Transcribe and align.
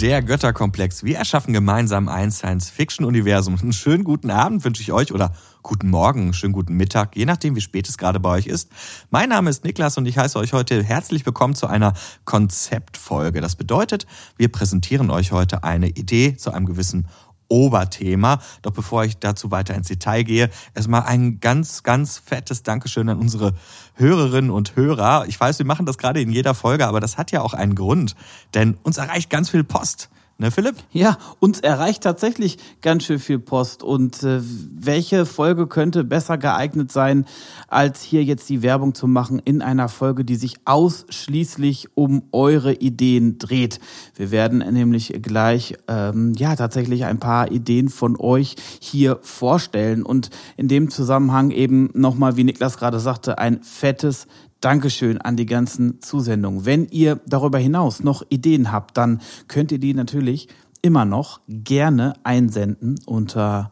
Der 0.00 0.20
Götterkomplex. 0.20 1.04
Wir 1.04 1.16
erschaffen 1.16 1.54
gemeinsam 1.54 2.08
ein 2.08 2.30
Science-Fiction-Universum. 2.30 3.58
Einen 3.58 3.72
schönen 3.72 4.04
guten 4.04 4.30
Abend 4.30 4.62
wünsche 4.62 4.82
ich 4.82 4.92
euch 4.92 5.10
oder 5.10 5.32
guten 5.62 5.88
Morgen, 5.88 6.34
schönen 6.34 6.52
guten 6.52 6.74
Mittag, 6.74 7.16
je 7.16 7.24
nachdem, 7.24 7.56
wie 7.56 7.62
spät 7.62 7.88
es 7.88 7.96
gerade 7.96 8.20
bei 8.20 8.28
euch 8.28 8.46
ist. 8.46 8.70
Mein 9.10 9.30
Name 9.30 9.48
ist 9.48 9.64
Niklas 9.64 9.96
und 9.96 10.04
ich 10.04 10.18
heiße 10.18 10.38
euch 10.38 10.52
heute 10.52 10.82
herzlich 10.82 11.24
willkommen 11.24 11.54
zu 11.54 11.66
einer 11.66 11.94
Konzeptfolge. 12.26 13.40
Das 13.40 13.56
bedeutet, 13.56 14.06
wir 14.36 14.52
präsentieren 14.52 15.10
euch 15.10 15.32
heute 15.32 15.64
eine 15.64 15.88
Idee 15.88 16.36
zu 16.36 16.52
einem 16.52 16.66
gewissen 16.66 17.08
Oberthema. 17.48 18.40
Doch 18.62 18.72
bevor 18.72 19.04
ich 19.04 19.18
dazu 19.18 19.50
weiter 19.50 19.74
ins 19.74 19.88
Detail 19.88 20.22
gehe, 20.22 20.50
erstmal 20.74 21.02
ein 21.02 21.40
ganz, 21.40 21.82
ganz 21.82 22.18
fettes 22.18 22.62
Dankeschön 22.62 23.08
an 23.08 23.18
unsere 23.18 23.54
Hörerinnen 23.94 24.50
und 24.50 24.76
Hörer. 24.76 25.24
Ich 25.28 25.38
weiß, 25.38 25.58
wir 25.58 25.66
machen 25.66 25.86
das 25.86 25.98
gerade 25.98 26.20
in 26.20 26.30
jeder 26.30 26.54
Folge, 26.54 26.86
aber 26.86 27.00
das 27.00 27.18
hat 27.18 27.32
ja 27.32 27.42
auch 27.42 27.54
einen 27.54 27.74
Grund, 27.74 28.14
denn 28.54 28.74
uns 28.82 28.98
erreicht 28.98 29.30
ganz 29.30 29.50
viel 29.50 29.64
Post. 29.64 30.10
Ne, 30.38 30.50
Philipp? 30.50 30.76
Ja, 30.92 31.16
uns 31.40 31.60
erreicht 31.60 32.02
tatsächlich 32.02 32.58
ganz 32.82 33.04
schön 33.04 33.18
viel 33.18 33.38
Post. 33.38 33.82
Und 33.82 34.22
äh, 34.22 34.42
welche 34.42 35.24
Folge 35.24 35.66
könnte 35.66 36.04
besser 36.04 36.36
geeignet 36.36 36.92
sein, 36.92 37.24
als 37.68 38.02
hier 38.02 38.22
jetzt 38.22 38.46
die 38.50 38.60
Werbung 38.60 38.94
zu 38.94 39.06
machen 39.06 39.38
in 39.38 39.62
einer 39.62 39.88
Folge, 39.88 40.26
die 40.26 40.36
sich 40.36 40.56
ausschließlich 40.66 41.96
um 41.96 42.24
eure 42.32 42.74
Ideen 42.74 43.38
dreht? 43.38 43.80
Wir 44.14 44.30
werden 44.30 44.58
nämlich 44.58 45.18
gleich 45.22 45.78
ähm, 45.88 46.34
ja 46.36 46.54
tatsächlich 46.54 47.06
ein 47.06 47.18
paar 47.18 47.50
Ideen 47.50 47.88
von 47.88 48.14
euch 48.20 48.56
hier 48.78 49.18
vorstellen 49.22 50.02
und 50.02 50.28
in 50.58 50.68
dem 50.68 50.90
Zusammenhang 50.90 51.50
eben 51.50 51.88
nochmal, 51.94 52.36
wie 52.36 52.44
Niklas 52.44 52.76
gerade 52.76 53.00
sagte, 53.00 53.38
ein 53.38 53.62
fettes 53.62 54.26
Dankeschön 54.66 55.20
an 55.20 55.36
die 55.36 55.46
ganzen 55.46 56.02
Zusendungen. 56.02 56.66
Wenn 56.66 56.88
ihr 56.88 57.20
darüber 57.24 57.58
hinaus 57.58 58.02
noch 58.02 58.24
Ideen 58.30 58.72
habt, 58.72 58.96
dann 58.96 59.20
könnt 59.46 59.70
ihr 59.70 59.78
die 59.78 59.94
natürlich 59.94 60.48
immer 60.82 61.04
noch 61.04 61.40
gerne 61.46 62.14
einsenden 62.24 62.98
unter 63.06 63.70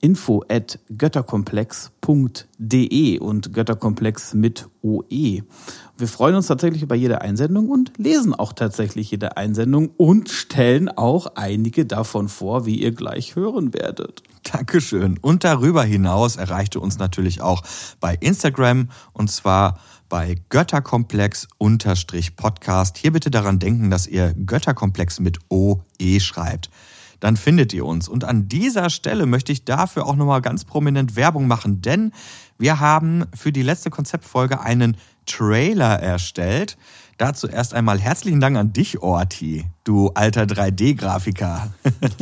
info 0.00 0.42
at 0.48 0.80
götterkomplex.de 0.90 3.20
und 3.20 3.52
Götterkomplex 3.52 4.34
mit 4.34 4.68
OE. 4.82 5.42
Wir 5.96 6.08
freuen 6.08 6.34
uns 6.34 6.48
tatsächlich 6.48 6.82
über 6.82 6.96
jede 6.96 7.20
Einsendung 7.20 7.68
und 7.68 7.92
lesen 7.96 8.34
auch 8.34 8.52
tatsächlich 8.52 9.12
jede 9.12 9.36
Einsendung 9.36 9.90
und 9.96 10.30
stellen 10.30 10.88
auch 10.88 11.36
einige 11.36 11.86
davon 11.86 12.28
vor, 12.28 12.66
wie 12.66 12.82
ihr 12.82 12.90
gleich 12.90 13.36
hören 13.36 13.72
werdet. 13.72 14.24
Dankeschön. 14.42 15.16
Und 15.22 15.44
darüber 15.44 15.84
hinaus 15.84 16.34
erreichte 16.34 16.80
uns 16.80 16.98
natürlich 16.98 17.40
auch 17.40 17.62
bei 18.00 18.16
Instagram 18.20 18.88
und 19.12 19.30
zwar 19.30 19.78
bei 20.08 20.36
Götterkomplex-Podcast. 20.48 22.98
Hier 22.98 23.12
bitte 23.12 23.30
daran 23.30 23.58
denken, 23.58 23.90
dass 23.90 24.06
ihr 24.06 24.32
Götterkomplex 24.34 25.20
mit 25.20 25.38
OE 25.50 26.20
schreibt. 26.20 26.70
Dann 27.20 27.36
findet 27.36 27.72
ihr 27.72 27.86
uns. 27.86 28.08
Und 28.08 28.24
an 28.24 28.48
dieser 28.48 28.90
Stelle 28.90 29.26
möchte 29.26 29.52
ich 29.52 29.64
dafür 29.64 30.06
auch 30.06 30.16
nochmal 30.16 30.42
ganz 30.42 30.64
prominent 30.64 31.14
Werbung 31.16 31.46
machen, 31.46 31.80
denn 31.80 32.12
wir 32.58 32.80
haben 32.80 33.24
für 33.34 33.52
die 33.52 33.62
letzte 33.62 33.90
Konzeptfolge 33.90 34.60
einen 34.60 34.96
Trailer 35.26 36.00
erstellt. 36.00 36.76
Dazu 37.16 37.46
erst 37.46 37.74
einmal 37.74 38.00
herzlichen 38.00 38.40
Dank 38.40 38.56
an 38.56 38.72
dich, 38.72 39.00
Orti, 39.00 39.66
du 39.84 40.08
alter 40.14 40.42
3D-Grafiker. 40.42 41.72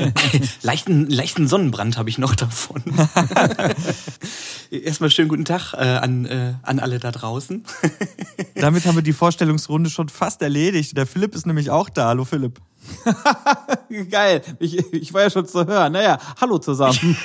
leichten, 0.62 1.08
leichten 1.08 1.48
Sonnenbrand 1.48 1.96
habe 1.96 2.10
ich 2.10 2.18
noch 2.18 2.34
davon. 2.34 2.82
Erstmal 4.70 5.10
schönen 5.10 5.28
guten 5.28 5.46
Tag 5.46 5.72
äh, 5.72 5.78
an, 5.78 6.26
äh, 6.26 6.54
an 6.62 6.78
alle 6.78 6.98
da 6.98 7.10
draußen. 7.10 7.64
Damit 8.54 8.84
haben 8.84 8.96
wir 8.96 9.02
die 9.02 9.14
Vorstellungsrunde 9.14 9.88
schon 9.88 10.10
fast 10.10 10.42
erledigt. 10.42 10.94
Der 10.94 11.06
Philipp 11.06 11.34
ist 11.34 11.46
nämlich 11.46 11.70
auch 11.70 11.88
da. 11.88 12.08
Hallo 12.08 12.26
Philipp. 12.26 12.60
Geil. 14.10 14.42
Ich, 14.58 14.76
ich 14.92 15.14
war 15.14 15.22
ja 15.22 15.30
schon 15.30 15.46
zu 15.46 15.66
hören. 15.66 15.94
Naja, 15.94 16.18
hallo 16.38 16.58
zusammen. 16.58 17.16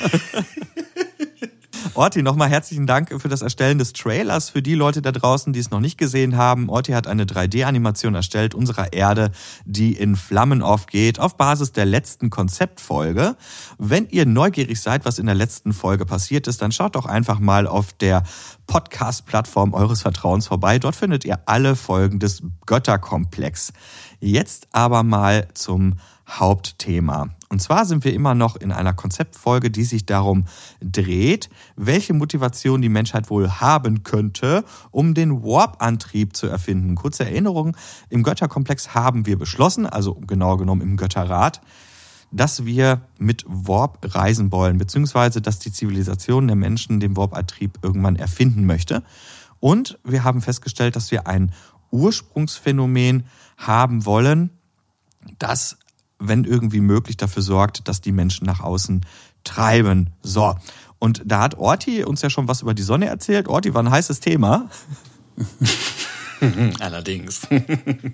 Orti, 1.94 2.22
nochmal 2.22 2.50
herzlichen 2.50 2.86
Dank 2.88 3.14
für 3.22 3.28
das 3.28 3.42
Erstellen 3.42 3.78
des 3.78 3.94
Trailers. 3.94 4.50
Für 4.50 4.62
die 4.62 4.76
Leute 4.76 5.02
da 5.02 5.12
draußen, 5.12 5.54
die 5.54 5.60
es 5.60 5.72
noch 5.72 5.80
nicht 5.80 5.98
gesehen 5.98 6.38
haben, 6.38 6.70
Orti 6.70 6.92
hat 6.92 7.08
eine 7.08 7.26
3D-Animation 7.26 8.16
erstellt 8.16 8.54
unserer 8.54 8.94
Erde, 8.94 9.32
die 9.66 9.94
in 9.94 10.16
Flammen 10.16 10.62
aufgeht, 10.62 11.20
auf 11.20 11.38
Basis 11.38 11.72
der 11.72 11.86
letzten 11.86 12.30
Konzeptfolge. 12.30 13.36
Wenn 13.78 14.08
ihr 14.10 14.26
neugierig 14.26 14.82
seid, 14.82 15.06
was 15.06 15.20
in 15.20 15.26
der 15.26 15.36
letzten 15.36 15.74
Folge 15.74 16.06
passiert 16.06 16.48
ist, 16.48 16.62
dann 16.62 16.72
schaut 16.72 16.96
doch 16.96 17.06
einfach 17.06 17.40
mal 17.40 17.68
auf 17.68 17.94
der 17.94 18.24
Podcast-Plattform 18.68 19.74
eures 19.74 20.02
Vertrauens 20.02 20.48
vorbei. 20.48 20.80
Dort 20.80 20.96
findet 20.96 21.26
ihr 21.26 21.40
alle 21.46 21.76
Folgen 21.76 22.20
des 22.20 22.44
Götterkomplex. 22.66 23.74
Jetzt 24.20 24.68
aber 24.72 25.04
mal 25.04 25.48
zum 25.54 25.96
Hauptthema. 26.28 27.37
Und 27.50 27.62
zwar 27.62 27.86
sind 27.86 28.04
wir 28.04 28.14
immer 28.14 28.36
noch 28.36 28.58
in 28.58 28.72
einer 28.72 28.94
Konzeptfolge, 28.94 29.72
die 29.72 29.86
sich 29.86 30.06
darum 30.06 30.46
dreht, 30.82 31.50
welche 31.78 32.14
Motivation 32.14 32.82
die 32.82 32.90
Menschheit 32.90 33.30
wohl 33.30 33.50
haben 33.50 34.04
könnte, 34.04 34.66
um 34.92 35.14
den 35.14 35.44
Warp-Antrieb 35.44 36.36
zu 36.36 36.48
erfinden. 36.48 36.96
Kurze 36.96 37.24
Erinnerung, 37.26 37.78
im 38.10 38.24
Götterkomplex 38.24 38.94
haben 38.94 39.26
wir 39.26 39.38
beschlossen, 39.38 39.86
also 39.86 40.16
genauer 40.16 40.58
genommen 40.58 40.82
im 40.82 40.98
Götterrat, 40.98 41.62
dass 42.32 42.66
wir 42.66 43.02
mit 43.18 43.46
Warp 43.48 44.00
reisen 44.04 44.52
wollen, 44.52 44.78
beziehungsweise 44.78 45.42
dass 45.42 45.60
die 45.60 45.72
Zivilisation 45.72 46.48
der 46.48 46.58
Menschen 46.58 47.00
den 47.00 47.16
Warp-Antrieb 47.16 47.80
irgendwann 47.82 48.18
erfinden 48.18 48.66
möchte. 48.66 49.04
Und 49.62 49.98
wir 50.04 50.26
haben 50.26 50.42
festgestellt, 50.42 50.98
dass 50.98 51.12
wir 51.12 51.28
ein 51.28 51.54
Ursprungsphänomen 51.92 53.26
haben 53.58 54.06
wollen, 54.06 54.50
das 55.40 55.78
wenn 56.20 56.44
irgendwie 56.44 56.82
möglich, 56.82 57.18
dafür 57.18 57.44
sorgt, 57.44 57.88
dass 57.88 58.02
die 58.02 58.12
Menschen 58.12 58.46
nach 58.46 58.62
außen 58.62 59.06
treiben. 59.44 60.12
So. 60.22 60.56
Und 61.00 61.22
da 61.26 61.42
hat 61.42 61.58
Orti 61.58 62.04
uns 62.04 62.22
ja 62.22 62.30
schon 62.30 62.48
was 62.48 62.62
über 62.62 62.74
die 62.74 62.84
Sonne 62.84 63.06
erzählt. 63.08 63.48
Orti 63.48 63.74
war 63.74 63.84
ein 63.84 63.92
heißes 63.92 64.20
Thema. 64.20 64.70
Allerdings. 66.80 67.48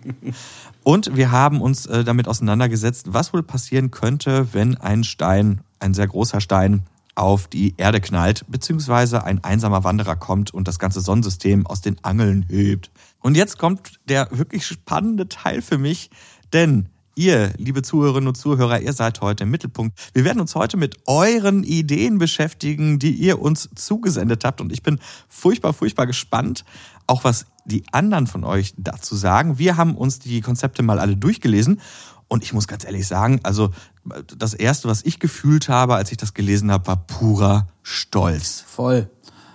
Und 0.84 1.16
wir 1.16 1.31
haben 1.31 1.62
uns 1.62 1.86
äh, 1.86 2.03
damit 2.03 2.28
auseinandergesetzt, 2.28 3.08
was 3.13 3.34
wohl 3.34 3.44
passieren 3.44 3.92
könnte, 3.92 4.53
wenn 4.53 4.78
ein 4.78 5.03
Stein, 5.03 5.62
ein 5.80 5.94
sehr 5.94 6.08
großer 6.08 6.42
Stein, 6.42 6.84
auf 7.16 7.47
die 7.47 7.75
Erde 7.78 8.02
knallt, 8.02 8.44
beziehungsweise 8.47 9.24
ein 9.24 9.44
einsamer 9.44 9.84
Wanderer 9.84 10.16
kommt 10.16 10.53
und 10.53 10.68
das 10.68 10.80
ganze 10.80 11.00
Sonnensystem 11.00 11.68
aus 11.68 11.81
den 11.81 12.03
Angeln 12.03 12.46
hebt. 12.50 12.92
Und 13.19 13.38
jetzt 13.38 13.58
kommt 13.58 14.00
der 14.09 14.28
wirklich 14.31 14.66
spannende 14.66 15.30
Teil 15.30 15.62
für 15.62 15.78
mich, 15.78 16.09
denn 16.53 16.90
Ihr, 17.16 17.53
liebe 17.57 17.84
Zuhörerinnen 17.84 18.28
und 18.28 18.35
Zuhörer, 18.35 18.79
ihr 18.79 18.94
seid 18.94 19.22
heute 19.22 19.44
im 19.44 19.51
Mittelpunkt. 19.51 20.00
Wir 20.13 20.25
werden 20.25 20.41
uns 20.41 20.56
heute 20.56 20.78
mit 20.78 20.97
euren 21.06 21.63
Ideen 21.63 22.18
beschäftigen, 22.18 22.97
die 22.97 23.12
ihr 23.12 23.40
uns 23.40 23.69
zugesendet 23.75 24.44
habt. 24.44 24.62
Und 24.62 24.72
ich 24.72 24.81
bin 24.81 25.00
furchtbar, 25.29 25.74
furchtbar 25.74 26.07
gespannt, 26.07 26.66
auch 27.06 27.24
was 27.24 27.46
die 27.66 27.84
anderen 27.91 28.25
von 28.25 28.44
euch 28.44 28.74
dazu 28.78 29.16
sagen. 29.16 29.59
Wir 29.59 29.78
haben 29.78 29.96
uns 29.96 30.18
die 30.18 30.41
Konzepte 30.41 30.81
mal 30.81 30.97
alle 30.97 31.16
durchgelesen. 31.16 31.81
Und 32.28 32.44
ich 32.44 32.51
muss 32.51 32.68
ganz 32.68 32.84
ehrlich 32.84 33.06
sagen, 33.06 33.40
also 33.44 33.69
das 34.35 34.56
Erste, 34.56 34.88
was 34.88 35.03
ich 35.06 35.19
gefühlt 35.19 35.69
habe, 35.69 35.94
als 35.94 36.12
ich 36.12 36.18
das 36.18 36.34
gelesen 36.34 36.72
habe, 36.72 36.88
war 36.88 37.06
purer 37.06 37.68
Stolz. 37.84 38.63
Voll. 38.68 39.07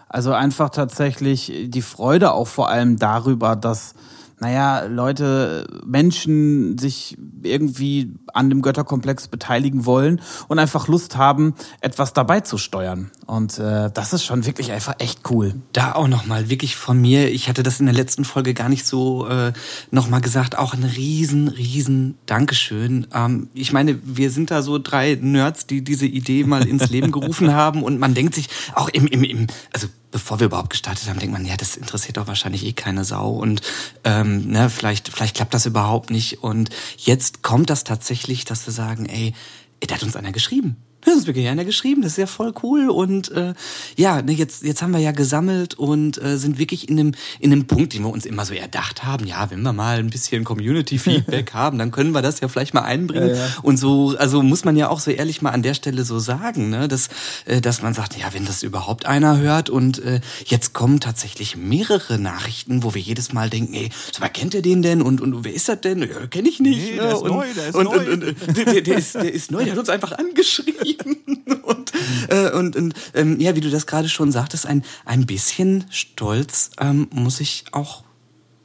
Also 0.08 0.32
einfach 0.32 0.70
tatsächlich 0.70 1.52
die 1.66 1.82
Freude 1.82 2.32
auch 2.32 2.46
vor 2.46 2.69
allem 2.69 2.98
darüber, 2.98 3.56
dass 3.56 3.94
naja, 4.41 4.84
Leute, 4.84 5.66
Menschen 5.84 6.78
sich 6.78 7.16
irgendwie 7.43 8.15
an 8.32 8.50
dem 8.50 8.62
Götterkomplex 8.62 9.28
beteiligen 9.28 9.84
wollen 9.84 10.21
und 10.49 10.59
einfach 10.59 10.88
Lust 10.88 11.16
haben, 11.16 11.54
etwas 11.81 12.12
dabei 12.12 12.41
zu 12.41 12.59
steuern. 12.59 13.10
Und 13.26 13.59
äh, 13.59 13.91
das 13.93 14.12
ist 14.12 14.25
schon 14.25 14.47
wirklich 14.47 14.72
einfach 14.72 14.94
echt 14.99 15.29
cool. 15.31 15.55
Da 15.73 15.93
auch 15.93 16.08
nochmal 16.08 16.50
wirklich 16.50 16.76
von 16.76 17.00
mir, 17.00 17.31
ich 17.31 17.49
hatte 17.49 17.62
das 17.62 17.81
in 17.81 17.87
der 17.87 17.94
letzten 17.94 18.25
Folge 18.25 18.55
gar 18.55 18.69
nicht 18.69 18.87
so 18.87 19.26
äh, 19.26 19.52
nochmal 19.90 20.20
gesagt, 20.20 20.56
auch 20.56 20.75
ein 20.75 20.85
riesen, 20.85 21.49
riesen 21.49 22.17
Dankeschön. 22.26 23.06
Ähm, 23.12 23.49
ich 23.55 23.73
meine, 23.73 23.99
wir 24.05 24.31
sind 24.31 24.50
da 24.50 24.62
so 24.62 24.79
drei 24.79 25.19
Nerds, 25.20 25.67
die 25.67 25.82
diese 25.82 26.06
Idee 26.06 26.44
mal 26.44 26.67
ins 26.67 26.90
Leben 26.90 27.11
gerufen 27.19 27.52
haben 27.55 27.82
und 27.82 27.99
man 27.99 28.14
denkt 28.14 28.35
sich 28.35 28.49
auch 28.75 28.88
im, 28.88 29.06
im, 29.06 29.25
im 29.25 29.46
also 29.73 29.88
bevor 30.10 30.40
wir 30.40 30.46
überhaupt 30.46 30.70
gestartet 30.70 31.08
haben, 31.08 31.19
denkt 31.19 31.32
man, 31.32 31.44
ja, 31.44 31.56
das 31.56 31.76
interessiert 31.76 32.16
doch 32.16 32.26
wahrscheinlich 32.26 32.64
eh 32.64 32.72
keine 32.72 33.05
Sau 33.05 33.31
und 33.31 33.62
ähm, 34.05 34.49
ne, 34.49 34.70
vielleicht, 34.70 35.08
vielleicht 35.08 35.37
klappt 35.37 35.55
das 35.55 35.66
überhaupt 35.66 36.10
nicht. 36.10 36.43
Und 36.43 36.70
jetzt 36.96 37.43
kommt 37.43 37.70
das 37.70 37.84
tatsächlich, 37.84 38.44
dass 38.44 38.66
wir 38.66 38.72
sagen, 38.72 39.06
ey, 39.06 39.34
da 39.81 39.94
hat 39.94 40.02
uns 40.02 40.16
einer 40.16 40.32
geschrieben. 40.32 40.76
Das 41.05 41.15
ist 41.15 41.27
wirklich 41.29 41.47
einer 41.47 41.65
geschrieben, 41.65 42.03
das 42.03 42.12
ist 42.12 42.19
ja 42.19 42.27
voll 42.27 42.53
cool 42.62 42.91
und 42.91 43.31
äh, 43.31 43.55
ja, 43.97 44.21
ne, 44.21 44.33
jetzt 44.33 44.65
jetzt 44.65 44.83
haben 44.83 44.93
wir 44.93 44.99
ja 44.99 45.12
gesammelt 45.12 45.75
und 45.75 46.21
äh, 46.21 46.37
sind 46.39 46.59
wirklich 46.59 46.89
in 46.89 46.99
einem 46.99 47.12
in 47.39 47.53
einem 47.53 47.67
Punkt, 47.69 47.95
den 47.95 48.03
wir 48.03 48.11
uns 48.11 48.27
immer 48.27 48.45
so 48.45 48.53
erdacht 48.53 49.05
haben. 49.05 49.25
Ja, 49.25 49.49
wenn 49.50 49.62
wir 49.62 49.73
mal 49.73 49.99
ein 49.99 50.11
bisschen 50.11 50.43
Community 50.43 50.99
Feedback 50.99 51.53
haben, 51.55 51.79
dann 51.79 51.93
können 51.93 52.11
wir 52.12 52.21
das 52.21 52.41
ja 52.41 52.49
vielleicht 52.49 52.75
mal 52.75 52.83
einbringen. 52.83 53.31
Ja, 53.31 53.37
ja. 53.37 53.49
Und 53.62 53.77
so, 53.77 54.17
also 54.19 54.43
muss 54.43 54.65
man 54.65 54.77
ja 54.77 54.89
auch 54.89 54.99
so 54.99 55.12
ehrlich 55.12 55.41
mal 55.41 55.50
an 55.50 55.62
der 55.62 55.75
Stelle 55.75 56.05
so 56.05 56.19
sagen, 56.19 56.71
ne, 56.71 56.89
dass 56.89 57.11
äh, 57.45 57.61
dass 57.61 57.81
man 57.81 57.95
sagt, 57.95 58.19
ja, 58.19 58.27
wenn 58.33 58.45
das 58.45 58.65
überhaupt 58.65 59.06
einer 59.06 59.39
hört 59.39 59.71
und 59.71 60.00
äh, 60.00 60.21
jetzt 60.47 60.73
kommen 60.73 60.99
tatsächlich 60.99 61.56
mehrere 61.56 62.19
Nachrichten, 62.19 62.83
wo 62.83 62.95
wir 62.95 63.00
jedes 63.00 63.33
Mal 63.33 63.50
denken, 63.50 63.75
ey, 63.75 63.91
so, 64.12 64.21
wer 64.21 64.31
kennt 64.31 64.53
ihr 64.55 64.62
den 64.62 64.83
denn 64.83 65.03
und 65.03 65.21
und 65.21 65.45
wer 65.45 65.55
ist 65.55 65.69
das 65.69 65.81
denn? 65.81 66.00
Ja, 66.00 66.27
kenne 66.27 66.49
ich 66.49 66.59
nicht. 66.59 66.91
Nee, 66.91 66.97
der 66.97 67.12
ist 67.12 67.23
und, 67.23 67.31
neu, 67.31 67.47
der 67.55 67.69
ist 67.69 67.75
und, 67.77 67.85
neu. 67.85 68.12
Und, 68.12 68.25
und, 68.25 68.56
der, 68.56 68.81
der, 68.83 68.99
ist, 68.99 69.15
der 69.15 69.33
ist 69.33 69.53
neu, 69.53 69.62
der 69.62 69.73
hat 69.73 69.79
uns 69.79 69.89
einfach 69.91 70.11
angeschrieben. 70.19 70.88
und, 71.62 71.93
äh, 72.29 72.50
und, 72.52 72.76
und 72.76 72.94
ähm, 73.14 73.40
ja, 73.40 73.55
wie 73.56 73.61
du 73.61 73.70
das 73.70 73.87
gerade 73.87 74.08
schon 74.08 74.32
sagtest, 74.32 74.67
ein, 74.67 74.85
ein 75.05 75.26
bisschen 75.26 75.85
Stolz 75.90 76.70
ähm, 76.81 77.08
muss 77.12 77.40
ich 77.40 77.64
auch 77.73 78.05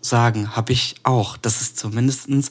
sagen, 0.02 0.56
habe 0.56 0.74
ich 0.74 0.96
auch. 1.04 1.38
Dass 1.38 1.62
es 1.62 1.75
zumindestens 1.75 2.50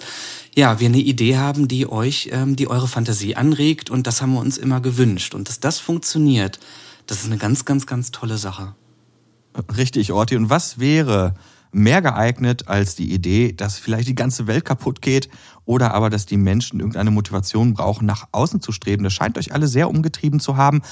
ja, 0.55 0.81
wir 0.81 0.89
eine 0.89 0.99
Idee 0.99 1.37
haben, 1.37 1.69
die 1.69 1.89
euch, 1.89 2.31
ähm, 2.33 2.57
die 2.57 2.69
eure 2.69 2.89
Fantasie 2.89 3.37
anregt 3.37 3.91
und 3.91 4.07
das 4.07 4.21
haben 4.21 4.33
wir 4.33 4.41
uns 4.41 4.59
immer 4.59 4.81
gewünscht. 4.81 5.35
Und 5.35 5.49
dass 5.49 5.61
das 5.61 5.79
funktioniert, 5.79 6.59
das 7.07 7.21
ist 7.21 7.27
eine 7.27 7.39
ganz, 7.39 7.65
ganz, 7.65 7.87
ganz 7.87 8.11
tolle 8.11 8.39
Sache. 8.39 8.75
Richtig, 9.77 10.13
Orti. 10.13 10.37
Und 10.37 10.51
was 10.51 10.79
wäre 10.79 11.35
mehr 11.73 12.03
geeignet 12.03 12.69
als 12.69 12.95
die 12.95 13.13
Idee, 13.13 13.53
dass 13.53 13.79
vielleicht 13.79 14.09
die 14.09 14.15
ganze 14.15 14.47
Welt 14.47 14.65
kaputt 14.65 15.03
geht 15.03 15.29
oder 15.65 15.95
aber, 15.95 16.11
dass 16.11 16.27
die 16.27 16.37
Menschen 16.37 16.81
irgendeine 16.81 17.11
Motivation 17.11 17.75
brauchen, 17.75 18.07
nach 18.07 18.29
außen 18.33 18.61
zu 18.61 18.73
streben. 18.73 19.05
Das 19.05 19.13
scheint 19.13 19.39
euch 19.39 19.53
alle 19.53 19.67
sehr 19.67 19.89
umgetrieben 19.89 20.39
zu 20.39 20.57
haben. 20.57 20.83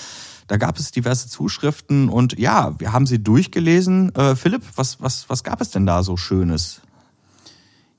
Da 0.47 0.57
gab 0.57 0.79
es 0.79 0.91
diverse 0.91 1.29
Zuschriften 1.29 2.09
und 2.09 2.39
ja, 2.39 2.75
wir 2.79 2.93
haben 2.93 3.07
sie 3.07 3.23
durchgelesen. 3.23 4.15
Äh, 4.15 4.35
Philipp, 4.35 4.63
was, 4.75 5.01
was, 5.01 5.29
was 5.29 5.45
gab 5.45 5.61
es 5.61 5.71
denn 5.71 5.87
da 5.87 6.03
so 6.03 6.17
Schönes? 6.17 6.81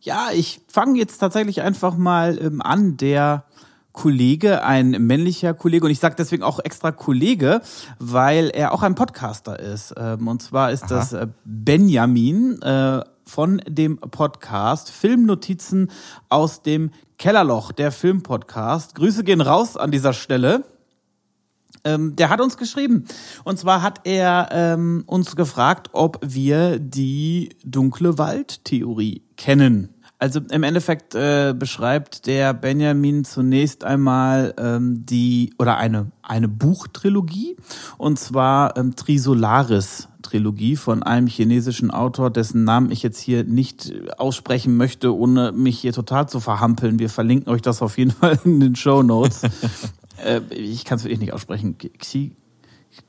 Ja, 0.02 0.30
ich 0.34 0.62
fange 0.68 0.98
jetzt 0.98 1.20
tatsächlich 1.20 1.62
einfach 1.62 1.96
mal 1.96 2.38
ähm, 2.42 2.62
an. 2.62 2.98
Der 2.98 3.46
Kollege, 3.94 4.64
ein 4.64 4.92
männlicher 4.92 5.54
Kollege, 5.54 5.86
und 5.86 5.92
ich 5.92 6.00
sage 6.00 6.16
deswegen 6.18 6.44
auch 6.44 6.60
extra 6.60 6.92
Kollege, 6.92 7.62
weil 8.00 8.50
er 8.54 8.74
auch 8.74 8.84
ein 8.84 8.96
Podcaster 8.96 9.60
ist. 9.60 9.94
Ähm, 9.98 10.28
und 10.28 10.42
zwar 10.42 10.72
ist 10.72 10.84
Aha. 10.84 10.96
das 10.96 11.14
äh, 11.14 11.28
Benjamin 11.44 12.62
äh, 12.62 13.02
von 13.26 13.62
dem 13.68 13.98
Podcast 13.98 14.92
Filmnotizen 14.92 15.92
aus 16.30 16.62
dem 16.62 16.92
Kellerloch, 17.18 17.72
der 17.72 17.92
Filmpodcast. 17.92 18.96
Grüße 18.96 19.24
gehen 19.24 19.42
raus 19.42 19.78
an 19.78 19.92
dieser 19.92 20.14
Stelle. 20.14 20.64
Ähm, 21.84 22.16
der 22.16 22.30
hat 22.30 22.42
uns 22.42 22.58
geschrieben. 22.58 23.06
Und 23.44 23.58
zwar 23.58 23.82
hat 23.82 24.02
er 24.04 24.50
ähm, 24.52 25.04
uns 25.06 25.36
gefragt, 25.36 25.90
ob 25.94 26.20
wir 26.22 26.80
die 26.80 27.50
dunkle 27.64 28.18
Waldtheorie 28.18 29.24
kennen. 29.38 29.90
Also 30.22 30.40
im 30.52 30.62
Endeffekt 30.62 31.16
äh, 31.16 31.56
beschreibt 31.58 32.28
der 32.28 32.54
Benjamin 32.54 33.26
zunächst 33.26 33.84
einmal 33.84 34.54
ähm, 34.60 35.04
die 35.04 35.52
oder 35.58 35.78
eine 35.78 36.12
eine 36.22 36.48
Buchtrilogie 36.48 37.58
und 37.98 38.20
zwar 38.20 38.78
ähm, 38.78 38.96
Trisolaris 38.96 40.10
Trilogie 40.22 40.76
von 40.76 41.02
einem 41.02 41.26
chinesischen 41.26 41.90
Autor, 41.90 42.30
dessen 42.30 42.64
Namen 42.64 42.92
ich 42.92 43.02
jetzt 43.02 43.20
hier 43.20 43.46
nicht 43.46 43.92
aussprechen 44.20 44.78
möchte, 44.78 45.16
ohne 45.16 45.54
mich 45.54 45.80
hier 45.80 45.92
total 45.92 46.30
zu 46.30 46.40
verhampeln. 46.40 47.00
Wir 47.00 47.10
verlinken 47.10 47.52
euch 47.52 47.64
das 47.64 47.82
auf 47.82 47.98
jeden 47.98 48.12
Fall 48.20 48.38
in 48.46 48.60
den 48.60 48.76
Show 48.76 49.02
Notes. 49.02 49.42
äh, 50.24 50.42
ich 50.52 50.86
kann 50.86 51.00
es 51.00 51.04
wirklich 51.04 51.20
nicht 51.20 51.34
aussprechen. 51.34 51.80
Xi 51.98 52.36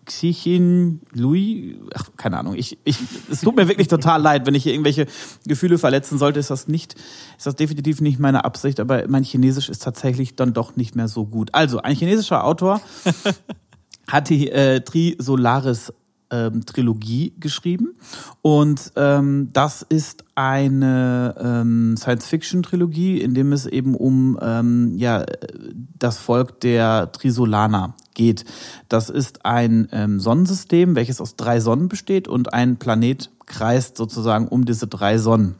Xichin 0.05 1.01
Louis, 1.13 1.77
ach, 1.95 2.11
keine 2.17 2.39
Ahnung. 2.39 2.55
Ich, 2.55 2.79
ich, 2.85 2.97
es 3.31 3.41
tut 3.41 3.57
mir 3.57 3.69
wirklich 3.69 3.89
total 3.89 4.21
leid, 4.21 4.47
wenn 4.47 4.55
ich 4.55 4.63
hier 4.65 4.73
irgendwelche 4.73 5.07
Gefühle 5.47 5.79
verletzen 5.79 6.19
sollte, 6.19 6.41
ist 6.41 6.51
das 6.51 6.69
nicht, 6.69 6.95
ist 7.37 7.47
das 7.47 7.57
definitiv 7.57 8.01
nicht 8.01 8.19
meine 8.19 8.45
Absicht, 8.45 8.81
aber 8.81 9.07
mein 9.09 9.25
Chinesisch 9.25 9.69
ist 9.69 9.83
tatsächlich 9.83 10.37
dann 10.37 10.53
doch 10.53 10.77
nicht 10.77 10.95
mehr 10.95 11.09
so 11.09 11.27
gut. 11.27 11.51
Also, 11.53 11.81
ein 11.81 11.95
chinesischer 11.95 12.45
Autor 12.45 12.81
hat 14.09 14.29
die 14.29 14.51
äh, 14.51 14.81
Trisolaris 14.81 15.93
ähm, 16.33 16.67
Trilogie 16.67 17.35
geschrieben. 17.39 17.95
Und 18.41 18.93
ähm, 18.97 19.51
das 19.53 19.83
ist 19.83 20.25
eine 20.35 21.35
ähm, 21.39 21.97
Science-Fiction-Trilogie, 21.97 23.21
in 23.21 23.35
dem 23.35 23.53
es 23.53 23.67
eben 23.67 23.95
um 23.95 24.39
ähm, 24.43 24.97
ja, 24.97 25.25
das 25.99 26.19
Volk 26.19 26.61
der 26.61 27.13
Trisolaner 27.13 27.95
geht. 28.15 28.45
Das 28.89 29.11
ist 29.11 29.45
ein 29.45 29.89
ähm, 29.93 30.19
Sonnensystem, 30.19 30.97
welches 30.97 31.21
aus 31.21 31.37
drei 31.37 31.61
Sonnen 31.61 31.89
besteht 31.89 32.27
und 32.27 32.53
ein 32.53 32.79
Planet 32.79 33.31
kreist 33.47 33.97
sozusagen 33.97 34.49
um 34.49 34.65
diese 34.65 34.87
drei 34.87 35.19
Sonnen. 35.19 35.57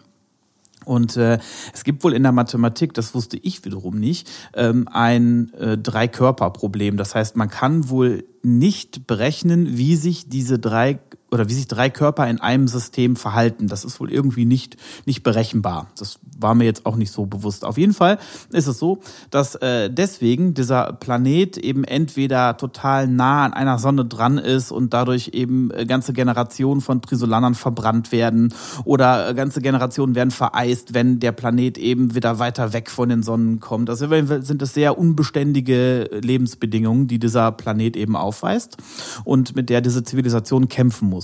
Und 0.85 1.17
äh, 1.17 1.39
es 1.73 1.85
gibt 1.85 2.05
wohl 2.05 2.15
in 2.15 2.23
der 2.23 2.33
Mathematik, 2.33 2.95
das 2.95 3.15
wusste 3.15 3.37
ich 3.37 3.65
wiederum 3.65 3.99
nicht, 3.99 4.31
ähm, 4.55 4.89
ein 4.91 5.53
äh, 5.55 5.79
Drei-Körper-Problem. 5.79 6.97
Das 6.97 7.15
heißt, 7.15 7.37
man 7.37 7.49
kann 7.49 7.89
wohl 7.89 8.25
nicht 8.43 9.07
berechnen, 9.07 9.77
wie 9.77 9.97
sich 9.97 10.29
diese 10.29 10.59
drei 10.59 10.99
oder 11.33 11.49
wie 11.49 11.55
sich 11.55 11.67
drei 11.67 11.89
Körper 11.89 12.29
in 12.29 12.41
einem 12.41 12.69
System 12.69 13.17
verhalten. 13.17 13.67
Das 13.67 13.85
ist 13.85 13.99
wohl 13.99 14.13
irgendwie 14.13 14.45
nicht, 14.45 14.77
nicht 15.07 15.23
berechenbar. 15.23 15.89
Das 15.97 16.19
war 16.39 16.55
mir 16.55 16.65
jetzt 16.65 16.85
auch 16.85 16.97
nicht 16.97 17.11
so 17.11 17.25
bewusst. 17.25 17.65
Auf 17.65 17.79
jeden 17.79 17.95
Fall 17.95 18.19
ist 18.51 18.67
es 18.67 18.79
so, 18.79 19.01
dass 19.31 19.55
äh, 19.57 19.91
deswegen 19.91 20.53
dieser 20.53 20.93
Planet 20.93 21.57
eben 21.57 21.85
entweder 21.85 22.59
total 22.59 23.09
nah 23.09 23.47
an 23.47 23.55
einer 23.55 23.79
Sonne 23.79 24.05
dran 24.05 24.37
ist 24.37 24.73
und 24.73 24.93
dadurch 24.93 25.31
eben 25.33 25.71
äh, 25.71 25.87
ganze 25.87 26.13
Generationen 26.13 26.83
von 26.83 27.01
Trisolanern 27.01 27.55
verbrannt 27.55 28.13
werden 28.13 28.53
oder 28.85 29.31
äh, 29.31 29.35
ganze 29.35 29.63
Generationen 29.63 30.15
werden 30.15 30.33
vereist, 30.33 30.93
wenn 30.93 31.19
der 31.19 31.33
Planet 31.33 31.79
eben 31.79 32.15
wieder 32.15 32.39
weiter 32.41 32.75
weg 32.75 32.91
von 32.91 33.09
den 33.09 33.23
Sonnen 33.23 33.59
kommt. 33.59 33.89
Also 33.89 34.07
sind 34.41 34.61
es 34.61 34.75
sehr 34.75 34.99
unbeständige 34.99 36.11
Lebensbedingungen, 36.23 37.07
die 37.07 37.19
dieser 37.19 37.53
Planet 37.53 37.97
eben 37.97 38.17
aufweist 38.17 38.77
und 39.25 39.57
mit 39.57 39.71
der 39.71 39.81
diese 39.81 40.03
Zivilisation 40.03 40.69
kämpfen 40.69 41.09
muss. 41.09 41.22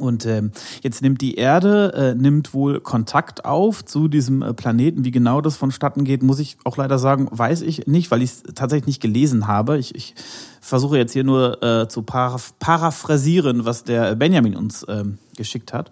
Und 0.00 0.26
ähm, 0.26 0.52
jetzt 0.82 1.02
nimmt 1.02 1.20
die 1.20 1.34
Erde, 1.34 1.92
äh, 1.94 2.14
nimmt 2.14 2.54
wohl 2.54 2.80
Kontakt 2.80 3.44
auf 3.44 3.84
zu 3.84 4.08
diesem 4.08 4.42
äh, 4.42 4.54
Planeten. 4.54 5.04
Wie 5.04 5.10
genau 5.10 5.40
das 5.40 5.56
vonstatten 5.56 6.04
geht, 6.04 6.22
muss 6.22 6.38
ich 6.38 6.56
auch 6.64 6.76
leider 6.76 6.98
sagen, 6.98 7.28
weiß 7.30 7.62
ich 7.62 7.86
nicht, 7.86 8.10
weil 8.10 8.22
ich 8.22 8.30
es 8.30 8.42
tatsächlich 8.54 8.86
nicht 8.86 9.02
gelesen 9.02 9.46
habe. 9.46 9.78
Ich, 9.78 9.94
ich 9.94 10.14
versuche 10.60 10.98
jetzt 10.98 11.12
hier 11.12 11.24
nur 11.24 11.62
äh, 11.62 11.88
zu 11.88 12.02
paraph 12.02 12.54
paraphrasieren, 12.58 13.64
was 13.64 13.84
der 13.84 14.14
Benjamin 14.16 14.56
uns 14.56 14.84
ähm, 14.88 15.18
geschickt 15.36 15.72
hat. 15.72 15.90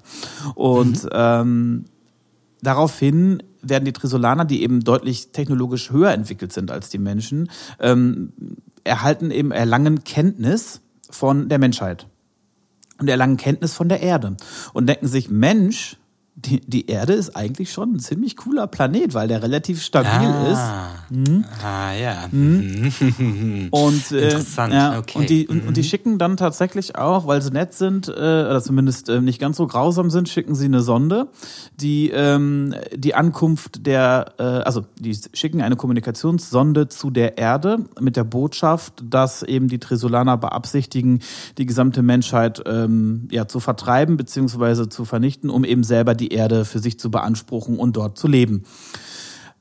Und 0.55 1.05
mhm. 1.05 1.11
ähm, 1.13 1.85
daraufhin 2.63 3.43
werden 3.63 3.85
die 3.85 3.93
Trisolaner, 3.93 4.45
die 4.45 4.63
eben 4.63 4.81
deutlich 4.81 5.33
technologisch 5.33 5.91
höher 5.91 6.13
entwickelt 6.13 6.53
sind 6.53 6.71
als 6.71 6.91
die 6.91 6.99
Menschen, 6.99 7.51
ähm, 7.81 8.33
erhalten 8.85 9.31
eben 9.31 9.51
erlangen 9.51 10.05
Kenntnis 10.05 10.81
von 11.11 11.49
der 11.49 11.59
Menschheit 11.59 12.07
und 12.99 13.09
erlangen 13.09 13.37
Kenntnis 13.37 13.75
von 13.75 13.89
der 13.89 14.01
Erde 14.01 14.37
und 14.73 14.89
denken 14.89 15.07
sich, 15.07 15.31
Mensch, 15.31 15.98
die, 16.45 16.61
die 16.61 16.87
Erde 16.87 17.15
ist 17.15 17.35
eigentlich 17.35 17.73
schon 17.73 17.95
ein 17.95 17.99
ziemlich 17.99 18.37
cooler 18.37 18.69
Planet, 18.69 19.13
weil 19.13 19.27
der 19.27 19.43
relativ 19.43 19.83
stabil 19.83 20.09
ah. 20.11 20.93
ist. 21.11 21.11
Mhm. 21.11 21.45
Ah 21.65 21.93
ja. 21.95 22.29
Mhm. 22.31 23.69
Und, 23.73 24.13
äh, 24.13 24.25
Interessant. 24.25 24.73
Ja, 24.73 24.99
okay. 24.99 25.19
Und 25.19 25.31
die, 25.31 25.49
und, 25.49 25.63
mhm. 25.63 25.69
und 25.69 25.77
die 25.77 25.83
schicken 25.83 26.19
dann 26.19 26.37
tatsächlich 26.37 26.97
auch, 26.97 27.27
weil 27.27 27.43
sie 27.43 27.51
nett 27.51 27.75
sind, 27.75 28.09
äh, 28.09 28.13
oder 28.13 28.63
zumindest 28.63 29.09
äh, 29.09 29.21
nicht 29.21 29.41
ganz 29.41 29.57
so 29.57 29.67
grausam 29.67 30.11
sind, 30.11 30.29
schicken 30.29 30.55
sie 30.55 30.67
eine 30.67 30.81
Sonde, 30.81 31.29
die 31.77 32.11
ähm, 32.11 32.75
die 32.95 33.15
Ankunft 33.15 33.87
der, 33.87 34.35
äh, 34.39 34.43
also 34.43 34.85
die 34.99 35.19
schicken 35.35 35.61
eine 35.61 35.77
Kommunikationssonde 35.77 36.89
zu 36.89 37.11
der 37.11 37.39
Erde 37.39 37.79
mit 38.01 38.17
der 38.17 38.25
Botschaft, 38.25 39.03
dass 39.03 39.43
eben 39.43 39.69
die 39.69 39.79
Trisolaner 39.79 40.37
beabsichtigen, 40.37 41.21
die 41.59 41.67
gesamte 41.67 42.03
Menschheit 42.03 42.63
ähm, 42.67 43.29
ja 43.31 43.49
zu 43.49 43.59
vertreiben 43.59 44.17
beziehungsweise 44.17 44.89
zu 44.89 45.05
vernichten, 45.05 45.51
um 45.51 45.65
eben 45.65 45.83
selber 45.83 46.15
die 46.15 46.28
Erde 46.29 46.65
für 46.65 46.79
sich 46.79 46.99
zu 46.99 47.11
beanspruchen 47.11 47.79
und 47.79 47.97
dort 47.97 48.19
zu 48.19 48.29
leben. 48.29 48.65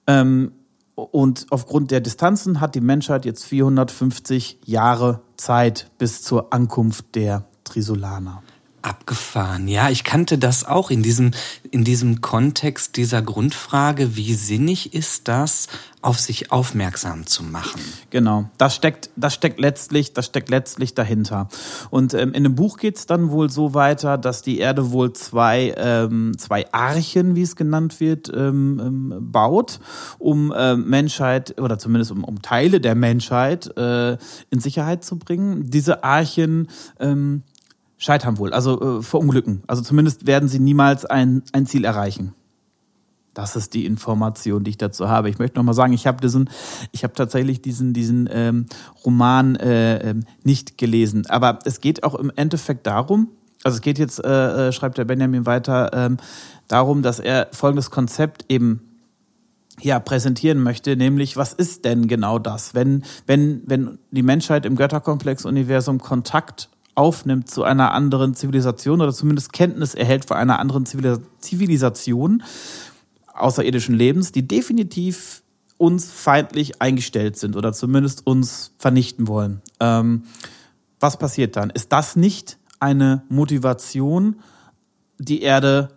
Ähm, 0.06 0.52
und 0.96 1.46
aufgrund 1.52 1.92
der 1.92 2.02
Distanzen 2.02 2.60
hat 2.60 2.74
die 2.74 2.82
Menschheit 2.82 3.26
jetzt 3.26 3.46
450 3.46 4.62
Jahre 4.66 5.22
Zeit 5.38 5.92
bis 6.00 6.24
zur 6.24 6.54
Ankunft 6.54 7.14
der 7.14 7.46
Trisolaner. 7.64 8.42
Abgefahren. 8.82 9.68
Ja, 9.68 9.90
ich 9.90 10.04
kannte 10.04 10.38
das 10.38 10.66
auch 10.66 10.92
in 10.92 11.04
diesem, 11.04 11.32
in 11.72 11.84
diesem 11.84 12.22
Kontext 12.22 12.96
dieser 12.96 13.22
Grundfrage, 13.22 14.16
wie 14.16 14.34
sinnig 14.34 14.94
ist 14.94 15.28
das, 15.28 15.68
auf 16.08 16.20
sich 16.20 16.52
aufmerksam 16.52 17.26
zu 17.26 17.44
machen. 17.44 17.82
Genau, 18.12 18.50
das 18.58 18.76
steckt, 18.76 19.10
das 19.16 19.34
steckt 19.34 19.60
letztlich, 19.60 20.14
das 20.14 20.28
steckt 20.28 20.48
letztlich 20.50 20.94
dahinter. 20.94 21.50
Und 21.90 22.14
ähm, 22.14 22.34
in 22.34 22.44
dem 22.44 22.56
Buch 22.56 22.78
geht 22.78 22.98
es 22.98 23.08
dann 23.08 23.32
wohl 23.32 23.50
so 23.50 23.74
weiter, 23.74 24.18
dass 24.18 24.42
die 24.42 24.60
Erde 24.60 24.92
wohl 24.92 25.12
zwei, 25.14 25.74
ähm, 25.76 26.38
zwei 26.38 26.72
Archen, 26.72 27.36
wie 27.36 27.42
es 27.42 27.56
genannt 27.56 28.00
wird, 28.00 28.32
ähm, 28.34 28.80
ähm, 28.80 29.32
baut, 29.32 29.80
um 30.18 30.54
äh, 30.54 30.78
Menschheit 30.78 31.60
oder 31.60 31.80
zumindest 31.80 32.12
um, 32.12 32.24
um 32.24 32.42
Teile 32.42 32.80
der 32.80 32.96
Menschheit 32.96 33.76
äh, 33.76 34.14
in 34.50 34.60
Sicherheit 34.60 35.04
zu 35.04 35.18
bringen. 35.18 35.70
Diese 35.70 36.04
Archen 36.04 36.70
ähm, 37.00 37.44
scheitern 37.98 38.38
wohl, 38.38 38.54
also 38.54 39.00
äh, 39.00 39.04
verunglücken. 39.04 39.64
Also 39.68 39.82
zumindest 39.82 40.28
werden 40.28 40.50
sie 40.50 40.60
niemals 40.60 41.06
ein, 41.06 41.44
ein 41.52 41.66
Ziel 41.66 41.84
erreichen. 41.86 42.34
Das 43.34 43.56
ist 43.56 43.76
die 43.76 43.86
Information, 43.86 44.64
die 44.64 44.72
ich 44.72 44.78
dazu 44.78 45.10
habe. 45.10 45.30
Ich 45.30 45.38
möchte 45.38 45.58
noch 45.58 45.64
mal 45.64 45.74
sagen, 45.74 45.94
ich 45.94 46.08
habe 46.08 46.20
diesen, 46.20 46.50
ich 46.92 47.04
habe 47.04 47.14
tatsächlich 47.14 47.62
diesen 47.62 47.94
diesen 47.94 48.28
ähm, 48.32 48.66
Roman 49.06 49.56
äh, 49.58 50.10
ähm, 50.10 50.26
nicht 50.44 50.80
gelesen. 50.80 51.28
Aber 51.28 51.60
es 51.66 51.80
geht 51.80 52.04
auch 52.04 52.16
im 52.16 52.32
Endeffekt 52.36 52.88
darum, 52.88 53.30
also 53.64 53.76
es 53.76 53.82
geht 53.82 54.00
jetzt, 54.00 54.24
äh, 54.24 54.70
äh, 54.70 54.72
schreibt 54.72 54.98
der 54.98 55.06
Benjamin 55.06 55.46
weiter, 55.46 55.92
ähm, 55.94 56.18
darum, 56.68 57.02
dass 57.02 57.20
er 57.20 57.50
folgendes 57.52 57.92
Konzept 57.92 58.46
eben 58.50 58.82
ja, 59.80 60.00
präsentieren 60.00 60.64
möchte, 60.64 60.96
nämlich 60.96 61.38
was 61.38 61.54
ist 61.54 61.86
denn 61.86 62.08
genau 62.08 62.40
das, 62.40 62.74
wenn, 62.74 63.04
wenn, 63.28 63.62
wenn 63.66 64.00
die 64.10 64.24
Menschheit 64.24 64.66
im 64.66 64.76
Götterkomplex-Universum 64.76 66.00
Kontakt 66.00 66.70
aufnimmt 66.98 67.50
zu 67.50 67.64
einer 67.64 67.94
anderen 67.94 68.34
Zivilisation 68.34 69.02
oder 69.02 69.14
zumindest 69.14 69.54
Kenntnis 69.54 69.94
erhält 69.94 70.26
von 70.26 70.38
einer 70.38 70.60
anderen 70.60 70.86
Zivilisation, 70.86 72.44
außerirdischen 73.34 73.96
Lebens, 73.96 74.32
die 74.32 74.48
definitiv 74.48 75.44
uns 75.78 76.12
feindlich 76.12 76.82
eingestellt 76.82 77.38
sind 77.38 77.56
oder 77.56 77.72
zumindest 77.72 78.26
uns 78.26 78.74
vernichten 78.80 79.28
wollen. 79.28 79.62
Ähm, 79.80 80.24
was 81.00 81.18
passiert 81.18 81.56
dann? 81.56 81.70
Ist 81.70 81.92
das 81.92 82.16
nicht 82.16 82.58
eine 82.80 83.22
Motivation, 83.30 84.38
die 85.20 85.44
Erde 85.44 85.90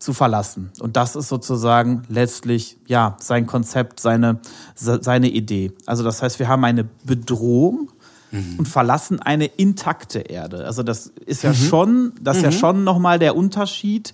zu 0.00 0.12
verlassen? 0.12 0.72
Und 0.80 0.96
das 0.96 1.14
ist 1.14 1.28
sozusagen 1.28 2.02
letztlich, 2.08 2.78
ja, 2.88 3.16
sein 3.20 3.46
Konzept, 3.46 4.00
seine, 4.00 4.40
seine 4.74 5.28
Idee. 5.28 5.70
Also 5.86 6.02
das 6.02 6.20
heißt, 6.20 6.40
wir 6.40 6.48
haben 6.48 6.64
eine 6.64 6.82
Bedrohung, 7.04 7.92
mhm. 8.32 8.56
und 8.58 8.66
verlassen 8.66 9.20
eine 9.20 9.46
intakte 9.46 10.20
Erde. 10.20 10.64
Also 10.64 10.82
das 10.82 11.06
ist 11.06 11.42
ja 11.42 11.50
mhm. 11.50 11.54
schon, 11.54 12.12
das 12.20 12.38
ist 12.38 12.42
ja 12.42 12.50
mhm. 12.50 12.54
schon 12.54 12.84
nochmal 12.84 13.18
der 13.18 13.36
Unterschied 13.36 14.12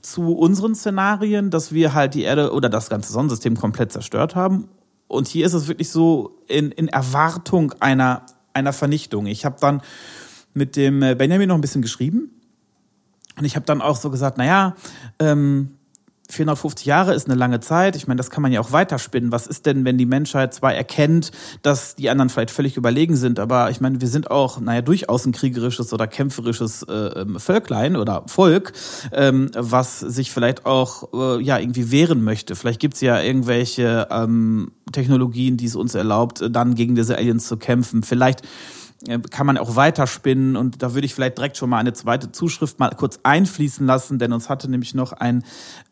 zu 0.00 0.32
unseren 0.32 0.74
Szenarien, 0.74 1.50
dass 1.50 1.72
wir 1.72 1.94
halt 1.94 2.14
die 2.14 2.22
Erde 2.22 2.52
oder 2.52 2.68
das 2.68 2.88
ganze 2.88 3.12
Sonnensystem 3.12 3.56
komplett 3.56 3.92
zerstört 3.92 4.34
haben. 4.34 4.68
Und 5.06 5.28
hier 5.28 5.46
ist 5.46 5.54
es 5.54 5.68
wirklich 5.68 5.90
so 5.90 6.42
in, 6.48 6.70
in 6.70 6.88
Erwartung 6.88 7.72
einer, 7.80 8.26
einer 8.52 8.72
Vernichtung. 8.72 9.26
Ich 9.26 9.44
habe 9.44 9.56
dann 9.60 9.82
mit 10.54 10.76
dem 10.76 11.02
äh, 11.02 11.14
Benjamin 11.14 11.48
noch 11.48 11.54
ein 11.54 11.60
bisschen 11.60 11.82
geschrieben. 11.82 12.30
Und 13.38 13.44
ich 13.44 13.56
habe 13.56 13.66
dann 13.66 13.80
auch 13.80 13.96
so 13.96 14.10
gesagt, 14.10 14.36
naja, 14.36 14.74
ähm, 15.18 15.77
450 16.30 16.86
Jahre 16.86 17.14
ist 17.14 17.26
eine 17.26 17.38
lange 17.38 17.60
Zeit. 17.60 17.96
Ich 17.96 18.06
meine, 18.06 18.18
das 18.18 18.30
kann 18.30 18.42
man 18.42 18.52
ja 18.52 18.60
auch 18.60 18.72
weiterspinnen. 18.72 19.32
Was 19.32 19.46
ist 19.46 19.64
denn, 19.64 19.84
wenn 19.84 19.96
die 19.96 20.06
Menschheit 20.06 20.52
zwar 20.52 20.74
erkennt, 20.74 21.32
dass 21.62 21.94
die 21.94 22.10
anderen 22.10 22.28
vielleicht 22.28 22.50
völlig 22.50 22.76
überlegen 22.76 23.16
sind, 23.16 23.40
aber 23.40 23.70
ich 23.70 23.80
meine, 23.80 24.00
wir 24.00 24.08
sind 24.08 24.30
auch, 24.30 24.60
naja, 24.60 24.82
durchaus 24.82 25.24
ein 25.24 25.32
kriegerisches 25.32 25.92
oder 25.92 26.06
kämpferisches 26.06 26.82
äh, 26.82 26.92
ähm, 26.92 27.40
Völklein 27.40 27.96
oder 27.96 28.24
Volk, 28.26 28.72
ähm, 29.12 29.50
was 29.54 30.00
sich 30.00 30.30
vielleicht 30.30 30.66
auch 30.66 31.12
äh, 31.14 31.42
ja 31.42 31.58
irgendwie 31.58 31.90
wehren 31.90 32.22
möchte. 32.22 32.56
Vielleicht 32.56 32.80
gibt's 32.80 33.00
ja 33.00 33.20
irgendwelche 33.20 34.08
ähm, 34.10 34.72
Technologien, 34.92 35.56
die 35.56 35.66
es 35.66 35.76
uns 35.76 35.94
erlaubt, 35.94 36.44
dann 36.50 36.74
gegen 36.74 36.94
diese 36.94 37.16
Aliens 37.16 37.48
zu 37.48 37.56
kämpfen. 37.56 38.02
Vielleicht 38.02 38.42
kann 39.30 39.46
man 39.46 39.58
auch 39.58 39.76
weiterspinnen 39.76 40.56
und 40.56 40.82
da 40.82 40.94
würde 40.94 41.06
ich 41.06 41.14
vielleicht 41.14 41.38
direkt 41.38 41.56
schon 41.56 41.70
mal 41.70 41.78
eine 41.78 41.92
zweite 41.92 42.32
Zuschrift 42.32 42.80
mal 42.80 42.90
kurz 42.90 43.20
einfließen 43.22 43.86
lassen, 43.86 44.18
denn 44.18 44.32
uns 44.32 44.48
hatte 44.48 44.68
nämlich 44.68 44.94
noch 44.94 45.12
ein, 45.12 45.44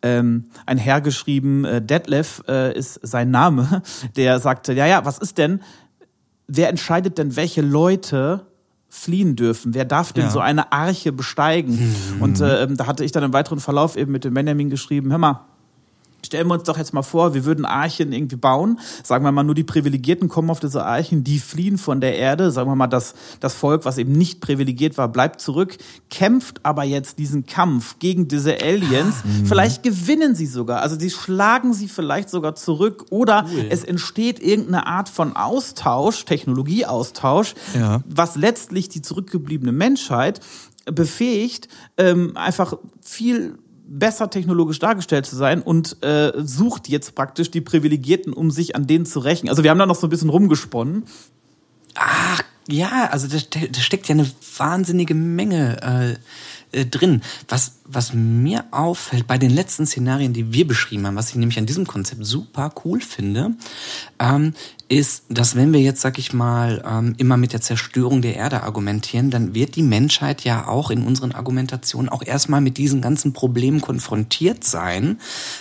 ähm, 0.03 0.47
ein 0.67 0.77
Herr 0.77 1.01
geschrieben, 1.01 1.65
äh, 1.65 1.81
Detlef 1.81 2.43
äh, 2.49 2.77
ist 2.77 2.99
sein 3.03 3.31
Name, 3.31 3.83
der 4.17 4.41
sagte, 4.41 4.73
ja, 4.73 4.87
ja, 4.87 5.05
was 5.05 5.19
ist 5.19 5.39
denn, 5.39 5.61
wer 6.49 6.69
entscheidet 6.69 7.19
denn, 7.19 7.37
welche 7.37 7.63
Leute 7.63 8.47
fliehen 8.89 9.37
dürfen? 9.37 9.75
Wer 9.75 9.85
darf 9.85 10.13
denn 10.13 10.25
ja. 10.25 10.31
so 10.31 10.41
eine 10.41 10.73
Arche 10.73 11.13
besteigen? 11.13 11.75
Mhm. 12.17 12.23
Und 12.23 12.41
äh, 12.41 12.67
da 12.75 12.87
hatte 12.87 13.05
ich 13.05 13.13
dann 13.13 13.23
im 13.23 13.33
weiteren 13.33 13.61
Verlauf 13.61 13.97
eben 13.97 14.11
mit 14.11 14.25
dem 14.25 14.35
Benjamin 14.35 14.71
geschrieben, 14.71 15.11
hör 15.11 15.19
mal, 15.19 15.47
Stellen 16.25 16.49
wir 16.49 16.55
uns 16.55 16.65
doch 16.65 16.77
jetzt 16.77 16.93
mal 16.93 17.03
vor, 17.03 17.35
wir 17.35 17.45
würden 17.45 17.65
Archen 17.65 18.13
irgendwie 18.13 18.37
bauen. 18.37 18.81
Sagen 19.05 19.25
wir 19.25 19.33
mal, 19.33 19.45
nur 19.45 19.55
die 19.55 19.65
Privilegierten 19.65 20.29
kommen 20.29 20.51
auf 20.51 20.59
diese 20.59 20.85
Archen, 20.85 21.23
die 21.23 21.39
fliehen 21.39 21.79
von 21.79 22.01
der 22.01 22.17
Erde. 22.17 22.51
Sagen 22.51 22.71
wir 22.71 22.75
mal, 22.75 22.87
das, 22.89 23.15
das 23.41 23.55
Volk, 23.55 23.85
was 23.85 23.99
eben 23.99 24.13
nicht 24.13 24.41
privilegiert 24.41 24.99
war, 24.99 25.09
bleibt 25.09 25.41
zurück, 25.41 25.77
kämpft 26.11 26.61
aber 26.65 26.85
jetzt 26.85 27.19
diesen 27.19 27.47
Kampf 27.47 27.99
gegen 27.99 28.29
diese 28.29 28.61
Aliens. 28.61 29.17
Mhm. 29.25 29.47
Vielleicht 29.47 29.83
gewinnen 29.83 30.35
sie 30.35 30.47
sogar. 30.47 30.83
Also 30.83 30.99
sie 30.99 31.11
schlagen 31.11 31.75
sie 31.75 31.89
vielleicht 31.89 32.31
sogar 32.31 32.55
zurück 32.57 33.07
oder 33.11 33.47
cool. 33.53 33.67
es 33.71 33.85
entsteht 33.85 34.41
irgendeine 34.41 34.87
Art 34.87 35.09
von 35.09 35.37
Austausch, 35.37 36.25
Technologieaustausch, 36.25 37.55
ja. 37.75 38.03
was 38.09 38.37
letztlich 38.37 38.89
die 38.89 39.03
zurückgebliebene 39.03 39.73
Menschheit 39.73 40.41
befähigt, 40.87 41.69
ähm, 41.97 42.37
einfach 42.37 42.75
viel 43.01 43.59
besser 43.87 44.31
technologisch 44.31 44.79
dargestellt 44.79 45.27
zu 45.27 45.37
sein 45.37 45.63
und 45.63 46.03
äh, 46.03 46.33
sucht 46.37 46.89
jetzt 46.89 47.15
praktisch 47.15 47.51
die 47.51 47.61
Privilegierten, 47.61 48.33
um 48.33 48.51
sich 48.51 48.75
an 48.77 48.87
denen 48.87 49.07
zu 49.07 49.21
rächen. 49.21 49.49
Also 49.49 49.63
wir 49.63 49.71
haben 49.71 49.79
da 49.79 49.87
noch 49.87 49.97
so 49.97 50.07
ein 50.07 50.11
bisschen 50.11 50.29
rumgesponnen. 50.29 51.05
Ach, 51.95 52.43
ja, 52.69 53.09
also 53.11 53.29
da, 53.29 53.39
da 53.71 53.81
steckt 53.81 54.09
ja 54.09 54.15
eine 54.15 54.29
wahnsinnige 54.59 55.15
Menge 55.15 56.19
äh, 56.73 56.79
äh, 56.81 56.85
drin. 56.85 57.23
Was, 57.49 57.79
was 57.85 58.13
mir 58.13 58.65
auffällt 58.73 59.27
bei 59.27 59.39
den 59.39 59.51
letzten 59.51 59.87
Szenarien, 59.87 60.33
die 60.33 60.53
wir 60.53 60.67
beschrieben 60.67 61.07
haben, 61.07 61.17
was 61.17 61.31
ich 61.31 61.37
nämlich 61.37 61.59
an 61.59 61.67
diesem 61.67 61.87
Konzept 61.87 62.25
super 62.27 62.73
cool 62.85 63.01
finde, 63.01 63.55
ähm, 64.19 64.55
ist, 64.89 65.25
dass 65.29 65.57
wenn 65.57 65.73
wir 65.73 65.81
jetzt, 65.81 66.01
sag 66.01 66.17
ich 66.17 66.33
mal, 66.33 66.83
ähm, 66.87 67.15
immer 67.19 67.37
mit 67.37 67.53
der 67.53 67.61
Zerstörung 67.61 68.23
der 68.23 68.37
Erde 68.37 68.63
argumentieren, 68.63 69.31
dann 69.31 69.53
wird 69.53 69.75
die 69.75 69.83
Menschheit 69.83 70.45
ja 70.45 70.69
auch 70.69 70.91
in 70.91 71.03
unseren 71.03 71.33
Argumentationen 71.33 72.09
auch 72.09 72.23
erstmal 72.25 72.61
mit 72.61 72.79
diesen 72.79 73.01
ganzen 73.01 73.33
Problemen 73.33 73.81
konfrontiert 73.81 74.63
sein, 74.63 75.19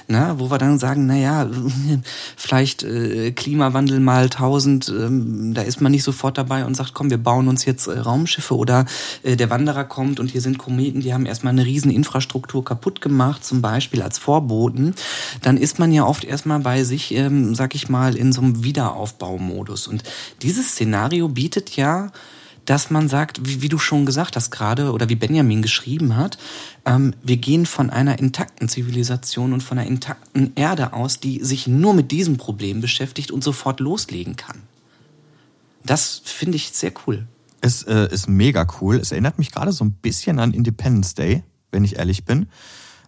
ne, 0.08 0.36
wo 0.38 0.52
wir 0.52 0.60
dann 0.60 0.78
sagen, 0.78 1.08
na 1.08 1.16
ja, 1.16 1.50
vielleicht 2.38 2.84
äh, 2.84 3.32
Klimawandel 3.32 4.00
mal 4.00 4.30
tausend, 4.30 4.90
ähm, 4.90 5.56
da 5.56 5.64
ist 5.64 5.82
man 5.82 5.92
nicht 5.92 6.04
sofort 6.04 6.38
dabei 6.38 6.64
und 6.64 6.76
sagt, 6.76 6.94
komm, 6.94 7.10
wir 7.10 7.18
bauen 7.18 7.48
uns 7.48 7.66
jetzt 7.66 7.88
äh, 7.88 7.98
Raumschiffe 7.98 8.56
oder 8.56 8.86
äh, 9.24 9.36
der 9.36 9.50
Wanderer 9.50 9.86
kommt 9.86 10.20
und 10.20 10.30
hier 10.30 10.42
sind 10.42 10.60
Kometen, 10.60 11.02
die 11.02 11.16
haben 11.16 11.26
erstmal 11.26 11.54
eine 11.54 11.66
riesen 11.66 11.90
Infrastruktur 11.90 12.64
kaputt 12.64 13.02
gemacht, 13.02 13.44
zum 13.44 13.64
Beispiel 13.64 14.04
als 14.04 14.20
Vorboten, 14.20 14.94
dann 15.42 15.58
ist 15.58 15.80
man 15.80 15.92
ja 15.92 16.06
oft 16.06 16.24
erstmal 16.24 16.60
bei 16.60 16.84
sich, 16.84 17.12
ähm, 17.16 17.56
sag 17.56 17.74
ich 17.74 17.90
mal, 17.90 18.16
in 18.16 18.32
so 18.32 18.42
einem 18.42 18.64
Wiederaufbau 18.64 19.15
Aufbaumodus. 19.16 19.88
Und 19.88 20.04
dieses 20.42 20.72
Szenario 20.72 21.28
bietet 21.30 21.76
ja, 21.76 22.12
dass 22.66 22.90
man 22.90 23.08
sagt, 23.08 23.48
wie, 23.48 23.62
wie 23.62 23.70
du 23.70 23.78
schon 23.78 24.06
gesagt 24.06 24.36
hast 24.36 24.50
gerade 24.50 24.92
oder 24.92 25.08
wie 25.08 25.16
Benjamin 25.16 25.62
geschrieben 25.62 26.16
hat, 26.16 26.38
ähm, 26.86 27.14
wir 27.24 27.38
gehen 27.38 27.66
von 27.66 27.90
einer 27.90 28.18
intakten 28.20 28.68
Zivilisation 28.68 29.54
und 29.54 29.62
von 29.62 29.78
einer 29.78 29.88
intakten 29.88 30.52
Erde 30.56 30.94
aus, 30.94 31.20
die 31.20 31.44
sich 31.44 31.68
nur 31.68 31.94
mit 31.94 32.12
diesem 32.12 32.38
Problem 32.38 32.82
beschäftigt 32.82 33.32
und 33.32 33.44
sofort 33.44 33.80
loslegen 33.80 34.36
kann. 34.36 34.64
Das 35.84 36.22
finde 36.24 36.56
ich 36.58 36.72
sehr 36.72 36.92
cool. 37.06 37.28
Es 37.62 37.84
äh, 37.84 38.08
ist 38.12 38.28
mega 38.28 38.68
cool. 38.82 38.96
Es 38.96 39.12
erinnert 39.12 39.38
mich 39.38 39.52
gerade 39.52 39.72
so 39.72 39.86
ein 39.86 39.92
bisschen 39.92 40.40
an 40.40 40.54
Independence 40.54 41.14
Day, 41.14 41.44
wenn 41.72 41.84
ich 41.84 41.98
ehrlich 41.98 42.26
bin. 42.26 42.48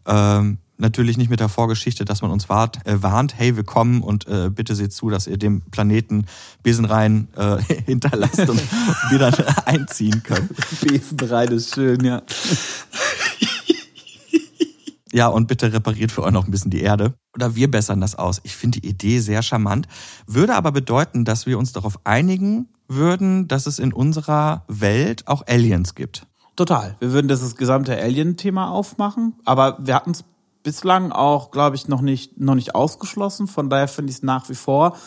Ähm, 0.05 0.59
natürlich 0.77 1.17
nicht 1.17 1.29
mit 1.29 1.39
der 1.39 1.49
Vorgeschichte, 1.49 2.05
dass 2.05 2.21
man 2.21 2.31
uns 2.31 2.49
wart, 2.49 2.85
äh, 2.85 3.01
warnt, 3.01 3.37
hey, 3.37 3.55
wir 3.55 3.63
kommen 3.63 4.01
und 4.01 4.27
äh, 4.27 4.49
bitte 4.49 4.75
seht 4.75 4.93
zu, 4.93 5.09
dass 5.09 5.27
ihr 5.27 5.37
dem 5.37 5.61
Planeten 5.61 6.25
Besenrein 6.63 7.27
äh, 7.35 7.57
hinterlasst 7.85 8.47
und 8.49 8.61
wieder 9.09 9.31
einziehen 9.65 10.23
könnt. 10.23 10.51
Besenrein 10.81 11.49
ist 11.49 11.73
schön, 11.73 12.03
ja. 12.03 12.21
Ja, 15.13 15.27
und 15.29 15.47
bitte 15.47 15.71
repariert 15.71 16.11
für 16.11 16.23
euch 16.23 16.31
noch 16.31 16.45
ein 16.45 16.51
bisschen 16.51 16.69
die 16.69 16.81
Erde. 16.81 17.13
Oder 17.33 17.55
wir 17.55 17.71
bessern 17.71 18.01
das 18.01 18.15
aus. 18.15 18.41
Ich 18.43 18.55
finde 18.55 18.81
die 18.81 18.87
Idee 18.87 19.19
sehr 19.19 19.41
charmant. 19.41 19.87
Würde 20.27 20.53
aber 20.55 20.71
bedeuten, 20.71 21.23
dass 21.25 21.45
wir 21.45 21.57
uns 21.57 21.71
darauf 21.71 21.99
einigen 22.03 22.67
würden, 22.87 23.47
dass 23.47 23.67
es 23.67 23.79
in 23.79 23.93
unserer 23.93 24.65
Welt 24.67 25.27
auch 25.27 25.47
Aliens 25.47 25.95
gibt. 25.95 26.27
Total. 26.55 26.97
Wir 26.99 27.13
würden 27.13 27.27
das 27.27 27.55
gesamte 27.55 27.95
Alien-Thema 27.95 28.69
aufmachen, 28.69 29.35
aber 29.45 29.77
wir 29.79 29.95
hatten 29.95 30.11
es 30.11 30.23
bislang 30.67 31.13
auch, 31.13 31.49
glaube 31.51 31.77
ich, 31.77 31.87
noch 31.87 32.01
nicht, 32.01 32.41
noch 32.41 32.55
nicht 32.55 32.75
ausgeschlossen. 32.75 33.47
Von 33.47 33.69
daher 33.69 33.87
finde 33.87 34.09
ich 34.09 34.17
es 34.17 34.23
nach 34.23 34.49
wie 34.49 34.53
vor, 34.53 34.97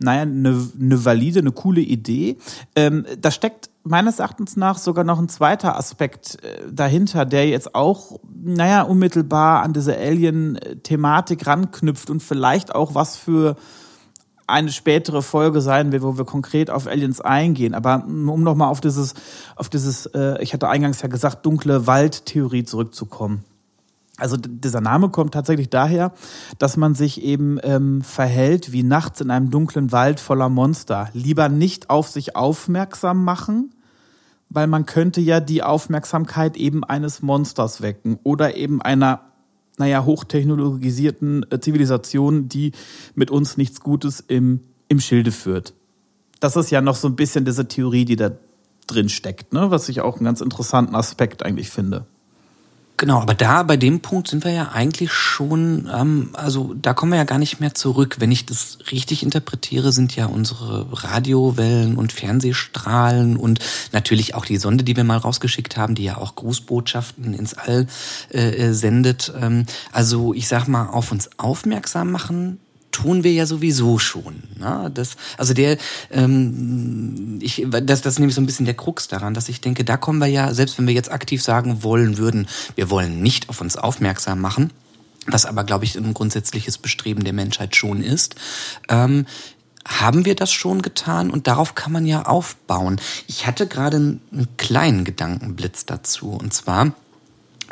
naja, 0.00 0.22
eine 0.22 0.66
ne 0.76 1.04
valide, 1.04 1.38
eine 1.38 1.52
coole 1.52 1.82
Idee. 1.82 2.36
Ähm, 2.74 3.06
da 3.20 3.30
steckt 3.30 3.70
meines 3.84 4.18
Erachtens 4.18 4.56
nach 4.56 4.76
sogar 4.76 5.04
noch 5.04 5.20
ein 5.20 5.28
zweiter 5.28 5.76
Aspekt 5.76 6.42
äh, 6.42 6.62
dahinter, 6.68 7.26
der 7.26 7.48
jetzt 7.48 7.76
auch, 7.76 8.18
naja, 8.42 8.82
unmittelbar 8.82 9.62
an 9.62 9.72
diese 9.72 9.96
Alien-Thematik 9.96 11.46
ranknüpft 11.46 12.10
und 12.10 12.20
vielleicht 12.20 12.74
auch 12.74 12.96
was 12.96 13.16
für 13.16 13.54
eine 14.48 14.72
spätere 14.72 15.22
Folge 15.22 15.60
sein 15.60 15.92
wird, 15.92 16.02
wo 16.02 16.18
wir 16.18 16.24
konkret 16.24 16.70
auf 16.70 16.88
Aliens 16.88 17.20
eingehen. 17.20 17.72
Aber 17.72 18.02
um 18.04 18.42
nochmal 18.42 18.68
auf 18.68 18.80
dieses, 18.80 19.14
auf 19.54 19.68
dieses, 19.68 20.06
äh, 20.06 20.42
ich 20.42 20.54
hatte 20.54 20.68
eingangs 20.68 21.02
ja 21.02 21.08
gesagt, 21.08 21.46
dunkle 21.46 21.86
Waldtheorie 21.86 22.64
zurückzukommen. 22.64 23.44
Also 24.16 24.36
dieser 24.36 24.80
Name 24.80 25.08
kommt 25.08 25.34
tatsächlich 25.34 25.70
daher, 25.70 26.12
dass 26.58 26.76
man 26.76 26.94
sich 26.94 27.22
eben 27.22 27.58
ähm, 27.62 28.02
verhält 28.02 28.70
wie 28.70 28.84
nachts 28.84 29.20
in 29.20 29.30
einem 29.30 29.50
dunklen 29.50 29.90
Wald 29.90 30.20
voller 30.20 30.48
Monster. 30.48 31.08
Lieber 31.14 31.48
nicht 31.48 31.90
auf 31.90 32.08
sich 32.08 32.36
aufmerksam 32.36 33.24
machen, 33.24 33.74
weil 34.50 34.68
man 34.68 34.86
könnte 34.86 35.20
ja 35.20 35.40
die 35.40 35.64
Aufmerksamkeit 35.64 36.56
eben 36.56 36.84
eines 36.84 37.22
Monsters 37.22 37.82
wecken 37.82 38.20
oder 38.22 38.56
eben 38.56 38.80
einer, 38.80 39.32
naja, 39.78 40.04
hochtechnologisierten 40.04 41.46
äh, 41.50 41.58
Zivilisation, 41.58 42.48
die 42.48 42.70
mit 43.16 43.32
uns 43.32 43.56
nichts 43.56 43.80
Gutes 43.80 44.20
im, 44.20 44.60
im 44.86 45.00
Schilde 45.00 45.32
führt. 45.32 45.74
Das 46.38 46.54
ist 46.54 46.70
ja 46.70 46.80
noch 46.80 46.94
so 46.94 47.08
ein 47.08 47.16
bisschen 47.16 47.44
diese 47.44 47.66
Theorie, 47.66 48.04
die 48.04 48.16
da 48.16 48.30
drin 48.86 49.08
steckt, 49.08 49.52
ne? 49.52 49.72
was 49.72 49.88
ich 49.88 50.02
auch 50.02 50.16
einen 50.16 50.26
ganz 50.26 50.40
interessanten 50.40 50.94
Aspekt 50.94 51.44
eigentlich 51.44 51.70
finde. 51.70 52.06
Genau, 52.96 53.20
aber 53.20 53.34
da 53.34 53.64
bei 53.64 53.76
dem 53.76 54.00
Punkt 54.00 54.28
sind 54.28 54.44
wir 54.44 54.52
ja 54.52 54.68
eigentlich 54.72 55.12
schon, 55.12 55.90
ähm, 55.92 56.30
also 56.34 56.74
da 56.80 56.94
kommen 56.94 57.10
wir 57.10 57.18
ja 57.18 57.24
gar 57.24 57.40
nicht 57.40 57.58
mehr 57.58 57.74
zurück. 57.74 58.16
Wenn 58.20 58.30
ich 58.30 58.46
das 58.46 58.78
richtig 58.92 59.24
interpretiere, 59.24 59.90
sind 59.90 60.14
ja 60.14 60.26
unsere 60.26 60.86
Radiowellen 60.92 61.96
und 61.96 62.12
Fernsehstrahlen 62.12 63.36
und 63.36 63.58
natürlich 63.90 64.36
auch 64.36 64.44
die 64.44 64.58
Sonde, 64.58 64.84
die 64.84 64.96
wir 64.96 65.02
mal 65.02 65.18
rausgeschickt 65.18 65.76
haben, 65.76 65.96
die 65.96 66.04
ja 66.04 66.18
auch 66.18 66.36
Grußbotschaften 66.36 67.34
ins 67.34 67.54
All 67.54 67.88
äh, 68.32 68.50
äh 68.50 68.72
sendet. 68.72 69.32
Ähm, 69.40 69.66
also 69.90 70.32
ich 70.32 70.46
sag 70.46 70.68
mal, 70.68 70.86
auf 70.86 71.10
uns 71.10 71.30
aufmerksam 71.36 72.12
machen 72.12 72.60
tun 72.94 73.24
wir 73.24 73.32
ja 73.32 73.44
sowieso 73.44 73.98
schon. 73.98 74.44
Ne? 74.56 74.88
Das, 74.94 75.16
also 75.36 75.52
der, 75.52 75.78
ähm, 76.12 77.40
ich, 77.42 77.66
das, 77.68 78.02
das 78.02 78.14
ist 78.14 78.18
nämlich 78.20 78.36
so 78.36 78.40
ein 78.40 78.46
bisschen 78.46 78.66
der 78.66 78.76
Krux 78.76 79.08
daran, 79.08 79.34
dass 79.34 79.48
ich 79.48 79.60
denke, 79.60 79.84
da 79.84 79.96
kommen 79.96 80.20
wir 80.20 80.28
ja, 80.28 80.54
selbst 80.54 80.78
wenn 80.78 80.86
wir 80.86 80.94
jetzt 80.94 81.10
aktiv 81.10 81.42
sagen 81.42 81.82
wollen 81.82 82.18
würden, 82.18 82.46
wir 82.76 82.90
wollen 82.90 83.20
nicht 83.20 83.48
auf 83.48 83.60
uns 83.60 83.76
aufmerksam 83.76 84.40
machen, 84.40 84.70
was 85.26 85.44
aber, 85.44 85.64
glaube 85.64 85.84
ich, 85.84 85.96
ein 85.96 86.14
grundsätzliches 86.14 86.78
Bestreben 86.78 87.24
der 87.24 87.32
Menschheit 87.32 87.74
schon 87.74 88.00
ist, 88.00 88.36
ähm, 88.88 89.26
haben 89.84 90.24
wir 90.24 90.36
das 90.36 90.52
schon 90.52 90.80
getan 90.80 91.30
und 91.30 91.48
darauf 91.48 91.74
kann 91.74 91.90
man 91.90 92.06
ja 92.06 92.26
aufbauen. 92.26 93.00
Ich 93.26 93.48
hatte 93.48 93.66
gerade 93.66 93.96
einen 93.96 94.48
kleinen 94.56 95.04
Gedankenblitz 95.04 95.84
dazu 95.84 96.30
und 96.30 96.54
zwar, 96.54 96.94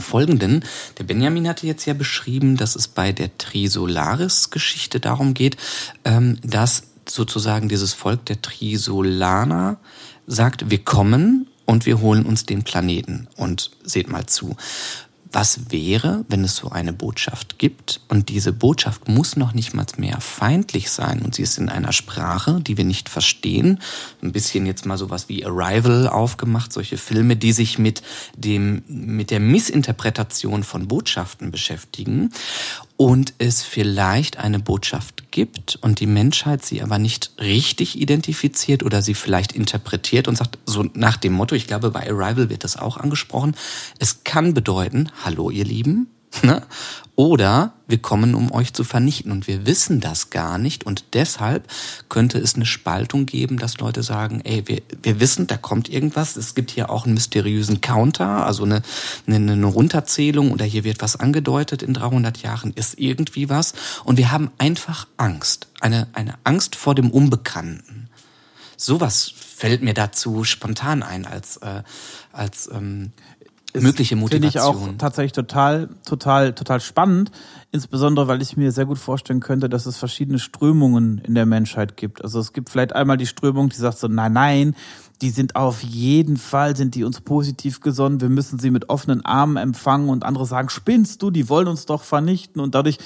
folgenden. 0.03 0.65
Der 0.99 1.05
Benjamin 1.05 1.49
hatte 1.49 1.67
jetzt 1.67 1.87
ja 1.87 1.95
beschrieben, 1.95 2.57
dass 2.57 2.77
es 2.77 2.89
bei 2.89 3.13
der 3.13 3.37
Trisolaris-Geschichte 3.39 5.01
darum 5.01 5.35
geht, 5.35 5.57
ähm, 6.05 6.39
dass 6.43 6.85
sozusagen 7.09 7.69
dieses 7.69 7.93
Volk 7.95 8.27
der 8.27 8.43
Trisolaner 8.43 9.79
sagt, 10.27 10.71
wir 10.71 10.79
kommen 10.85 11.49
und 11.65 11.87
wir 11.87 12.01
holen 12.01 12.25
uns 12.27 12.47
den 12.47 12.63
Planeten. 12.63 13.29
Und 13.37 13.71
seht 13.83 14.09
mal 14.09 14.27
zu. 14.27 14.57
Was 15.33 15.71
wäre, 15.71 16.27
wenn 16.29 16.45
es 16.45 16.57
so 16.57 16.69
eine 16.69 16.93
Botschaft 16.93 17.59
gibt? 17.59 18.03
Und 18.09 18.29
diese 18.29 18.53
Botschaft 18.53 19.09
muss 19.09 19.35
noch 19.37 19.55
nicht 19.55 19.73
mal 19.73 19.87
mehr 19.97 20.21
feindlich 20.21 20.91
sein. 20.91 21.23
Und 21.23 21.35
sie 21.35 21.43
ist 21.43 21.57
in 21.57 21.71
einer 21.71 21.93
Sprache, 21.93 22.61
die 22.61 22.77
wir 22.77 22.85
nicht 22.85 23.09
verstehen? 23.09 23.81
Ein 24.23 24.33
bisschen 24.33 24.67
jetzt 24.67 24.85
mal 24.85 24.99
sowas 24.99 25.31
wie 25.31 25.45
Arrival 25.47 26.07
aufgemacht, 26.07 26.73
solche 26.73 26.99
Filme, 26.99 27.37
die 27.37 27.53
sich 27.53 27.79
mit 27.79 28.03
dem, 28.37 28.83
mit 28.87 29.31
der 29.31 29.41
Missinterpretation 29.41 30.65
von 30.65 30.87
Botschaften 30.87 31.51
beschäftigen 31.51 32.31
und 32.97 33.35
es 33.39 33.63
vielleicht 33.63 34.39
eine 34.39 34.59
Botschaft 34.59 35.31
gibt 35.31 35.77
und 35.83 36.01
die 36.01 36.07
Menschheit 36.07 36.65
sie 36.65 36.83
aber 36.83 36.99
nicht 36.99 37.33
richtig 37.41 38.01
identifiziert 38.01 38.83
oder 38.83 39.03
sie 39.03 39.15
vielleicht 39.15 39.53
interpretiert 39.53 40.29
und 40.29 40.37
sagt, 40.37 40.59
so 40.67 40.85
nach 40.95 41.17
dem 41.17 41.33
Motto, 41.33 41.55
ich 41.55 41.67
glaube, 41.67 41.91
bei 41.91 42.09
Arrival 42.11 42.49
wird 42.51 42.65
das 42.65 42.77
auch 42.77 42.97
angesprochen, 42.97 43.57
es 43.99 44.25
kann 44.25 44.55
bedeuten, 44.55 45.11
hallo 45.25 45.51
ihr 45.51 45.65
Lieben, 45.65 46.09
Ne? 46.47 46.63
Oder 47.15 47.75
wir 47.87 47.99
kommen, 47.99 48.35
um 48.35 48.51
euch 48.53 48.73
zu 48.73 48.85
vernichten. 48.85 49.33
Und 49.33 49.47
wir 49.47 49.67
wissen 49.67 50.01
das 50.01 50.31
gar 50.31 50.57
nicht. 50.59 50.85
Und 50.85 51.05
deshalb 51.13 51.69
könnte 52.09 52.39
es 52.39 52.55
eine 52.55 52.65
Spaltung 52.65 53.27
geben, 53.27 53.59
dass 53.59 53.79
Leute 53.79 54.03
sagen, 54.03 54.41
ey, 54.45 54.67
wir, 54.67 54.83
wir 55.03 55.21
wissen, 55.21 55.47
da 55.47 55.57
kommt 55.57 55.91
irgendwas, 55.91 56.37
es 56.37 56.55
gibt 56.55 56.71
hier 56.71 56.91
auch 56.91 57.05
einen 57.05 57.15
mysteriösen 57.15 57.81
Counter, 57.83 58.47
also 58.47 58.65
eine, 58.65 58.83
eine, 59.27 59.53
eine 59.53 59.67
Runterzählung 59.67 60.53
oder 60.53 60.65
hier 60.65 60.85
wird 60.85 61.03
was 61.03 61.17
angedeutet. 61.17 61.83
In 61.83 61.93
300 61.93 62.39
Jahren, 62.39 62.73
ist 62.73 62.99
irgendwie 62.99 63.51
was. 63.51 63.75
Und 64.05 64.17
wir 64.17 64.33
haben 64.33 64.51
einfach 64.57 65.07
Angst, 65.19 65.69
eine, 65.81 66.09
eine 66.15 66.35
Angst 66.45 66.77
vor 66.77 66.95
dem 66.95 67.11
Unbekannten. 67.11 68.09
Sowas 68.77 69.33
fällt 69.37 69.83
mir 69.83 69.95
dazu 69.95 70.43
spontan 70.43 71.05
ein 71.05 71.25
als, 71.25 71.59
äh, 71.59 71.85
als 72.33 72.69
ähm, 72.73 73.13
mögliche 73.75 74.17
Motivation. 74.17 74.43
Finde 74.43 74.49
ich 74.49 74.93
auch 74.93 74.99
tatsächlich 74.99 75.33
total, 75.33 75.89
total, 76.05 76.53
total 76.53 76.81
spannend. 76.81 77.31
Insbesondere, 77.71 78.29
weil 78.29 78.43
ich 78.43 78.57
mir 78.57 78.73
sehr 78.73 78.87
gut 78.87 78.99
vorstellen 78.99 79.41
könnte, 79.41 79.69
dass 79.69 79.87
es 79.87 79.97
verschiedene 79.97 80.39
Strömungen 80.39 81.19
in 81.19 81.35
der 81.35 81.47
Menschheit 81.47 81.97
gibt. 81.97 82.23
Also 82.23 82.39
es 82.41 82.53
gibt 82.53 82.71
vielleicht 82.71 82.95
einmal 82.95 83.17
die 83.17 83.27
Strömung, 83.27 83.69
die 83.71 83.77
sagt 83.77 83.99
so, 83.99 84.09
nein, 84.09 84.33
nein, 84.33 84.77
die 85.23 85.31
sind 85.31 85.57
auf 85.57 85.83
jeden 85.83 86.37
Fall, 86.37 86.77
sind 86.77 86.95
die 86.95 87.05
uns 87.05 87.21
positiv 87.21 87.81
gesonnen, 87.81 88.21
wir 88.21 88.29
müssen 88.29 88.59
sie 88.59 88.71
mit 88.71 88.89
offenen 88.91 89.25
Armen 89.25 89.57
empfangen 89.57 90.09
und 90.09 90.25
andere 90.25 90.47
sagen, 90.47 90.69
spinnst 90.69 91.23
du, 91.23 91.31
die 91.31 91.49
wollen 91.49 91.69
uns 91.69 91.87
doch 91.87 92.03
vernichten 92.03 92.61
und 92.61 92.75
dadurch 92.75 92.99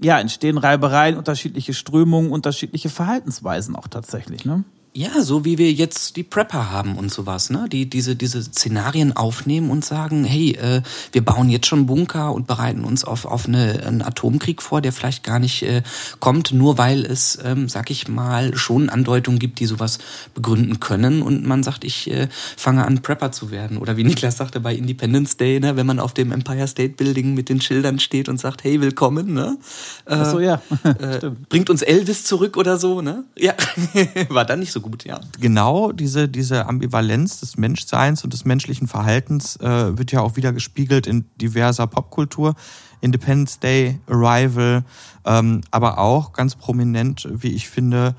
ja, 0.00 0.20
entstehen 0.20 0.58
Reibereien, 0.58 1.16
unterschiedliche 1.16 1.74
Strömungen, 1.74 2.30
unterschiedliche 2.30 2.88
Verhaltensweisen 2.88 3.74
auch 3.74 3.88
tatsächlich, 3.88 4.44
ne? 4.44 4.64
Ja, 4.94 5.22
so 5.22 5.44
wie 5.44 5.58
wir 5.58 5.70
jetzt 5.70 6.16
die 6.16 6.22
Prepper 6.22 6.72
haben 6.72 6.96
und 6.96 7.12
sowas, 7.12 7.50
ne? 7.50 7.66
Die 7.70 7.88
diese 7.88 8.16
diese 8.16 8.42
Szenarien 8.42 9.14
aufnehmen 9.14 9.70
und 9.70 9.84
sagen, 9.84 10.24
hey, 10.24 10.52
äh, 10.52 10.82
wir 11.12 11.24
bauen 11.24 11.50
jetzt 11.50 11.66
schon 11.66 11.86
Bunker 11.86 12.32
und 12.32 12.46
bereiten 12.46 12.84
uns 12.84 13.04
auf 13.04 13.26
auf 13.26 13.46
eine, 13.46 13.84
einen 13.86 14.02
Atomkrieg 14.02 14.62
vor, 14.62 14.80
der 14.80 14.92
vielleicht 14.92 15.22
gar 15.22 15.38
nicht 15.38 15.62
äh, 15.62 15.82
kommt, 16.20 16.52
nur 16.52 16.78
weil 16.78 17.04
es, 17.04 17.38
ähm, 17.44 17.68
sag 17.68 17.90
ich 17.90 18.08
mal, 18.08 18.56
schon 18.56 18.88
Andeutungen 18.88 19.38
gibt, 19.38 19.60
die 19.60 19.66
sowas 19.66 19.98
begründen 20.34 20.80
können 20.80 21.22
und 21.22 21.46
man 21.46 21.62
sagt, 21.62 21.84
ich 21.84 22.10
äh, 22.10 22.28
fange 22.56 22.84
an 22.84 23.02
Prepper 23.02 23.30
zu 23.30 23.50
werden 23.50 23.76
oder 23.76 23.96
wie 23.98 24.04
Niklas 24.04 24.38
sagte 24.38 24.58
bei 24.58 24.74
Independence 24.74 25.36
Day, 25.36 25.60
ne, 25.60 25.76
wenn 25.76 25.86
man 25.86 26.00
auf 26.00 26.14
dem 26.14 26.32
Empire 26.32 26.66
State 26.66 26.94
Building 26.94 27.34
mit 27.34 27.50
den 27.50 27.60
Schildern 27.60 28.00
steht 28.00 28.28
und 28.28 28.40
sagt, 28.40 28.64
hey, 28.64 28.80
willkommen, 28.80 29.34
ne? 29.34 29.58
Äh, 30.06 30.14
Ach 30.14 30.30
so 30.30 30.40
ja, 30.40 30.62
äh, 30.82 31.30
bringt 31.50 31.68
uns 31.68 31.82
Elvis 31.82 32.24
zurück 32.24 32.56
oder 32.56 32.78
so, 32.78 33.02
ne? 33.02 33.24
Ja, 33.36 33.54
war 34.30 34.46
dann 34.46 34.60
nicht 34.60 34.72
so 34.72 34.77
gut 34.80 34.98
gut, 34.98 35.04
ja. 35.04 35.20
Genau 35.40 35.92
diese, 35.92 36.28
diese 36.28 36.66
Ambivalenz 36.66 37.40
des 37.40 37.56
Menschseins 37.56 38.24
und 38.24 38.32
des 38.32 38.44
menschlichen 38.44 38.88
Verhaltens 38.88 39.56
äh, 39.56 39.96
wird 39.96 40.12
ja 40.12 40.20
auch 40.20 40.36
wieder 40.36 40.52
gespiegelt 40.52 41.06
in 41.06 41.26
diverser 41.40 41.86
Popkultur. 41.86 42.54
Independence 43.00 43.60
Day, 43.60 44.00
Arrival, 44.08 44.82
ähm, 45.24 45.60
aber 45.70 45.98
auch 45.98 46.32
ganz 46.32 46.56
prominent, 46.56 47.28
wie 47.30 47.52
ich 47.52 47.68
finde, 47.68 48.16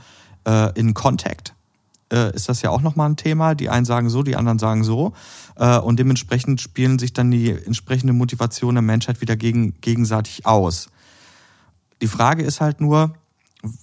äh, 0.48 0.72
in 0.80 0.93
Contact 0.93 1.54
äh, 2.13 2.34
ist 2.34 2.48
das 2.48 2.62
ja 2.62 2.69
auch 2.69 2.82
nochmal 2.82 3.10
ein 3.10 3.17
Thema. 3.17 3.56
Die 3.56 3.69
einen 3.69 3.86
sagen 3.86 4.10
so, 4.10 4.24
die 4.24 4.38
anderen 4.38 4.58
sagen 4.58 4.86
so. 4.86 5.12
Äh, 5.58 5.80
und 5.80 6.00
dementsprechend 6.00 6.62
spielen 6.62 6.98
sich 6.98 7.12
dann 7.12 7.30
die 7.30 7.52
entsprechende 7.52 8.13
Motivation 8.13 8.76
der 8.76 8.82
Menschheit 8.82 9.19
wieder 9.19 9.36
gegen, 9.36 9.80
gegenseitig 9.82 10.45
aus. 10.45 10.89
Die 12.02 12.08
Frage 12.08 12.43
ist 12.43 12.62
halt 12.62 12.80
nur, 12.80 13.15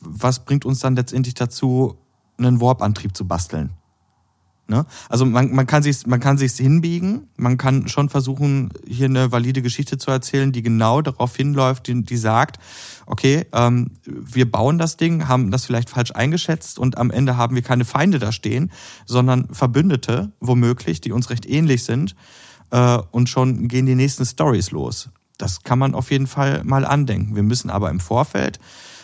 was 0.00 0.44
bringt 0.44 0.64
uns 0.64 0.80
dann 0.80 0.96
letztendlich 0.96 1.34
dazu, 1.34 1.98
einen 2.38 2.60
Warp-Antrieb 2.60 3.16
zu 3.16 3.26
basteln. 3.26 3.70
Ne? 4.68 4.84
Also 5.08 5.24
man, 5.24 5.54
man 5.54 5.66
kann 5.66 5.84
sich 5.84 6.06
man 6.08 6.18
kann 6.18 6.38
sich's 6.38 6.58
hinbiegen, 6.58 7.28
man 7.36 7.56
kann 7.56 7.86
schon 7.86 8.08
versuchen 8.08 8.70
hier 8.84 9.06
eine 9.06 9.30
valide 9.30 9.62
Geschichte 9.62 9.96
zu 9.96 10.10
erzählen, 10.10 10.50
die 10.50 10.62
genau 10.62 11.02
darauf 11.02 11.36
hinläuft, 11.36 11.86
die, 11.86 12.02
die 12.02 12.16
sagt, 12.16 12.58
okay, 13.06 13.46
ähm, 13.52 13.92
wir 14.04 14.50
bauen 14.50 14.78
das 14.78 14.96
Ding, 14.96 15.28
haben 15.28 15.52
das 15.52 15.66
vielleicht 15.66 15.88
falsch 15.88 16.10
eingeschätzt 16.10 16.80
und 16.80 16.98
am 16.98 17.12
Ende 17.12 17.36
haben 17.36 17.54
wir 17.54 17.62
keine 17.62 17.84
Feinde 17.84 18.18
da 18.18 18.32
stehen, 18.32 18.72
sondern 19.04 19.54
Verbündete 19.54 20.32
womöglich, 20.40 21.00
die 21.00 21.12
uns 21.12 21.30
recht 21.30 21.46
ähnlich 21.48 21.84
sind 21.84 22.16
äh, 22.72 22.98
und 23.12 23.28
schon 23.28 23.68
gehen 23.68 23.86
die 23.86 23.94
nächsten 23.94 24.26
Stories 24.26 24.72
los. 24.72 25.10
Das 25.38 25.62
kann 25.62 25.78
man 25.78 25.94
auf 25.94 26.10
jeden 26.10 26.26
Fall 26.26 26.64
mal 26.64 26.84
andenken. 26.84 27.36
Wir 27.36 27.44
müssen 27.44 27.70
aber 27.70 27.90
im 27.90 28.00
Vorfeld 28.00 28.58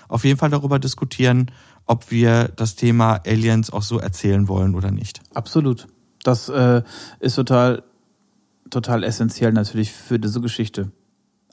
auf 0.09 0.25
jeden 0.25 0.39
Fall 0.39 0.51
darüber 0.51 0.79
diskutieren, 0.79 1.51
ob 1.87 2.11
wir 2.11 2.49
das 2.57 2.77
Thema 2.77 3.21
Aliens 3.27 3.73
auch 3.73 3.83
so 3.83 3.99
erzählen 3.99 4.49
wollen 4.49 4.75
oder 4.75 4.91
nicht. 4.91 5.21
Absolut. 5.35 5.87
Das 6.23 6.49
äh, 6.49 6.83
ist 7.21 7.35
total, 7.35 7.83
total 8.71 9.05
essentiell 9.05 9.53
natürlich 9.53 9.93
für 9.93 10.19
diese 10.19 10.41
Geschichte. 10.41 10.91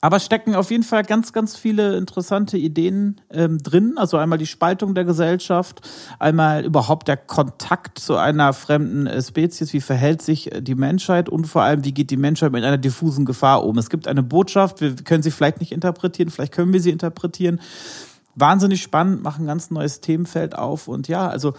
Aber 0.02 0.18
stecken 0.18 0.54
auf 0.54 0.70
jeden 0.70 0.82
Fall 0.82 1.02
ganz, 1.02 1.32
ganz 1.32 1.56
viele 1.56 1.96
interessante 1.96 2.56
Ideen 2.56 3.20
ähm, 3.30 3.58
drin. 3.58 3.94
Also 3.96 4.16
einmal 4.16 4.38
die 4.38 4.46
Spaltung 4.46 4.94
der 4.94 5.04
Gesellschaft, 5.04 5.86
einmal 6.18 6.64
überhaupt 6.64 7.08
der 7.08 7.18
Kontakt 7.18 7.98
zu 7.98 8.16
einer 8.16 8.54
fremden 8.54 9.06
äh, 9.06 9.20
Spezies, 9.20 9.74
wie 9.74 9.80
verhält 9.80 10.22
sich 10.22 10.52
äh, 10.52 10.62
die 10.62 10.74
Menschheit 10.74 11.28
und 11.28 11.46
vor 11.46 11.62
allem, 11.62 11.84
wie 11.84 11.92
geht 11.92 12.10
die 12.10 12.16
Menschheit 12.16 12.52
mit 12.52 12.64
einer 12.64 12.78
diffusen 12.78 13.26
Gefahr 13.26 13.64
um. 13.64 13.76
Es 13.76 13.90
gibt 13.90 14.08
eine 14.08 14.22
Botschaft, 14.22 14.80
wir 14.80 14.94
können 14.96 15.22
sie 15.22 15.30
vielleicht 15.30 15.60
nicht 15.60 15.72
interpretieren, 15.72 16.30
vielleicht 16.30 16.52
können 16.52 16.72
wir 16.72 16.80
sie 16.80 16.90
interpretieren. 16.90 17.60
Wahnsinnig 18.34 18.82
spannend, 18.82 19.22
machen 19.22 19.44
ein 19.44 19.48
ganz 19.48 19.70
neues 19.70 20.00
Themenfeld 20.00 20.56
auf 20.56 20.88
und 20.88 21.08
ja, 21.08 21.28
also 21.28 21.54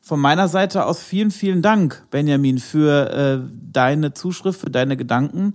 von 0.00 0.20
meiner 0.20 0.48
Seite 0.48 0.84
aus 0.84 1.00
vielen, 1.00 1.30
vielen 1.30 1.62
Dank, 1.62 2.02
Benjamin, 2.10 2.58
für 2.58 3.10
äh, 3.10 3.50
deine 3.72 4.12
Zuschrift, 4.12 4.60
für 4.60 4.70
deine 4.70 4.98
Gedanken. 4.98 5.54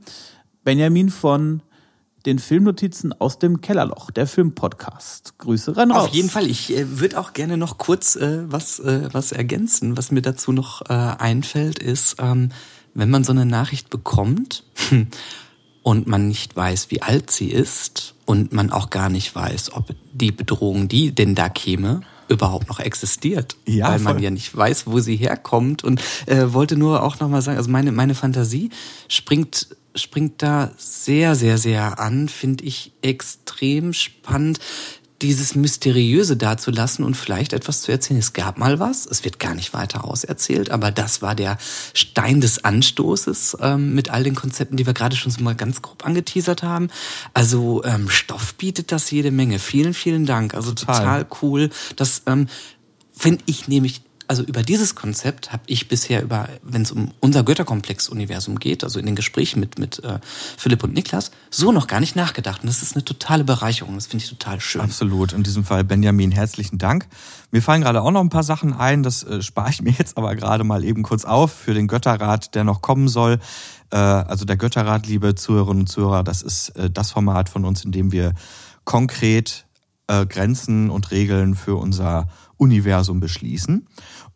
Benjamin 0.63 1.09
von 1.09 1.61
den 2.25 2.39
Filmnotizen 2.39 3.13
aus 3.13 3.39
dem 3.39 3.61
Kellerloch, 3.61 4.11
der 4.11 4.27
Filmpodcast. 4.27 5.37
Grüße 5.37 5.77
ran 5.77 5.91
raus. 5.91 6.07
Auf 6.07 6.13
jeden 6.13 6.29
Fall. 6.29 6.47
Ich 6.47 6.75
äh, 6.75 6.99
würde 6.99 7.19
auch 7.19 7.33
gerne 7.33 7.57
noch 7.57 7.77
kurz 7.77 8.15
äh, 8.15 8.43
was, 8.51 8.79
äh, 8.79 9.09
was 9.11 9.31
ergänzen. 9.31 9.97
Was 9.97 10.11
mir 10.11 10.21
dazu 10.21 10.51
noch 10.51 10.81
äh, 10.89 10.93
einfällt, 10.93 11.79
ist, 11.79 12.17
ähm, 12.19 12.49
wenn 12.93 13.09
man 13.09 13.23
so 13.23 13.31
eine 13.31 13.45
Nachricht 13.45 13.89
bekommt 13.89 14.63
und 15.83 16.07
man 16.07 16.27
nicht 16.27 16.55
weiß, 16.55 16.91
wie 16.91 17.01
alt 17.01 17.31
sie 17.31 17.49
ist 17.49 18.15
und 18.25 18.53
man 18.53 18.71
auch 18.71 18.89
gar 18.89 19.09
nicht 19.09 19.33
weiß, 19.33 19.73
ob 19.73 19.95
die 20.13 20.31
Bedrohung, 20.31 20.87
die 20.87 21.11
denn 21.11 21.35
da 21.35 21.49
käme, 21.49 22.01
überhaupt 22.27 22.69
noch 22.69 22.79
existiert, 22.79 23.55
ja, 23.65 23.89
weil 23.89 23.99
man 23.99 24.19
ja 24.19 24.29
nicht 24.29 24.55
weiß, 24.55 24.87
wo 24.87 24.99
sie 24.99 25.15
herkommt. 25.15 25.83
Und 25.83 26.01
äh, 26.27 26.53
wollte 26.53 26.77
nur 26.77 27.03
auch 27.03 27.19
noch 27.19 27.27
mal 27.27 27.41
sagen, 27.41 27.57
also 27.57 27.71
meine 27.71 27.91
meine 27.91 28.15
Fantasie 28.15 28.69
springt 29.07 29.67
springt 29.95 30.41
da 30.41 30.71
sehr, 30.77 31.35
sehr, 31.35 31.57
sehr 31.57 31.99
an, 31.99 32.29
finde 32.29 32.63
ich 32.63 32.93
extrem 33.01 33.93
spannend, 33.93 34.59
dieses 35.21 35.55
Mysteriöse 35.55 36.37
dazulassen 36.37 37.03
und 37.03 37.15
vielleicht 37.15 37.53
etwas 37.53 37.81
zu 37.81 37.91
erzählen. 37.91 38.19
Es 38.19 38.33
gab 38.33 38.57
mal 38.57 38.79
was, 38.79 39.05
es 39.05 39.23
wird 39.23 39.39
gar 39.39 39.53
nicht 39.53 39.73
weiter 39.73 40.05
auserzählt, 40.05 40.71
aber 40.71 40.91
das 40.91 41.21
war 41.21 41.35
der 41.35 41.57
Stein 41.93 42.41
des 42.41 42.63
Anstoßes 42.63 43.57
ähm, 43.61 43.93
mit 43.93 44.09
all 44.09 44.23
den 44.23 44.35
Konzepten, 44.35 44.77
die 44.77 44.85
wir 44.85 44.93
gerade 44.93 45.15
schon 45.15 45.31
so 45.31 45.43
mal 45.43 45.55
ganz 45.55 45.81
grob 45.81 46.05
angeteasert 46.05 46.63
haben. 46.63 46.89
Also 47.33 47.83
ähm, 47.83 48.09
Stoff 48.09 48.55
bietet 48.55 48.91
das 48.91 49.11
jede 49.11 49.31
Menge. 49.31 49.59
Vielen, 49.59 49.93
vielen 49.93 50.25
Dank. 50.25 50.53
Also 50.53 50.71
total, 50.71 50.97
total 50.97 51.27
cool. 51.41 51.69
Das 51.95 52.23
ähm, 52.25 52.47
finde 53.11 53.43
ich 53.45 53.67
nämlich 53.67 54.01
also 54.29 54.43
über 54.43 54.61
dieses 54.61 54.93
Konzept 54.93 55.51
habe 55.51 55.63
ich 55.65 55.87
bisher 55.87 56.21
über, 56.21 56.47
wenn 56.61 56.83
es 56.83 56.91
um 56.91 57.11
unser 57.19 57.41
Götterkomplex-Universum 57.41 58.59
geht, 58.59 58.83
also 58.83 58.99
in 58.99 59.07
den 59.07 59.15
Gesprächen 59.15 59.59
mit, 59.59 59.79
mit 59.79 60.03
äh, 60.03 60.19
Philipp 60.55 60.83
und 60.83 60.93
Niklas, 60.93 61.31
so 61.49 61.71
noch 61.71 61.87
gar 61.87 61.99
nicht 61.99 62.15
nachgedacht. 62.15 62.61
Und 62.61 62.67
das 62.67 62.83
ist 62.83 62.95
eine 62.95 63.03
totale 63.03 63.43
Bereicherung. 63.43 63.95
Das 63.95 64.05
finde 64.05 64.23
ich 64.23 64.29
total 64.29 64.61
schön. 64.61 64.81
Absolut. 64.81 65.33
In 65.33 65.41
diesem 65.41 65.63
Fall, 65.63 65.83
Benjamin, 65.83 66.31
herzlichen 66.31 66.77
Dank. 66.77 67.07
Mir 67.49 67.63
fallen 67.63 67.81
gerade 67.81 68.03
auch 68.03 68.11
noch 68.11 68.21
ein 68.21 68.29
paar 68.29 68.43
Sachen 68.43 68.71
ein. 68.71 69.01
Das 69.01 69.23
äh, 69.23 69.41
spare 69.41 69.71
ich 69.71 69.81
mir 69.81 69.95
jetzt 69.97 70.15
aber 70.15 70.35
gerade 70.35 70.63
mal 70.63 70.83
eben 70.83 71.01
kurz 71.01 71.25
auf 71.25 71.51
für 71.51 71.73
den 71.73 71.87
Götterrat, 71.87 72.53
der 72.53 72.63
noch 72.63 72.83
kommen 72.83 73.07
soll. 73.07 73.39
Äh, 73.89 73.97
also 73.97 74.45
der 74.45 74.57
Götterrat, 74.57 75.07
liebe 75.07 75.33
Zuhörerinnen 75.33 75.81
und 75.81 75.87
Zuhörer, 75.87 76.23
das 76.23 76.43
ist 76.43 76.69
äh, 76.75 76.91
das 76.91 77.09
Format 77.09 77.49
von 77.49 77.65
uns, 77.65 77.83
in 77.83 77.91
dem 77.91 78.11
wir 78.11 78.35
konkret 78.83 79.65
äh, 80.05 80.27
Grenzen 80.27 80.91
und 80.91 81.09
Regeln 81.09 81.55
für 81.55 81.77
unser 81.77 82.27
Universum 82.59 83.19
beschließen. 83.19 83.87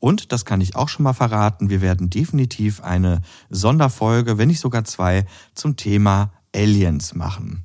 Und, 0.04 0.34
das 0.34 0.44
kann 0.44 0.60
ich 0.60 0.76
auch 0.76 0.90
schon 0.90 1.04
mal 1.04 1.14
verraten, 1.14 1.70
wir 1.70 1.80
werden 1.80 2.10
definitiv 2.10 2.84
eine 2.84 3.22
Sonderfolge, 3.50 4.38
wenn 4.38 4.50
nicht 4.50 4.60
sogar 4.60 4.84
zwei, 4.84 5.26
zum 5.56 5.78
Thema 5.78 6.34
Aliens 6.54 7.16
machen. 7.16 7.64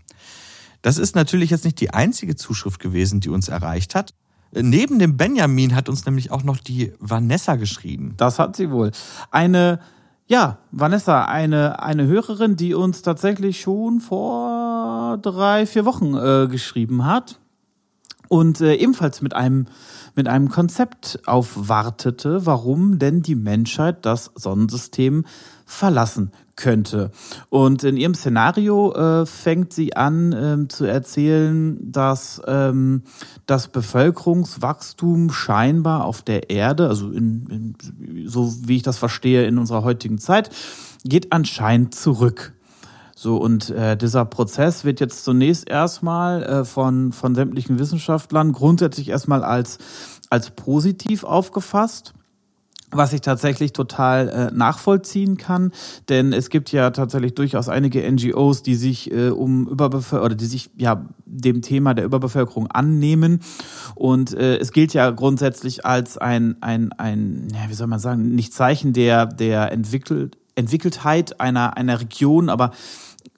Das 0.80 0.98
ist 0.98 1.16
natürlich 1.16 1.50
jetzt 1.50 1.64
nicht 1.64 1.80
die 1.80 1.92
einzige 1.92 2.36
Zuschrift 2.36 2.78
gewesen, 2.78 3.18
die 3.18 3.28
uns 3.28 3.48
erreicht 3.48 3.96
hat. 3.96 4.14
Neben 4.52 5.00
dem 5.00 5.16
Benjamin 5.16 5.74
hat 5.74 5.88
uns 5.88 6.06
nämlich 6.06 6.30
auch 6.30 6.44
noch 6.44 6.58
die 6.58 6.92
Vanessa 7.00 7.56
geschrieben. 7.56 8.14
Das 8.18 8.38
hat 8.38 8.54
sie 8.54 8.70
wohl. 8.70 8.92
Eine, 9.32 9.80
ja, 10.28 10.58
Vanessa, 10.70 11.24
eine, 11.24 11.82
eine 11.82 12.06
Hörerin, 12.06 12.54
die 12.54 12.72
uns 12.72 13.02
tatsächlich 13.02 13.60
schon 13.60 13.98
vor 13.98 15.18
drei, 15.22 15.66
vier 15.66 15.84
Wochen 15.84 16.14
äh, 16.14 16.46
geschrieben 16.46 17.04
hat. 17.04 17.40
Und 18.28 18.60
äh, 18.60 18.74
ebenfalls 18.74 19.22
mit 19.22 19.34
einem 19.34 19.66
mit 20.18 20.26
einem 20.26 20.48
Konzept 20.48 21.20
aufwartete, 21.26 22.44
warum 22.44 22.98
denn 22.98 23.22
die 23.22 23.36
Menschheit 23.36 24.04
das 24.04 24.32
Sonnensystem 24.34 25.24
verlassen 25.64 26.32
könnte. 26.56 27.12
Und 27.50 27.84
in 27.84 27.96
ihrem 27.96 28.14
Szenario 28.14 28.92
äh, 28.94 29.26
fängt 29.26 29.72
sie 29.72 29.94
an 29.94 30.34
ähm, 30.36 30.68
zu 30.68 30.86
erzählen, 30.86 31.78
dass 31.92 32.42
ähm, 32.48 33.02
das 33.46 33.68
Bevölkerungswachstum 33.68 35.30
scheinbar 35.30 36.04
auf 36.04 36.22
der 36.22 36.50
Erde, 36.50 36.88
also 36.88 37.12
in, 37.12 37.76
in, 38.00 38.26
so 38.26 38.52
wie 38.64 38.76
ich 38.76 38.82
das 38.82 38.98
verstehe 38.98 39.46
in 39.46 39.56
unserer 39.56 39.84
heutigen 39.84 40.18
Zeit, 40.18 40.50
geht 41.04 41.32
anscheinend 41.32 41.94
zurück. 41.94 42.54
So, 43.20 43.36
und 43.36 43.70
äh, 43.70 43.96
dieser 43.96 44.24
Prozess 44.24 44.84
wird 44.84 45.00
jetzt 45.00 45.24
zunächst 45.24 45.68
erstmal 45.68 46.44
äh, 46.44 46.64
von, 46.64 47.10
von 47.10 47.34
sämtlichen 47.34 47.80
Wissenschaftlern 47.80 48.52
grundsätzlich 48.52 49.08
erstmal 49.08 49.42
als, 49.42 49.78
als 50.30 50.50
positiv 50.50 51.24
aufgefasst 51.24 52.14
was 52.90 53.12
ich 53.12 53.20
tatsächlich 53.20 53.74
total 53.74 54.28
äh, 54.30 54.50
nachvollziehen 54.56 55.36
kann, 55.36 55.72
denn 56.08 56.32
es 56.32 56.48
gibt 56.48 56.72
ja 56.72 56.88
tatsächlich 56.88 57.34
durchaus 57.34 57.68
einige 57.68 58.10
NGOs, 58.10 58.62
die 58.62 58.76
sich 58.76 59.12
äh, 59.12 59.28
um 59.28 59.68
Überbevölkerung 59.68 60.24
oder 60.24 60.34
die 60.34 60.46
sich 60.46 60.70
ja 60.74 61.04
dem 61.26 61.60
Thema 61.60 61.92
der 61.92 62.06
Überbevölkerung 62.06 62.66
annehmen. 62.68 63.40
Und 63.94 64.32
äh, 64.32 64.56
es 64.56 64.72
gilt 64.72 64.94
ja 64.94 65.10
grundsätzlich 65.10 65.84
als 65.84 66.16
ein 66.16 66.56
ein 66.62 66.92
ein 66.92 67.48
ja, 67.52 67.68
wie 67.68 67.74
soll 67.74 67.88
man 67.88 67.98
sagen 67.98 68.34
nicht 68.34 68.54
Zeichen 68.54 68.94
der 68.94 69.26
der 69.26 69.70
entwickelt 69.70 70.38
Entwickeltheit 70.54 71.40
einer 71.40 71.76
einer 71.76 72.00
Region, 72.00 72.48
aber 72.48 72.70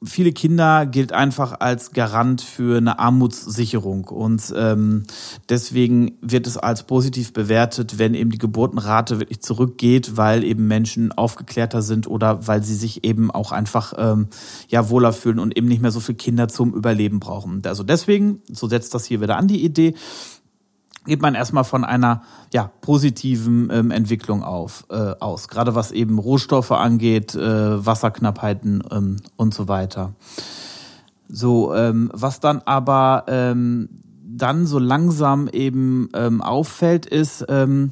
viele 0.02 0.32
Kinder 0.32 0.86
gilt 0.86 1.12
einfach 1.12 1.60
als 1.60 1.92
Garant 1.92 2.40
für 2.40 2.78
eine 2.78 2.98
Armutssicherung 2.98 4.04
und 4.04 4.52
ähm, 4.56 5.04
deswegen 5.48 6.12
wird 6.22 6.46
es 6.46 6.56
als 6.56 6.84
positiv 6.84 7.32
bewertet, 7.32 7.98
wenn 7.98 8.14
eben 8.14 8.30
die 8.30 8.38
Geburtenrate 8.38 9.20
wirklich 9.20 9.42
zurückgeht, 9.42 10.16
weil 10.16 10.42
eben 10.42 10.66
Menschen 10.66 11.12
aufgeklärter 11.12 11.82
sind 11.82 12.06
oder 12.06 12.46
weil 12.46 12.62
sie 12.62 12.76
sich 12.76 13.04
eben 13.04 13.30
auch 13.30 13.52
einfach 13.52 13.92
ähm, 13.98 14.28
ja 14.68 14.88
wohler 14.88 15.12
fühlen 15.12 15.38
und 15.38 15.56
eben 15.56 15.68
nicht 15.68 15.82
mehr 15.82 15.90
so 15.90 16.00
viele 16.00 16.16
Kinder 16.16 16.48
zum 16.48 16.72
Überleben 16.72 17.20
brauchen. 17.20 17.60
Also 17.66 17.82
deswegen, 17.82 18.40
so 18.50 18.68
setzt 18.68 18.94
das 18.94 19.04
hier 19.04 19.20
wieder 19.20 19.36
an 19.36 19.48
die 19.48 19.62
Idee, 19.62 19.94
geht 21.10 21.22
man 21.22 21.34
erstmal 21.34 21.64
von 21.64 21.84
einer 21.84 22.22
ja, 22.54 22.70
positiven 22.82 23.68
ähm, 23.72 23.90
Entwicklung 23.90 24.44
auf, 24.44 24.84
äh, 24.90 25.14
aus, 25.18 25.48
gerade 25.48 25.74
was 25.74 25.90
eben 25.90 26.20
Rohstoffe 26.20 26.70
angeht, 26.70 27.34
äh, 27.34 27.84
Wasserknappheiten 27.84 28.84
ähm, 28.92 29.16
und 29.34 29.52
so 29.52 29.66
weiter. 29.66 30.12
So, 31.28 31.74
ähm, 31.74 32.12
was 32.14 32.38
dann 32.38 32.62
aber 32.64 33.24
ähm, 33.26 33.88
dann 34.24 34.66
so 34.66 34.78
langsam 34.78 35.48
eben 35.48 36.10
ähm, 36.14 36.42
auffällt, 36.42 37.06
ist, 37.06 37.44
ähm, 37.48 37.90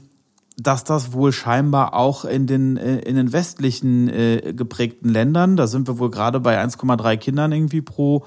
dass 0.57 0.85
das 0.85 1.13
wohl 1.13 1.33
scheinbar 1.33 1.95
auch 1.95 2.25
in 2.25 2.47
den, 2.47 2.77
äh, 2.77 3.01
in 3.01 3.17
den 3.17 3.33
westlichen 3.33 4.09
äh, 4.09 4.53
geprägten 4.55 5.09
Ländern, 5.09 5.57
da 5.57 5.67
sind 5.67 5.89
wir 5.89 5.99
wohl 5.99 6.13
gerade 6.13 6.39
bei 6.39 6.63
1,3 6.63 7.17
Kindern 7.17 7.51
irgendwie 7.51 7.83
pro, 7.83 8.25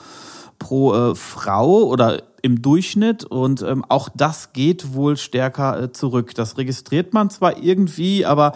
pro 0.60 0.94
äh, 0.94 1.16
Frau 1.16 1.84
oder 1.84 2.24
im 2.42 2.62
Durchschnitt 2.62 3.24
und 3.24 3.62
ähm, 3.62 3.86
auch 3.88 4.10
das 4.16 4.54
geht 4.54 4.94
wohl 4.94 5.18
stärker 5.18 5.84
äh, 5.84 5.92
zurück. 5.92 6.34
Das 6.36 6.58
registriert 6.58 7.14
man 7.14 7.30
zwar 7.30 7.62
irgendwie, 7.62 8.26
aber 8.26 8.54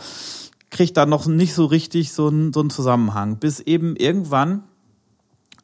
kriegt 0.69 0.97
da 0.97 1.05
noch 1.05 1.27
nicht 1.27 1.53
so 1.53 1.65
richtig 1.65 2.11
so 2.11 2.27
einen, 2.27 2.51
so 2.51 2.59
einen 2.59 2.69
Zusammenhang, 2.69 3.37
bis 3.37 3.59
eben 3.59 3.95
irgendwann 3.95 4.63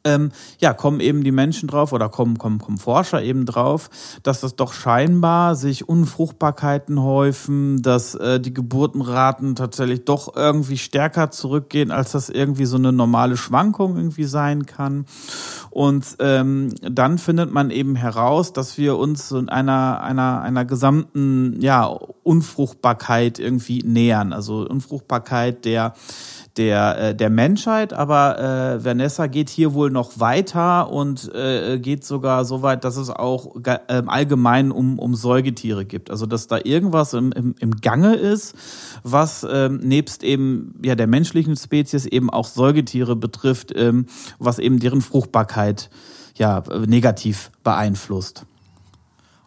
ähm, 0.04 0.32
ja, 0.58 0.72
kommen 0.72 1.00
eben 1.00 1.22
die 1.22 1.32
Menschen 1.32 1.68
drauf 1.68 1.92
oder 1.92 2.08
kommen, 2.08 2.38
kommen, 2.38 2.58
kommen 2.58 2.78
Forscher 2.78 3.22
eben 3.22 3.46
drauf, 3.46 3.90
dass 4.22 4.40
das 4.40 4.56
doch 4.56 4.72
scheinbar 4.72 5.54
sich 5.54 5.88
Unfruchtbarkeiten 5.88 7.00
häufen, 7.00 7.82
dass 7.82 8.14
äh, 8.14 8.40
die 8.40 8.54
Geburtenraten 8.54 9.54
tatsächlich 9.54 10.04
doch 10.04 10.34
irgendwie 10.36 10.78
stärker 10.78 11.30
zurückgehen, 11.30 11.90
als 11.90 12.12
das 12.12 12.28
irgendwie 12.28 12.66
so 12.66 12.76
eine 12.76 12.92
normale 12.92 13.36
Schwankung 13.36 13.96
irgendwie 13.96 14.24
sein 14.24 14.66
kann. 14.66 15.06
Und 15.70 16.16
ähm, 16.18 16.74
dann 16.82 17.18
findet 17.18 17.52
man 17.52 17.70
eben 17.70 17.96
heraus, 17.96 18.52
dass 18.52 18.76
wir 18.76 18.96
uns 18.98 19.30
in 19.30 19.48
einer, 19.48 20.02
einer, 20.02 20.42
einer 20.42 20.64
gesamten 20.64 21.60
ja, 21.60 21.86
Unfruchtbarkeit 22.22 23.38
irgendwie 23.38 23.82
nähern. 23.82 24.32
Also 24.32 24.66
Unfruchtbarkeit 24.68 25.64
der 25.64 25.94
der, 26.56 26.98
äh, 26.98 27.14
der 27.14 27.30
Menschheit, 27.30 27.92
aber 27.92 28.38
äh, 28.38 28.84
Vanessa 28.84 29.26
geht 29.26 29.48
hier 29.48 29.72
wohl 29.72 29.90
noch 29.90 30.20
weiter 30.20 30.90
und 30.90 31.32
äh, 31.34 31.78
geht 31.78 32.04
sogar 32.04 32.44
so 32.44 32.62
weit, 32.62 32.84
dass 32.84 32.96
es 32.96 33.08
auch 33.08 33.56
äh, 33.64 33.78
allgemein 34.06 34.70
um, 34.70 34.98
um 34.98 35.14
Säugetiere 35.14 35.84
gibt. 35.84 36.10
Also 36.10 36.26
dass 36.26 36.48
da 36.48 36.58
irgendwas 36.62 37.14
im, 37.14 37.32
im, 37.32 37.54
im 37.58 37.76
Gange 37.80 38.14
ist, 38.14 38.54
was 39.02 39.46
ähm, 39.50 39.78
nebst 39.78 40.22
eben 40.22 40.78
ja 40.84 40.94
der 40.94 41.06
menschlichen 41.06 41.56
Spezies 41.56 42.04
eben 42.04 42.28
auch 42.28 42.46
Säugetiere 42.46 43.16
betrifft, 43.16 43.72
ähm, 43.74 44.06
was 44.38 44.58
eben 44.58 44.78
deren 44.78 45.00
Fruchtbarkeit 45.00 45.88
ja, 46.34 46.62
negativ 46.86 47.50
beeinflusst. 47.64 48.46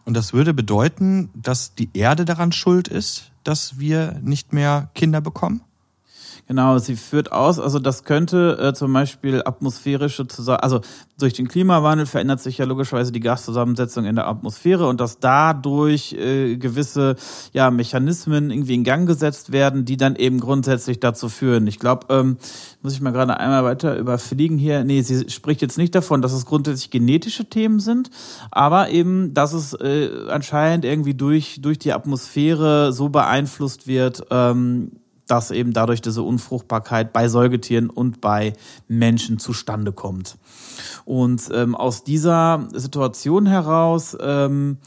Und 0.04 0.14
das 0.14 0.32
würde 0.32 0.54
bedeuten, 0.54 1.30
dass 1.34 1.74
die 1.74 1.90
Erde 1.94 2.24
daran 2.24 2.52
schuld 2.52 2.86
ist, 2.88 3.32
dass 3.42 3.78
wir 3.78 4.20
nicht 4.22 4.52
mehr 4.52 4.90
Kinder 4.94 5.20
bekommen? 5.20 5.62
Genau, 6.46 6.78
sie 6.78 6.96
führt 6.96 7.32
aus, 7.32 7.58
also 7.58 7.78
das 7.78 8.04
könnte 8.04 8.58
äh, 8.60 8.74
zum 8.74 8.92
Beispiel 8.92 9.42
atmosphärische 9.44 10.26
Zusammensetzung, 10.26 10.62
also 10.62 10.80
durch 11.18 11.32
den 11.32 11.48
Klimawandel 11.48 12.06
verändert 12.06 12.40
sich 12.40 12.58
ja 12.58 12.66
logischerweise 12.66 13.10
die 13.10 13.20
Gaszusammensetzung 13.20 14.04
in 14.04 14.16
der 14.16 14.28
Atmosphäre 14.28 14.86
und 14.86 15.00
dass 15.00 15.18
dadurch 15.18 16.12
äh, 16.12 16.56
gewisse 16.56 17.16
ja, 17.52 17.70
Mechanismen 17.70 18.50
irgendwie 18.50 18.74
in 18.74 18.84
Gang 18.84 19.06
gesetzt 19.06 19.50
werden, 19.50 19.84
die 19.84 19.96
dann 19.96 20.16
eben 20.16 20.40
grundsätzlich 20.40 21.00
dazu 21.00 21.28
führen. 21.28 21.66
Ich 21.66 21.78
glaube, 21.78 22.14
ähm, 22.14 22.36
muss 22.82 22.92
ich 22.92 23.00
mal 23.00 23.12
gerade 23.12 23.38
einmal 23.40 23.64
weiter 23.64 23.96
überfliegen 23.96 24.58
hier. 24.58 24.84
Nee, 24.84 25.02
sie 25.02 25.30
spricht 25.30 25.62
jetzt 25.62 25.78
nicht 25.78 25.94
davon, 25.94 26.22
dass 26.22 26.32
es 26.32 26.44
grundsätzlich 26.44 26.90
genetische 26.90 27.46
Themen 27.46 27.80
sind, 27.80 28.10
aber 28.50 28.90
eben, 28.90 29.32
dass 29.32 29.52
es 29.52 29.72
äh, 29.74 30.10
anscheinend 30.28 30.84
irgendwie 30.84 31.14
durch, 31.14 31.60
durch 31.62 31.78
die 31.78 31.92
Atmosphäre 31.92 32.92
so 32.92 33.08
beeinflusst 33.08 33.86
wird, 33.86 34.26
ähm, 34.30 34.92
dass 35.26 35.50
eben 35.50 35.72
dadurch 35.72 36.00
diese 36.00 36.22
Unfruchtbarkeit 36.22 37.12
bei 37.12 37.28
Säugetieren 37.28 37.90
und 37.90 38.20
bei 38.20 38.52
Menschen 38.88 39.38
zustande 39.38 39.92
kommt. 39.92 40.36
Und 41.04 41.50
ähm, 41.52 41.74
aus 41.74 42.04
dieser 42.04 42.68
Situation 42.72 43.46
heraus 43.46 44.16
ähm, 44.20 44.78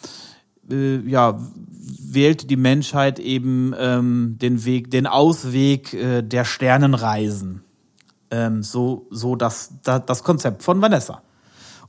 äh, 0.69 0.97
ja, 0.99 1.39
wählt 2.01 2.49
die 2.49 2.57
Menschheit 2.57 3.19
eben 3.19 3.73
ähm, 3.77 4.37
den 4.41 4.65
Weg, 4.65 4.91
den 4.91 5.07
Ausweg 5.07 5.93
äh, 5.93 6.21
der 6.21 6.45
Sternenreisen. 6.45 7.63
Ähm, 8.31 8.63
so, 8.63 9.07
so 9.09 9.35
das, 9.35 9.73
das, 9.83 10.05
das 10.05 10.23
Konzept 10.23 10.63
von 10.63 10.81
Vanessa. 10.81 11.21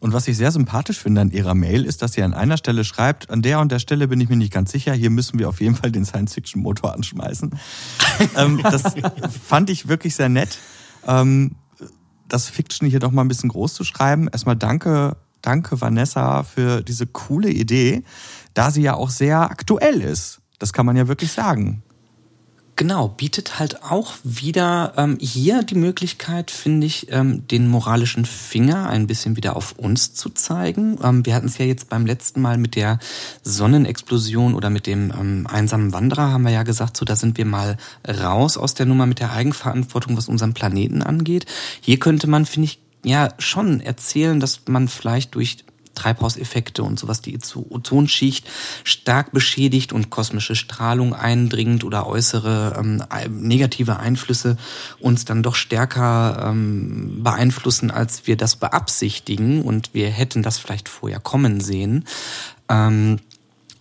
Und 0.01 0.15
was 0.15 0.27
ich 0.29 0.37
sehr 0.37 0.51
sympathisch 0.51 0.99
finde 0.99 1.21
an 1.21 1.31
ihrer 1.31 1.55
Mail, 1.55 1.85
ist, 1.85 2.01
dass 2.01 2.15
sie 2.15 2.23
an 2.23 2.33
einer 2.33 2.57
Stelle 2.57 2.85
schreibt, 2.85 3.29
an 3.29 3.43
der 3.43 3.61
und 3.61 3.71
der 3.71 3.79
Stelle 3.79 4.09
bin 4.09 4.21
ich 4.21 4.31
mir 4.31 4.37
nicht 4.37 4.53
ganz 4.53 4.73
sicher, 4.73 4.95
hier 4.95 5.11
müssen 5.11 5.39
wir 5.39 5.49
auf 5.49 5.61
jeden 5.61 5.77
Fall 5.77 5.93
den 5.93 6.07
Science-Fiction-Motor 6.07 6.95
anschmeißen. 6.95 7.51
ähm, 8.37 8.61
das 8.63 8.95
fand 9.47 9.69
ich 9.69 9.89
wirklich 9.89 10.15
sehr 10.15 10.31
nett. 10.31 10.59
Ähm, 11.07 11.57
das 12.29 12.49
Fiction 12.49 12.89
hier 12.89 13.01
doch 13.01 13.11
mal 13.11 13.23
ein 13.23 13.29
bisschen 13.29 13.51
groß 13.51 13.75
zu 13.75 13.85
schreiben. 13.85 14.29
Erstmal 14.29 14.57
danke, 14.57 15.17
danke 15.43 15.81
Vanessa 15.81 16.45
für 16.45 16.83
diese 16.83 17.07
coole 17.07 17.51
Idee, 17.51 18.03
da 18.55 18.71
sie 18.71 18.83
ja 18.83 18.95
auch 18.95 19.11
sehr 19.11 19.51
aktuell 19.51 20.01
ist. 20.01 20.41
Das 20.59 20.73
kann 20.73 20.87
man 20.87 20.97
ja 20.97 21.09
wirklich 21.09 21.33
sagen. 21.33 21.83
Genau, 22.81 23.09
bietet 23.09 23.59
halt 23.59 23.83
auch 23.83 24.15
wieder 24.25 24.95
ähm, 24.97 25.19
hier 25.21 25.63
die 25.63 25.75
Möglichkeit, 25.75 26.51
finde 26.51 26.87
ich, 26.87 27.13
ähm, 27.13 27.47
den 27.47 27.69
moralischen 27.69 28.25
Finger 28.25 28.89
ein 28.89 29.07
bisschen 29.07 29.37
wieder 29.37 29.55
auf 29.55 29.73
uns 29.73 30.15
zu 30.15 30.31
zeigen. 30.31 30.97
Ähm, 31.03 31.27
wir 31.27 31.35
hatten 31.35 31.49
es 31.49 31.59
ja 31.59 31.67
jetzt 31.67 31.91
beim 31.91 32.07
letzten 32.07 32.41
Mal 32.41 32.57
mit 32.57 32.77
der 32.77 32.99
Sonnenexplosion 33.43 34.55
oder 34.55 34.71
mit 34.71 34.87
dem 34.87 35.13
ähm, 35.13 35.47
einsamen 35.47 35.93
Wanderer, 35.93 36.33
haben 36.33 36.45
wir 36.45 36.53
ja 36.53 36.63
gesagt, 36.63 36.97
so 36.97 37.05
da 37.05 37.17
sind 37.17 37.37
wir 37.37 37.45
mal 37.45 37.77
raus 38.09 38.57
aus 38.57 38.73
der 38.73 38.87
Nummer 38.87 39.05
mit 39.05 39.21
der 39.21 39.33
Eigenverantwortung, 39.33 40.17
was 40.17 40.31
unseren 40.31 40.55
Planeten 40.55 41.03
angeht. 41.03 41.45
Hier 41.83 41.99
könnte 41.99 42.29
man, 42.29 42.47
finde 42.47 42.65
ich, 42.65 42.81
ja 43.05 43.29
schon 43.39 43.81
erzählen, 43.81 44.41
dass 44.41 44.63
man 44.69 44.89
vielleicht 44.89 45.35
durch 45.35 45.65
Treibhauseffekte 46.01 46.83
und 46.83 46.99
sowas 46.99 47.21
die 47.21 47.39
Ozonschicht 47.39 48.49
stark 48.85 49.33
beschädigt 49.33 49.93
und 49.93 50.09
kosmische 50.09 50.57
Strahlung 50.57 51.15
eindringt 51.15 51.85
oder 51.85 52.07
äußere 52.07 52.77
ähm, 52.79 53.05
negative 53.29 53.99
Einflüsse 53.99 54.57
uns 54.99 55.27
dann 55.27 55.43
doch 55.43 55.55
stärker 55.55 56.47
ähm, 56.49 57.23
beeinflussen, 57.23 57.91
als 57.91 58.27
wir 58.27 58.37
das 58.37 58.57
beabsichtigen 58.57 59.63
und 59.63 59.93
wir 59.93 60.09
hätten 60.09 60.43
das 60.43 60.59
vielleicht 60.59 60.89
vorher 60.89 61.21
kommen 61.21 61.61
sehen. 61.61 62.05
Ähm, 62.69 63.19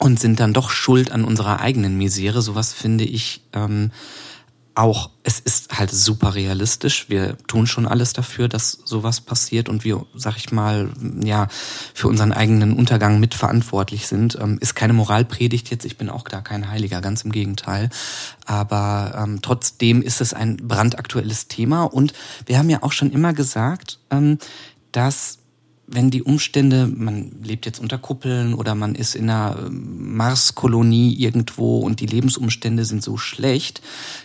und 0.02 0.18
sind 0.18 0.40
dann 0.40 0.54
doch 0.54 0.70
schuld 0.70 1.12
an 1.12 1.26
unserer 1.26 1.60
eigenen 1.60 1.98
Misere. 1.98 2.42
Sowas 2.42 2.72
finde 2.72 3.04
ich 3.04 3.42
ähm, 3.52 3.92
auch, 4.80 5.10
es 5.24 5.40
ist 5.40 5.78
halt 5.78 5.92
super 5.92 6.36
realistisch. 6.36 7.10
Wir 7.10 7.38
tun 7.48 7.68
schon 7.68 7.86
alles 7.86 8.14
dafür, 8.14 8.48
dass 8.48 8.72
sowas 8.86 9.20
passiert 9.20 9.68
und 9.68 9.84
wir, 9.84 10.06
sag 10.16 10.38
ich 10.38 10.52
mal, 10.52 10.90
ja, 11.22 11.48
für 11.94 12.08
unseren 12.08 12.32
eigenen 12.32 12.74
Untergang 12.74 13.20
mitverantwortlich 13.20 14.08
sind. 14.08 14.38
Ähm, 14.42 14.58
ist 14.62 14.76
keine 14.76 14.94
Moralpredigt 14.94 15.70
jetzt, 15.70 15.86
ich 15.86 15.98
bin 15.98 16.10
auch 16.10 16.24
da 16.24 16.42
kein 16.42 16.70
Heiliger, 16.70 17.02
ganz 17.02 17.24
im 17.24 17.32
Gegenteil. 17.32 17.90
Aber 18.46 19.22
ähm, 19.22 19.40
trotzdem 19.42 20.02
ist 20.02 20.22
es 20.22 20.34
ein 20.34 20.58
brandaktuelles 20.58 21.50
Thema 21.50 21.84
und 21.84 22.14
wir 22.46 22.58
haben 22.58 22.70
ja 22.70 22.82
auch 22.82 22.94
schon 22.94 23.12
immer 23.12 23.34
gesagt, 23.34 24.00
ähm, 24.10 24.38
dass 24.94 25.40
wenn 25.92 26.12
die 26.12 26.24
Umstände, 26.24 26.88
man 26.88 27.32
lebt 27.44 27.66
jetzt 27.66 27.80
unter 27.80 27.98
Kuppeln 27.98 28.54
oder 28.54 28.76
man 28.76 28.94
ist 28.94 29.16
in 29.16 29.30
einer 29.30 29.58
ähm, 29.66 30.16
Marskolonie 30.16 31.16
irgendwo 31.16 31.80
und 31.80 32.00
die 32.00 32.06
Lebensumstände 32.06 32.86
sind 32.86 33.04
so 33.04 33.18
schlecht, 33.18 33.82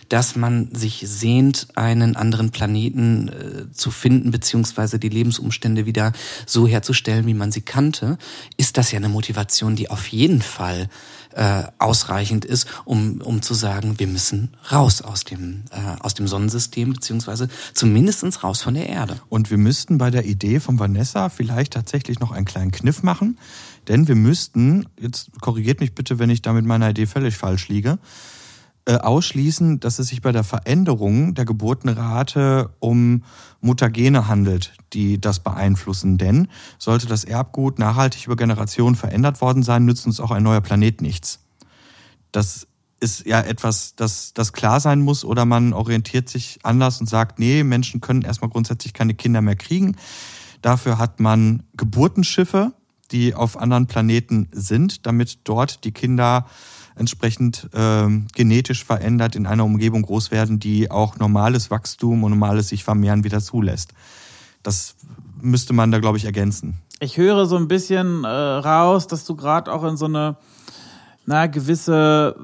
dass 0.09 0.35
man 0.35 0.73
sich 0.73 1.03
sehnt, 1.05 1.67
einen 1.75 2.15
anderen 2.15 2.51
Planeten 2.51 3.29
äh, 3.29 3.71
zu 3.71 3.91
finden, 3.91 4.31
beziehungsweise 4.31 4.99
die 4.99 5.09
Lebensumstände 5.09 5.85
wieder 5.85 6.13
so 6.45 6.67
herzustellen, 6.67 7.25
wie 7.25 7.33
man 7.33 7.51
sie 7.51 7.61
kannte, 7.61 8.17
ist 8.57 8.77
das 8.77 8.91
ja 8.91 8.97
eine 8.97 9.09
Motivation, 9.09 9.75
die 9.75 9.89
auf 9.89 10.07
jeden 10.07 10.41
Fall 10.41 10.89
äh, 11.35 11.63
ausreichend 11.79 12.45
ist, 12.45 12.67
um, 12.85 13.21
um 13.21 13.41
zu 13.41 13.53
sagen, 13.53 13.99
wir 13.99 14.07
müssen 14.07 14.51
raus 14.71 15.01
aus 15.01 15.25
dem, 15.25 15.63
äh, 15.71 16.01
aus 16.01 16.13
dem 16.13 16.27
Sonnensystem, 16.27 16.93
beziehungsweise 16.93 17.49
zumindestens 17.73 18.43
raus 18.43 18.61
von 18.61 18.73
der 18.73 18.87
Erde. 18.87 19.19
Und 19.29 19.51
wir 19.51 19.57
müssten 19.57 19.97
bei 19.97 20.11
der 20.11 20.25
Idee 20.25 20.59
von 20.59 20.79
Vanessa 20.79 21.29
vielleicht 21.29 21.73
tatsächlich 21.73 22.19
noch 22.19 22.31
einen 22.31 22.45
kleinen 22.45 22.71
Kniff 22.71 23.03
machen, 23.03 23.37
denn 23.87 24.07
wir 24.07 24.15
müssten, 24.15 24.87
jetzt 24.99 25.29
korrigiert 25.41 25.79
mich 25.79 25.93
bitte, 25.93 26.19
wenn 26.19 26.29
ich 26.29 26.41
da 26.41 26.53
mit 26.53 26.65
meiner 26.65 26.89
Idee 26.89 27.05
völlig 27.05 27.37
falsch 27.37 27.67
liege, 27.67 27.99
äh, 28.87 28.97
ausschließen, 28.97 29.79
dass 29.79 29.97
es 29.97 30.09
sich 30.09 30.21
bei 30.21 30.31
der 30.31 30.43
Veränderung 30.43 31.33
der 31.33 31.45
Geburtenrate 31.45 32.69
um 32.79 33.23
Mutagene 33.59 34.27
handelt, 34.27 34.73
die 34.93 35.19
das 35.19 35.39
beeinflussen. 35.39 36.19
Denn 36.19 36.47
sollte 36.77 37.07
das 37.07 37.23
Erbgut 37.23 37.79
nachhaltig 37.79 38.27
über 38.27 38.35
Generationen 38.35 38.95
verändert 38.95 39.41
worden 39.41 39.63
sein, 39.63 39.85
nützt 39.85 40.05
uns 40.05 40.19
auch 40.19 40.29
ein 40.29 40.43
neuer 40.43 40.61
Planet 40.61 41.01
nichts. 41.01 41.39
Das 42.31 42.67
ist 42.99 43.25
ja 43.25 43.41
etwas, 43.41 43.95
das, 43.95 44.33
das 44.33 44.53
klar 44.53 44.79
sein 44.79 45.01
muss 45.01 45.25
oder 45.25 45.45
man 45.45 45.73
orientiert 45.73 46.29
sich 46.29 46.59
anders 46.61 46.99
und 46.99 47.07
sagt, 47.07 47.39
nee, 47.39 47.63
Menschen 47.63 48.01
können 48.01 48.21
erstmal 48.21 48.51
grundsätzlich 48.51 48.93
keine 48.93 49.15
Kinder 49.15 49.41
mehr 49.41 49.55
kriegen. 49.55 49.95
Dafür 50.61 50.97
hat 50.97 51.19
man 51.19 51.63
Geburtenschiffe, 51.75 52.73
die 53.11 53.33
auf 53.33 53.57
anderen 53.57 53.87
Planeten 53.87 54.47
sind, 54.51 55.05
damit 55.05 55.39
dort 55.43 55.83
die 55.83 55.91
Kinder 55.91 56.45
entsprechend 56.95 57.69
äh, 57.73 58.07
genetisch 58.33 58.83
verändert 58.83 59.35
in 59.35 59.45
einer 59.45 59.65
Umgebung 59.65 60.01
groß 60.03 60.31
werden, 60.31 60.59
die 60.59 60.91
auch 60.91 61.17
normales 61.17 61.69
Wachstum 61.71 62.23
und 62.23 62.31
normales 62.31 62.69
sich 62.69 62.83
vermehren 62.83 63.23
wieder 63.23 63.41
zulässt. 63.41 63.93
Das 64.63 64.95
müsste 65.41 65.73
man 65.73 65.91
da, 65.91 65.99
glaube 65.99 66.17
ich, 66.17 66.25
ergänzen. 66.25 66.79
Ich 66.99 67.17
höre 67.17 67.45
so 67.45 67.57
ein 67.57 67.67
bisschen 67.67 68.23
äh, 68.23 68.27
raus, 68.27 69.07
dass 69.07 69.25
du 69.25 69.35
gerade 69.35 69.71
auch 69.71 69.83
in 69.83 69.97
so 69.97 70.05
eine 70.05 70.37
na, 71.25 71.47
gewisse 71.47 72.35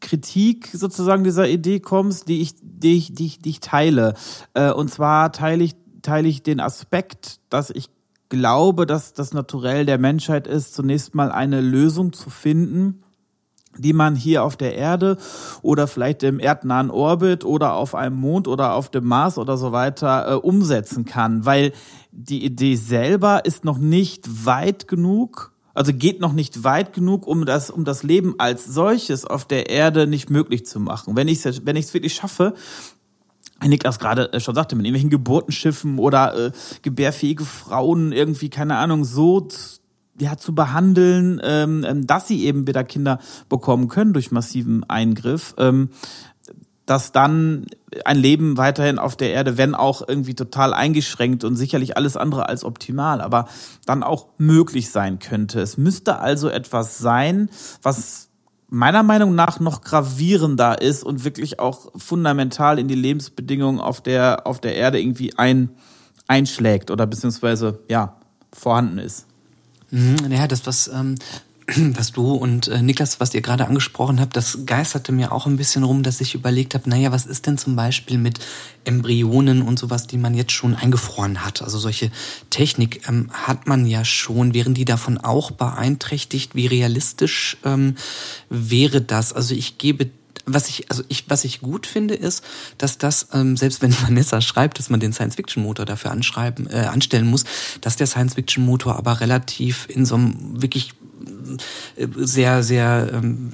Kritik 0.00 0.68
sozusagen 0.72 1.24
dieser 1.24 1.48
Idee 1.48 1.80
kommst, 1.80 2.28
die 2.28 2.40
ich, 2.40 2.54
die 2.60 2.96
ich, 2.96 3.14
die 3.14 3.26
ich, 3.26 3.38
die 3.38 3.50
ich 3.50 3.60
teile. 3.60 4.14
Äh, 4.54 4.72
und 4.72 4.90
zwar 4.90 5.32
teile 5.32 5.62
ich, 5.62 5.76
teile 6.02 6.28
ich 6.28 6.42
den 6.42 6.60
Aspekt, 6.60 7.38
dass 7.48 7.70
ich 7.70 7.88
glaube, 8.28 8.86
dass 8.86 9.12
das 9.12 9.32
Naturell 9.32 9.86
der 9.86 9.98
Menschheit 9.98 10.46
ist, 10.46 10.74
zunächst 10.74 11.14
mal 11.14 11.30
eine 11.30 11.60
Lösung 11.60 12.12
zu 12.12 12.30
finden, 12.30 13.01
die 13.78 13.92
man 13.92 14.16
hier 14.16 14.44
auf 14.44 14.56
der 14.56 14.74
Erde 14.74 15.16
oder 15.62 15.86
vielleicht 15.86 16.22
im 16.22 16.38
erdnahen 16.38 16.90
Orbit 16.90 17.44
oder 17.44 17.74
auf 17.74 17.94
einem 17.94 18.16
Mond 18.16 18.48
oder 18.48 18.74
auf 18.74 18.90
dem 18.90 19.06
Mars 19.06 19.38
oder 19.38 19.56
so 19.56 19.72
weiter 19.72 20.30
äh, 20.30 20.34
umsetzen 20.34 21.04
kann, 21.04 21.46
weil 21.46 21.72
die 22.10 22.44
Idee 22.44 22.76
selber 22.76 23.44
ist 23.44 23.64
noch 23.64 23.78
nicht 23.78 24.44
weit 24.44 24.88
genug, 24.88 25.52
also 25.74 25.92
geht 25.94 26.20
noch 26.20 26.34
nicht 26.34 26.64
weit 26.64 26.92
genug, 26.92 27.26
um 27.26 27.46
das, 27.46 27.70
um 27.70 27.84
das 27.84 28.02
Leben 28.02 28.34
als 28.38 28.66
solches 28.66 29.24
auf 29.24 29.46
der 29.46 29.70
Erde 29.70 30.06
nicht 30.06 30.28
möglich 30.28 30.66
zu 30.66 30.78
machen. 30.78 31.16
Wenn 31.16 31.28
ich 31.28 31.44
es 31.44 31.64
wenn 31.64 31.76
ich's 31.76 31.94
wirklich 31.94 32.14
schaffe, 32.14 32.54
Niklas 33.68 33.98
gerade 33.98 34.32
äh, 34.32 34.40
schon 34.40 34.54
sagte, 34.54 34.76
mit 34.76 34.84
irgendwelchen 34.84 35.10
Geburtenschiffen 35.10 35.98
oder 35.98 36.36
äh, 36.36 36.52
gebärfähige 36.82 37.44
Frauen 37.44 38.12
irgendwie, 38.12 38.50
keine 38.50 38.76
Ahnung, 38.76 39.04
so 39.04 39.48
ja, 40.20 40.36
zu 40.36 40.54
behandeln, 40.54 41.40
ähm, 41.42 41.84
ähm, 41.86 42.06
dass 42.06 42.28
sie 42.28 42.44
eben 42.44 42.66
wieder 42.66 42.84
Kinder 42.84 43.18
bekommen 43.48 43.88
können 43.88 44.12
durch 44.12 44.30
massiven 44.30 44.84
Eingriff, 44.88 45.54
ähm, 45.58 45.90
dass 46.86 47.12
dann 47.12 47.66
ein 48.04 48.18
Leben 48.18 48.56
weiterhin 48.56 48.98
auf 48.98 49.16
der 49.16 49.32
Erde, 49.32 49.56
wenn 49.56 49.74
auch 49.74 50.06
irgendwie 50.06 50.34
total 50.34 50.74
eingeschränkt 50.74 51.44
und 51.44 51.56
sicherlich 51.56 51.96
alles 51.96 52.16
andere 52.16 52.48
als 52.48 52.64
optimal, 52.64 53.20
aber 53.20 53.46
dann 53.86 54.02
auch 54.02 54.26
möglich 54.36 54.90
sein 54.90 55.18
könnte. 55.18 55.60
Es 55.60 55.78
müsste 55.78 56.18
also 56.18 56.48
etwas 56.48 56.98
sein, 56.98 57.50
was 57.82 58.28
meiner 58.68 59.02
Meinung 59.02 59.34
nach 59.34 59.60
noch 59.60 59.82
gravierender 59.82 60.80
ist 60.80 61.04
und 61.04 61.24
wirklich 61.24 61.60
auch 61.60 61.92
fundamental 61.96 62.78
in 62.78 62.88
die 62.88 62.94
Lebensbedingungen 62.94 63.80
auf 63.80 64.00
der, 64.00 64.46
auf 64.46 64.60
der 64.60 64.74
Erde 64.74 64.98
irgendwie 64.98 65.36
ein, 65.38 65.70
einschlägt 66.26 66.90
oder 66.90 67.06
beziehungsweise, 67.06 67.80
ja, 67.88 68.16
vorhanden 68.52 68.98
ist. 68.98 69.26
Mhm, 69.92 70.32
ja, 70.32 70.48
das, 70.48 70.66
was, 70.66 70.88
ähm, 70.88 71.16
was 71.94 72.12
du 72.12 72.32
und 72.32 72.68
äh, 72.68 72.82
Niklas, 72.82 73.20
was 73.20 73.34
ihr 73.34 73.42
gerade 73.42 73.66
angesprochen 73.66 74.20
habt, 74.20 74.34
das 74.36 74.60
geisterte 74.64 75.12
mir 75.12 75.32
auch 75.32 75.46
ein 75.46 75.58
bisschen 75.58 75.84
rum, 75.84 76.02
dass 76.02 76.20
ich 76.22 76.34
überlegt 76.34 76.74
habe, 76.74 76.88
naja, 76.88 77.12
was 77.12 77.26
ist 77.26 77.46
denn 77.46 77.58
zum 77.58 77.76
Beispiel 77.76 78.16
mit 78.16 78.40
Embryonen 78.84 79.60
und 79.60 79.78
sowas, 79.78 80.06
die 80.06 80.16
man 80.16 80.34
jetzt 80.34 80.52
schon 80.52 80.74
eingefroren 80.74 81.44
hat? 81.44 81.60
Also 81.62 81.78
solche 81.78 82.10
Technik 82.48 83.06
ähm, 83.06 83.30
hat 83.32 83.66
man 83.66 83.86
ja 83.86 84.04
schon. 84.04 84.54
Wären 84.54 84.72
die 84.72 84.86
davon 84.86 85.18
auch 85.18 85.50
beeinträchtigt? 85.50 86.54
Wie 86.54 86.66
realistisch 86.66 87.58
ähm, 87.62 87.96
wäre 88.48 89.02
das? 89.02 89.34
Also 89.34 89.54
ich 89.54 89.76
gebe 89.76 90.10
was 90.46 90.68
ich, 90.68 90.90
also 90.90 91.02
ich, 91.08 91.24
was 91.28 91.44
ich 91.44 91.60
gut 91.60 91.86
finde, 91.86 92.14
ist, 92.14 92.44
dass 92.78 92.98
das, 92.98 93.28
ähm, 93.32 93.56
selbst 93.56 93.82
wenn 93.82 93.92
Vanessa 94.02 94.40
schreibt, 94.40 94.78
dass 94.78 94.90
man 94.90 95.00
den 95.00 95.12
Science-Fiction-Motor 95.12 95.84
dafür 95.84 96.10
anschreiben, 96.10 96.68
äh, 96.68 96.86
anstellen 96.86 97.26
muss, 97.26 97.44
dass 97.80 97.96
der 97.96 98.06
Science-Fiction-Motor 98.06 98.96
aber 98.96 99.20
relativ 99.20 99.86
in 99.88 100.04
so 100.04 100.16
einem 100.16 100.62
wirklich 100.62 100.94
äh, 101.96 102.06
sehr, 102.16 102.62
sehr 102.62 103.10
ähm, 103.12 103.52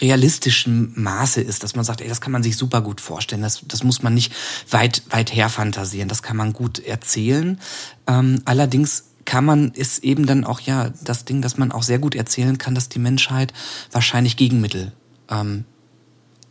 realistischen 0.00 0.92
Maße 0.96 1.40
ist, 1.40 1.62
dass 1.62 1.74
man 1.74 1.84
sagt, 1.84 2.00
ey, 2.00 2.08
das 2.08 2.20
kann 2.20 2.32
man 2.32 2.42
sich 2.42 2.56
super 2.56 2.80
gut 2.80 3.00
vorstellen. 3.00 3.42
Das, 3.42 3.62
das 3.66 3.82
muss 3.82 4.02
man 4.02 4.14
nicht 4.14 4.32
weit, 4.70 5.02
weit 5.10 5.34
her 5.34 5.48
fantasieren. 5.48 6.08
Das 6.08 6.22
kann 6.22 6.36
man 6.36 6.52
gut 6.52 6.78
erzählen. 6.78 7.58
Ähm, 8.06 8.42
allerdings 8.44 9.04
kann 9.24 9.44
man, 9.44 9.70
ist 9.72 10.02
eben 10.04 10.26
dann 10.26 10.44
auch 10.44 10.60
ja 10.60 10.90
das 11.04 11.24
Ding, 11.24 11.42
dass 11.42 11.58
man 11.58 11.72
auch 11.72 11.82
sehr 11.82 11.98
gut 11.98 12.14
erzählen 12.14 12.58
kann, 12.58 12.74
dass 12.74 12.88
die 12.88 12.98
Menschheit 12.98 13.52
wahrscheinlich 13.90 14.36
Gegenmittel 14.36 14.92
ähm, 15.30 15.64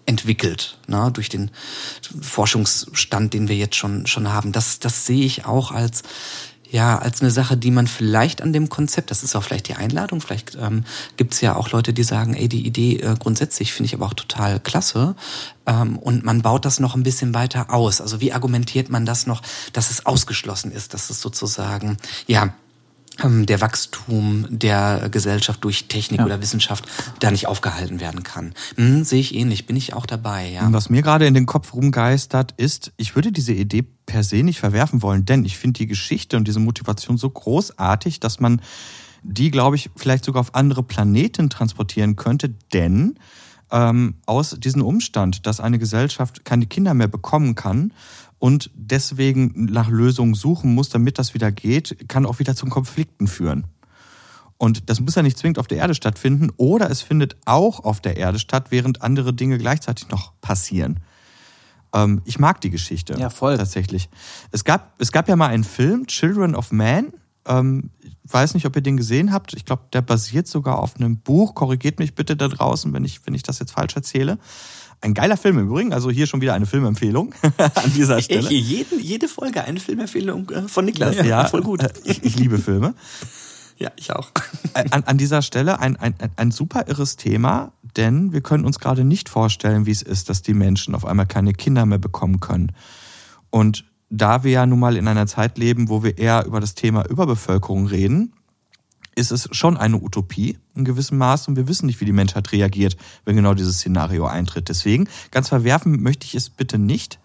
entwickelt, 0.06 0.78
ne, 0.88 1.10
durch 1.14 1.30
den 1.30 1.52
Forschungsstand, 2.22 3.34
den 3.34 3.48
wir 3.48 3.56
jetzt 3.56 3.76
schon, 3.76 4.08
schon 4.08 4.32
haben. 4.32 4.52
Das, 4.52 4.80
das 4.80 5.06
sehe 5.06 5.26
ich 5.26 5.46
auch 5.46 5.72
als, 5.72 6.04
ja, 6.72 6.98
als 6.98 7.22
eine 7.22 7.32
Sache, 7.32 7.58
die 7.58 7.70
man 7.70 7.86
vielleicht 7.86 8.42
an 8.42 8.54
dem 8.54 8.70
Konzept, 8.70 9.12
das 9.12 9.24
ist 9.24 9.36
auch 9.36 9.44
vielleicht 9.44 9.68
die 9.68 9.76
Einladung, 9.76 10.22
vielleicht 10.22 10.56
ähm, 10.56 10.86
gibt 11.18 11.40
ja 11.42 11.56
auch 11.56 11.72
Leute, 11.72 11.94
die 11.94 12.04
sagen, 12.04 12.34
ey, 12.34 12.48
die 12.48 12.66
Idee 12.66 12.98
äh, 12.98 13.16
grundsätzlich 13.20 13.74
finde 13.74 13.88
ich 13.88 13.94
aber 13.94 14.06
auch 14.06 14.14
total 14.14 14.60
klasse. 14.60 15.16
Ähm, 15.66 15.98
und 16.00 16.24
man 16.24 16.42
baut 16.42 16.64
das 16.64 16.80
noch 16.80 16.96
ein 16.96 17.04
bisschen 17.04 17.34
weiter 17.34 17.74
aus. 17.74 18.00
Also 18.00 18.22
wie 18.22 18.32
argumentiert 18.32 18.90
man 18.90 19.06
das 19.06 19.28
noch, 19.28 19.42
dass 19.74 19.92
es 19.92 20.06
ausgeschlossen 20.06 20.72
ist, 20.72 20.94
dass 20.94 21.10
es 21.10 21.22
sozusagen, 21.22 21.98
ja, 22.26 22.54
der 23.24 23.62
Wachstum 23.62 24.46
der 24.50 25.10
Gesellschaft 25.10 25.64
durch 25.64 25.88
Technik 25.88 26.20
ja. 26.20 26.26
oder 26.26 26.42
Wissenschaft 26.42 26.86
da 27.20 27.32
nicht 27.32 27.48
aufgehalten 27.48 28.00
werden 28.00 28.24
kann. 28.24 28.54
Hm, 28.76 29.04
sehe 29.04 29.20
ich 29.20 29.36
ähnlich, 29.36 29.66
bin 29.66 29.76
ich 29.76 29.94
auch 29.94 30.06
dabei. 30.06 30.50
Ja. 30.50 30.72
Was 30.72 30.90
mir 30.90 31.02
gerade 31.02 31.26
in 31.26 31.34
den 31.34 31.46
Kopf 31.46 31.74
rumgeistert 31.74 32.54
ist, 32.58 32.92
ich 32.98 33.16
würde 33.16 33.32
diese 33.32 33.54
Idee 33.54 33.84
per 34.06 34.24
se 34.24 34.44
nicht 34.44 34.60
verwerfen 34.60 35.02
wollen, 35.02 35.26
denn 35.26 35.46
ich 35.46 35.58
finde 35.58 35.80
die 35.80 35.88
Geschichte 35.88 36.38
und 36.38 36.48
diese 36.48 36.60
Motivation 36.60 37.18
so 37.18 37.30
großartig, 37.30 38.20
dass 38.20 38.40
man 38.40 38.62
die, 39.24 39.52
glaube 39.52 39.76
ich, 39.76 39.90
vielleicht 39.96 40.26
sogar 40.26 40.42
auf 40.42 40.56
andere 40.56 40.84
Planeten 40.84 41.50
transportieren 41.50 42.16
könnte, 42.16 42.50
denn 42.74 43.16
ähm, 43.72 44.16
aus 44.26 44.58
diesem 44.60 44.82
Umstand, 44.82 45.46
dass 45.46 45.60
eine 45.60 45.80
Gesellschaft 45.80 46.44
keine 46.46 46.66
Kinder 46.66 46.94
mehr 46.94 47.08
bekommen 47.08 47.56
kann 47.56 47.94
und 48.42 48.72
deswegen 48.74 49.68
nach 49.72 49.88
Lösungen 49.88 50.34
suchen 50.34 50.74
muss, 50.74 50.90
damit 50.90 51.20
das 51.20 51.36
wieder 51.36 51.52
geht, 51.52 52.10
kann 52.10 52.26
auch 52.26 52.40
wieder 52.40 52.56
zu 52.56 52.66
Konflikten 52.66 53.28
führen. 53.28 53.68
Und 54.58 54.90
das 54.90 55.00
muss 55.00 55.14
ja 55.14 55.22
nicht 55.22 55.38
zwingend 55.38 55.60
auf 55.60 55.68
der 55.68 55.78
Erde 55.78 55.94
stattfinden 55.94 56.50
oder 56.58 56.90
es 56.90 57.04
findet 57.04 57.38
auch 57.46 57.82
auf 57.82 58.02
der 58.02 58.18
Erde 58.18 58.40
statt, 58.40 58.68
während 58.72 59.04
andere 59.04 59.32
Dinge 59.32 59.60
gleichzeitig 59.60 60.10
noch 60.10 60.34
passieren. 60.42 61.02
Ähm, 61.94 62.24
ich 62.26 62.40
mag 62.40 62.60
die 62.62 62.72
Geschichte. 62.72 63.14
Ja, 63.20 63.30
voll. 63.30 63.58
Tatsächlich. 63.58 64.10
Es 64.50 64.64
gab, 64.64 65.00
es 65.00 65.12
gab 65.12 65.30
ja 65.30 65.36
mal 65.36 65.50
einen 65.50 65.64
Film, 65.64 66.08
Children 66.08 66.56
of 66.56 66.72
Man. 66.72 67.14
Ähm, 67.46 67.92
weiß 68.24 68.56
nicht, 68.56 68.66
ob 68.66 68.76
ihr 68.76 68.82
den 68.82 68.98
gesehen 68.98 69.32
habt. 69.32 69.54
Ich 69.54 69.66
glaube, 69.66 69.84
der 69.94 70.02
basiert 70.02 70.48
sogar 70.48 70.80
auf 70.80 70.96
einem 70.96 71.18
Buch. 71.18 71.54
Korrigiert 71.54 72.00
mich 72.00 72.16
bitte 72.16 72.36
da 72.36 72.48
draußen, 72.48 72.92
wenn 72.92 73.06
ich, 73.06 73.24
wenn 73.28 73.36
ich 73.36 73.44
das 73.44 73.60
jetzt 73.60 73.74
falsch 73.74 73.96
erzähle. 73.96 74.40
Ein 75.04 75.16
geiler 75.16 75.36
Film 75.36 75.58
im 75.58 75.68
Übrigen, 75.68 75.94
also 75.94 76.12
hier 76.12 76.28
schon 76.28 76.42
wieder 76.42 76.54
eine 76.54 76.68
Filmempfehlung 76.68 77.34
an 77.58 77.94
dieser 77.96 78.22
Stelle. 78.22 78.52
Ich, 78.52 78.70
jeden, 78.70 79.00
jede 79.00 79.28
Folge 79.28 79.64
eine 79.64 79.80
Filmempfehlung 79.80 80.50
äh, 80.52 80.68
von 80.68 80.86
Niklas. 80.86 81.16
Ja, 81.26 81.46
voll 81.46 81.62
gut. 81.62 81.82
Ich, 82.04 82.24
ich 82.24 82.38
liebe 82.38 82.58
Filme. 82.58 82.94
Ja, 83.78 83.92
ich 83.96 84.14
auch. 84.14 84.32
An, 84.74 85.04
an 85.04 85.18
dieser 85.18 85.42
Stelle 85.42 85.80
ein, 85.80 85.96
ein, 85.98 86.14
ein 86.36 86.52
super 86.52 86.88
irres 86.88 87.16
Thema, 87.16 87.72
denn 87.96 88.32
wir 88.32 88.42
können 88.42 88.64
uns 88.64 88.78
gerade 88.78 89.04
nicht 89.04 89.28
vorstellen, 89.28 89.88
wie 89.88 89.92
es 89.92 90.04
ist, 90.04 90.30
dass 90.30 90.44
die 90.44 90.54
Menschen 90.54 90.94
auf 90.94 91.06
einmal 91.06 91.26
keine 91.26 91.54
Kinder 91.54 91.88
mehr 91.88 91.98
bekommen 91.98 92.40
können. 92.40 92.72
Und 93.50 93.86
da 94.12 94.44
wir 94.44 94.52
ja 94.52 94.66
nun 94.68 94.80
mal 94.80 94.98
in 94.98 95.08
einer 95.08 95.26
Zeit 95.26 95.58
leben, 95.58 95.90
wo 95.90 96.04
wir 96.04 96.18
eher 96.18 96.46
über 96.46 96.60
das 96.60 96.76
Thema 96.76 97.10
Überbevölkerung 97.10 97.88
reden, 97.88 98.34
ist 99.22 99.32
es 99.32 99.48
schon 99.52 99.78
eine 99.78 100.02
Utopie 100.02 100.58
in 100.76 100.84
gewissem 100.84 101.18
Maß 101.18 101.48
und 101.48 101.56
wir 101.56 101.68
wissen 101.68 101.86
nicht, 101.86 102.02
wie 102.02 102.06
die 102.06 102.12
Menschheit 102.12 102.52
reagiert, 102.52 102.98
wenn 103.24 103.36
genau 103.36 103.54
dieses 103.54 103.78
Szenario 103.78 104.26
eintritt. 104.26 104.68
Deswegen, 104.68 105.08
ganz 105.30 105.50
verwerfen 105.50 106.02
möchte 106.02 106.26
ich 106.26 106.36
es 106.36 106.50
bitte 106.50 106.78
nicht. 106.78 107.20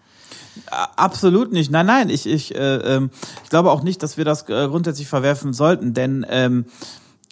Absolut 0.95 1.51
nicht. 1.51 1.71
Nein, 1.71 1.85
nein, 1.85 2.09
ich, 2.09 2.25
ich, 2.25 2.55
äh, 2.55 2.77
ähm, 2.77 3.09
ich 3.43 3.49
glaube 3.49 3.71
auch 3.71 3.83
nicht, 3.83 4.01
dass 4.01 4.17
wir 4.17 4.25
das 4.25 4.47
äh, 4.49 4.67
grundsätzlich 4.67 5.07
verwerfen 5.07 5.53
sollten, 5.53 5.93
denn 5.93 6.25
ähm, 6.29 6.65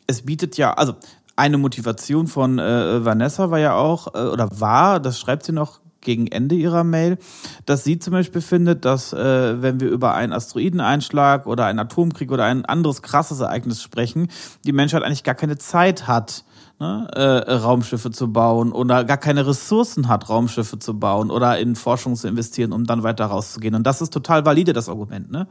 es 0.08 0.24
bietet 0.24 0.58
ja, 0.58 0.74
also 0.74 0.96
eine 1.36 1.58
Motivation 1.58 2.28
von 2.28 2.60
äh, 2.60 3.04
Vanessa 3.04 3.52
war 3.52 3.60
ja 3.60 3.76
auch, 3.76 4.14
äh, 4.14 4.28
oder 4.28 4.50
war, 4.60 5.00
das 5.00 5.20
schreibt 5.20 5.46
sie 5.46 5.52
noch 5.52 5.80
gegen 6.06 6.28
Ende 6.28 6.56
ihrer 6.56 6.86
Mail, 6.86 7.18
dass 7.66 7.84
sie 7.84 8.00
zum 8.00 8.14
Beispiel 8.14 8.42
findet, 8.42 8.86
dass 8.86 9.12
äh, 9.12 9.62
wenn 9.62 9.82
wir 9.82 9.90
über 9.90 10.14
einen 10.14 10.32
Asteroideneinschlag 10.32 11.46
oder 11.46 11.66
einen 11.66 11.80
Atomkrieg 11.80 12.32
oder 12.32 12.46
ein 12.46 12.64
anderes 12.64 13.02
krasses 13.02 13.42
Ereignis 13.42 13.82
sprechen, 13.82 14.30
die 14.64 14.72
Menschheit 14.72 15.04
eigentlich 15.04 15.24
gar 15.24 15.36
keine 15.36 15.58
Zeit 15.58 16.08
hat, 16.08 16.46
ne, 16.80 17.10
äh, 17.14 17.54
Raumschiffe 17.54 18.12
zu 18.12 18.32
bauen 18.32 18.72
oder 18.72 19.04
gar 19.04 19.18
keine 19.18 19.46
Ressourcen 19.46 20.08
hat, 20.08 20.30
Raumschiffe 20.30 20.80
zu 20.80 20.98
bauen 20.98 21.32
oder 21.32 21.60
in 21.60 21.76
Forschung 21.76 22.16
zu 22.16 22.28
investieren, 22.28 22.72
um 22.72 22.86
dann 22.86 23.04
weiter 23.04 23.26
rauszugehen. 23.26 23.76
Und 23.76 23.86
das 23.86 24.02
ist 24.02 24.14
total 24.14 24.46
valide, 24.46 24.74
das 24.74 24.90
Argument, 24.90 25.32
ne? 25.32 25.48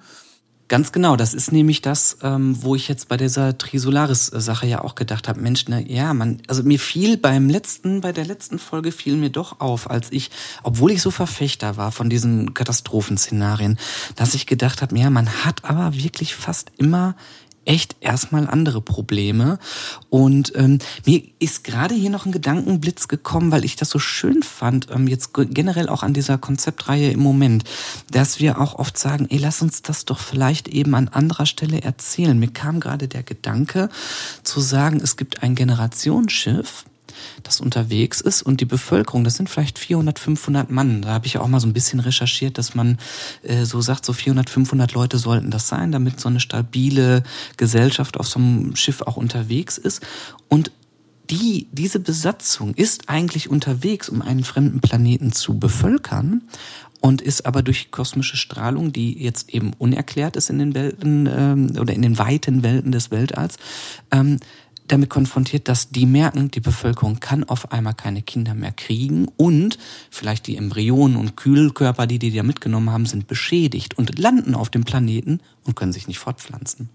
Ganz 0.74 0.90
genau, 0.90 1.14
das 1.14 1.34
ist 1.34 1.52
nämlich 1.52 1.82
das, 1.82 2.18
ähm, 2.24 2.60
wo 2.60 2.74
ich 2.74 2.88
jetzt 2.88 3.06
bei 3.06 3.16
dieser 3.16 3.56
Trisolaris-Sache 3.56 4.66
ja 4.66 4.82
auch 4.82 4.96
gedacht 4.96 5.28
habe, 5.28 5.40
Mensch, 5.40 5.68
ne, 5.68 5.88
ja, 5.88 6.12
man, 6.14 6.42
also 6.48 6.64
mir 6.64 6.80
fiel 6.80 7.16
beim 7.16 7.48
letzten, 7.48 8.00
bei 8.00 8.10
der 8.10 8.24
letzten 8.24 8.58
Folge 8.58 8.90
fiel 8.90 9.14
mir 9.14 9.30
doch 9.30 9.60
auf, 9.60 9.88
als 9.88 10.10
ich, 10.10 10.32
obwohl 10.64 10.90
ich 10.90 11.00
so 11.00 11.12
Verfechter 11.12 11.76
war 11.76 11.92
von 11.92 12.10
diesen 12.10 12.54
Katastrophenszenarien, 12.54 13.78
dass 14.16 14.34
ich 14.34 14.48
gedacht 14.48 14.82
habe, 14.82 14.98
ja, 14.98 15.10
man 15.10 15.44
hat 15.44 15.64
aber 15.64 15.94
wirklich 15.94 16.34
fast 16.34 16.72
immer 16.76 17.14
echt 17.64 17.96
erstmal 18.00 18.48
andere 18.48 18.80
Probleme. 18.80 19.58
Und 20.10 20.52
ähm, 20.56 20.78
mir 21.04 21.22
ist 21.38 21.64
gerade 21.64 21.94
hier 21.94 22.10
noch 22.10 22.26
ein 22.26 22.32
Gedankenblitz 22.32 23.08
gekommen, 23.08 23.50
weil 23.52 23.64
ich 23.64 23.76
das 23.76 23.90
so 23.90 23.98
schön 23.98 24.42
fand, 24.42 24.88
ähm, 24.90 25.06
jetzt 25.06 25.30
generell 25.34 25.88
auch 25.88 26.02
an 26.02 26.14
dieser 26.14 26.38
Konzeptreihe 26.38 27.10
im 27.10 27.20
Moment, 27.20 27.64
dass 28.10 28.40
wir 28.40 28.60
auch 28.60 28.78
oft 28.78 28.98
sagen, 28.98 29.26
ey, 29.30 29.38
lass 29.38 29.62
uns 29.62 29.82
das 29.82 30.04
doch 30.04 30.18
vielleicht 30.18 30.68
eben 30.68 30.94
an 30.94 31.08
anderer 31.08 31.46
Stelle 31.46 31.82
erzählen. 31.82 32.38
Mir 32.38 32.52
kam 32.52 32.80
gerade 32.80 33.08
der 33.08 33.22
Gedanke 33.22 33.88
zu 34.42 34.60
sagen, 34.60 35.00
es 35.02 35.16
gibt 35.16 35.42
ein 35.42 35.54
Generationsschiff, 35.54 36.84
das 37.42 37.60
unterwegs 37.60 38.20
ist 38.20 38.42
und 38.42 38.60
die 38.60 38.64
Bevölkerung, 38.64 39.24
das 39.24 39.36
sind 39.36 39.48
vielleicht 39.48 39.78
400, 39.78 40.18
500 40.18 40.70
Mann. 40.70 41.02
Da 41.02 41.10
habe 41.10 41.26
ich 41.26 41.38
auch 41.38 41.48
mal 41.48 41.60
so 41.60 41.66
ein 41.66 41.72
bisschen 41.72 42.00
recherchiert, 42.00 42.58
dass 42.58 42.74
man 42.74 42.98
äh, 43.42 43.64
so 43.64 43.80
sagt, 43.80 44.04
so 44.04 44.12
400, 44.12 44.50
500 44.50 44.92
Leute 44.92 45.18
sollten 45.18 45.50
das 45.50 45.68
sein, 45.68 45.92
damit 45.92 46.20
so 46.20 46.28
eine 46.28 46.40
stabile 46.40 47.22
Gesellschaft 47.56 48.18
auf 48.18 48.26
so 48.26 48.38
einem 48.38 48.76
Schiff 48.76 49.02
auch 49.02 49.16
unterwegs 49.16 49.78
ist. 49.78 50.02
Und 50.48 50.70
die, 51.30 51.68
diese 51.72 52.00
Besatzung 52.00 52.74
ist 52.74 53.08
eigentlich 53.08 53.48
unterwegs, 53.48 54.08
um 54.08 54.20
einen 54.20 54.44
fremden 54.44 54.80
Planeten 54.80 55.32
zu 55.32 55.58
bevölkern 55.58 56.42
und 57.00 57.20
ist 57.20 57.44
aber 57.44 57.62
durch 57.62 57.90
kosmische 57.90 58.36
Strahlung, 58.36 58.92
die 58.92 59.22
jetzt 59.22 59.50
eben 59.50 59.72
unerklärt 59.74 60.36
ist 60.36 60.48
in 60.48 60.58
den 60.58 60.74
Welten 60.74 61.28
ähm, 61.30 61.72
oder 61.78 61.92
in 61.92 62.02
den 62.02 62.18
weiten 62.18 62.62
Welten 62.62 62.92
des 62.92 63.10
Weltalls, 63.10 63.56
ähm, 64.10 64.38
damit 64.86 65.10
konfrontiert, 65.10 65.68
dass 65.68 65.90
die 65.90 66.06
merken, 66.06 66.50
die 66.50 66.60
Bevölkerung 66.60 67.20
kann 67.20 67.44
auf 67.44 67.72
einmal 67.72 67.94
keine 67.94 68.22
Kinder 68.22 68.54
mehr 68.54 68.72
kriegen 68.72 69.28
und 69.36 69.78
vielleicht 70.10 70.46
die 70.46 70.56
Embryonen 70.56 71.16
und 71.16 71.36
Kühlkörper, 71.36 72.06
die 72.06 72.18
die 72.18 72.32
da 72.32 72.42
mitgenommen 72.42 72.90
haben, 72.90 73.06
sind 73.06 73.26
beschädigt 73.26 73.96
und 73.96 74.18
landen 74.18 74.54
auf 74.54 74.70
dem 74.70 74.84
Planeten 74.84 75.40
und 75.64 75.76
können 75.76 75.92
sich 75.92 76.06
nicht 76.06 76.18
fortpflanzen. 76.18 76.90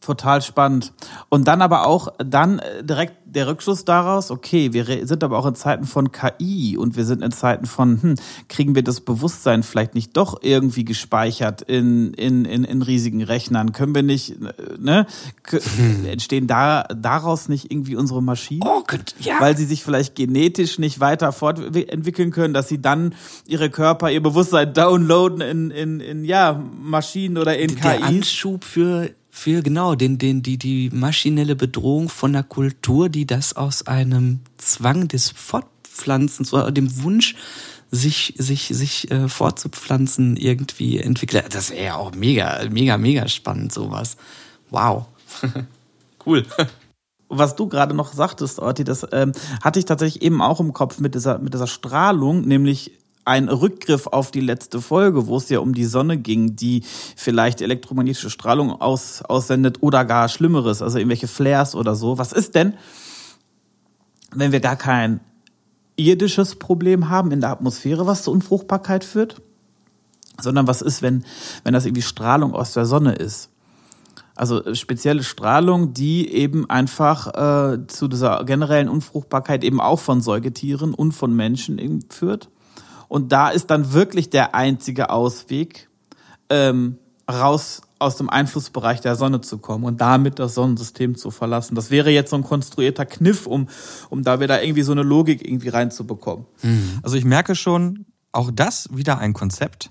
Total 0.00 0.42
spannend. 0.42 0.92
Und 1.28 1.48
dann 1.48 1.60
aber 1.60 1.86
auch 1.86 2.08
dann 2.18 2.60
äh, 2.60 2.84
direkt 2.84 3.14
der 3.24 3.46
Rückschluss 3.46 3.84
daraus, 3.84 4.30
okay, 4.30 4.72
wir 4.72 5.06
sind 5.06 5.22
aber 5.22 5.38
auch 5.38 5.44
in 5.44 5.54
Zeiten 5.54 5.84
von 5.84 6.12
KI 6.12 6.78
und 6.78 6.96
wir 6.96 7.04
sind 7.04 7.22
in 7.22 7.30
Zeiten 7.30 7.66
von, 7.66 8.02
hm, 8.02 8.14
kriegen 8.48 8.74
wir 8.74 8.82
das 8.82 9.00
Bewusstsein 9.00 9.62
vielleicht 9.62 9.94
nicht 9.94 10.16
doch 10.16 10.38
irgendwie 10.42 10.84
gespeichert 10.84 11.60
in, 11.62 12.14
in, 12.14 12.44
in, 12.46 12.64
in 12.64 12.80
riesigen 12.80 13.22
Rechnern? 13.22 13.72
Können 13.72 13.94
wir 13.94 14.02
nicht, 14.02 14.36
ne, 14.78 15.06
hm. 15.50 16.06
entstehen 16.06 16.46
da 16.46 16.84
daraus 16.84 17.48
nicht 17.48 17.70
irgendwie 17.70 17.96
unsere 17.96 18.22
Maschinen? 18.22 18.62
Oh, 18.64 18.82
Gott, 18.86 19.14
ja. 19.20 19.40
Weil 19.40 19.56
sie 19.56 19.66
sich 19.66 19.84
vielleicht 19.84 20.14
genetisch 20.14 20.78
nicht 20.78 21.00
weiter 21.00 21.32
fortentwickeln 21.32 22.30
können, 22.30 22.54
dass 22.54 22.68
sie 22.68 22.80
dann 22.80 23.14
ihre 23.46 23.68
Körper, 23.68 24.10
ihr 24.10 24.22
Bewusstsein 24.22 24.72
downloaden 24.72 25.42
in, 25.42 25.70
in, 25.70 26.00
in 26.00 26.24
ja, 26.24 26.62
Maschinen 26.80 27.36
oder 27.36 27.58
in 27.58 27.76
der 27.76 27.98
KI. 27.98 28.02
Anschub 28.02 28.64
für 28.64 29.10
für 29.38 29.62
genau 29.62 29.94
den, 29.94 30.18
den, 30.18 30.42
die, 30.42 30.58
die 30.58 30.90
maschinelle 30.90 31.54
Bedrohung 31.54 32.08
von 32.08 32.32
der 32.32 32.42
Kultur, 32.42 33.08
die 33.08 33.24
das 33.24 33.54
aus 33.54 33.86
einem 33.86 34.40
Zwang 34.56 35.06
des 35.06 35.30
Fortpflanzens 35.30 36.52
oder 36.52 36.72
dem 36.72 37.04
Wunsch, 37.04 37.36
sich, 37.92 38.34
sich, 38.36 38.66
sich 38.66 39.08
äh, 39.12 39.28
fortzupflanzen, 39.28 40.36
irgendwie 40.36 40.98
entwickelt. 40.98 41.54
Das 41.54 41.70
wäre 41.70 41.84
ja 41.84 41.94
auch 41.94 42.12
mega, 42.16 42.60
mega, 42.68 42.98
mega 42.98 43.28
spannend, 43.28 43.72
sowas. 43.72 44.16
Wow. 44.70 45.06
cool. 46.26 46.44
was 47.28 47.54
du 47.54 47.68
gerade 47.68 47.94
noch 47.94 48.12
sagtest, 48.12 48.58
Orti, 48.58 48.82
das 48.82 49.06
ähm, 49.12 49.32
hatte 49.62 49.78
ich 49.78 49.84
tatsächlich 49.84 50.22
eben 50.22 50.42
auch 50.42 50.58
im 50.58 50.72
Kopf 50.72 50.98
mit 50.98 51.14
dieser, 51.14 51.38
mit 51.38 51.54
dieser 51.54 51.68
Strahlung, 51.68 52.40
nämlich 52.40 52.97
ein 53.28 53.48
Rückgriff 53.48 54.06
auf 54.06 54.30
die 54.30 54.40
letzte 54.40 54.80
Folge, 54.80 55.26
wo 55.26 55.36
es 55.36 55.48
ja 55.50 55.60
um 55.60 55.74
die 55.74 55.84
Sonne 55.84 56.16
ging, 56.16 56.56
die 56.56 56.82
vielleicht 57.14 57.60
elektromagnetische 57.60 58.30
Strahlung 58.30 58.80
aus, 58.80 59.22
aussendet 59.22 59.82
oder 59.82 60.04
gar 60.04 60.28
Schlimmeres, 60.28 60.82
also 60.82 60.98
irgendwelche 60.98 61.28
Flares 61.28 61.74
oder 61.74 61.94
so. 61.94 62.18
Was 62.18 62.32
ist 62.32 62.54
denn, 62.54 62.74
wenn 64.32 64.50
wir 64.50 64.60
gar 64.60 64.76
kein 64.76 65.20
irdisches 65.96 66.56
Problem 66.56 67.10
haben 67.10 67.30
in 67.30 67.40
der 67.40 67.50
Atmosphäre, 67.50 68.06
was 68.06 68.22
zur 68.22 68.32
Unfruchtbarkeit 68.32 69.04
führt? 69.04 69.42
Sondern 70.40 70.66
was 70.66 70.82
ist, 70.82 71.02
wenn, 71.02 71.24
wenn 71.64 71.74
das 71.74 71.84
irgendwie 71.84 72.02
Strahlung 72.02 72.54
aus 72.54 72.72
der 72.72 72.86
Sonne 72.86 73.14
ist? 73.14 73.50
Also 74.36 74.64
äh, 74.64 74.74
spezielle 74.74 75.24
Strahlung, 75.24 75.92
die 75.92 76.32
eben 76.32 76.70
einfach 76.70 77.74
äh, 77.74 77.86
zu 77.88 78.08
dieser 78.08 78.44
generellen 78.44 78.88
Unfruchtbarkeit 78.88 79.64
eben 79.64 79.80
auch 79.80 79.98
von 79.98 80.22
Säugetieren 80.22 80.94
und 80.94 81.12
von 81.12 81.34
Menschen 81.34 82.04
führt. 82.08 82.48
Und 83.08 83.32
da 83.32 83.48
ist 83.48 83.70
dann 83.70 83.92
wirklich 83.92 84.30
der 84.30 84.54
einzige 84.54 85.10
Ausweg, 85.10 85.88
ähm, 86.50 86.98
raus 87.30 87.82
aus 87.98 88.16
dem 88.16 88.30
Einflussbereich 88.30 89.00
der 89.00 89.16
Sonne 89.16 89.40
zu 89.40 89.58
kommen 89.58 89.84
und 89.84 90.00
damit 90.00 90.38
das 90.38 90.54
Sonnensystem 90.54 91.16
zu 91.16 91.30
verlassen. 91.30 91.74
Das 91.74 91.90
wäre 91.90 92.10
jetzt 92.10 92.30
so 92.30 92.36
ein 92.36 92.44
konstruierter 92.44 93.06
Kniff, 93.06 93.46
um, 93.46 93.68
um 94.08 94.22
da 94.22 94.40
wieder 94.40 94.62
irgendwie 94.62 94.82
so 94.82 94.92
eine 94.92 95.02
Logik 95.02 95.44
irgendwie 95.46 95.68
reinzubekommen. 95.68 96.46
Mhm. 96.62 97.00
Also 97.02 97.16
ich 97.16 97.24
merke 97.24 97.54
schon, 97.54 98.06
auch 98.30 98.50
das 98.52 98.88
wieder 98.92 99.18
ein 99.18 99.32
Konzept, 99.32 99.90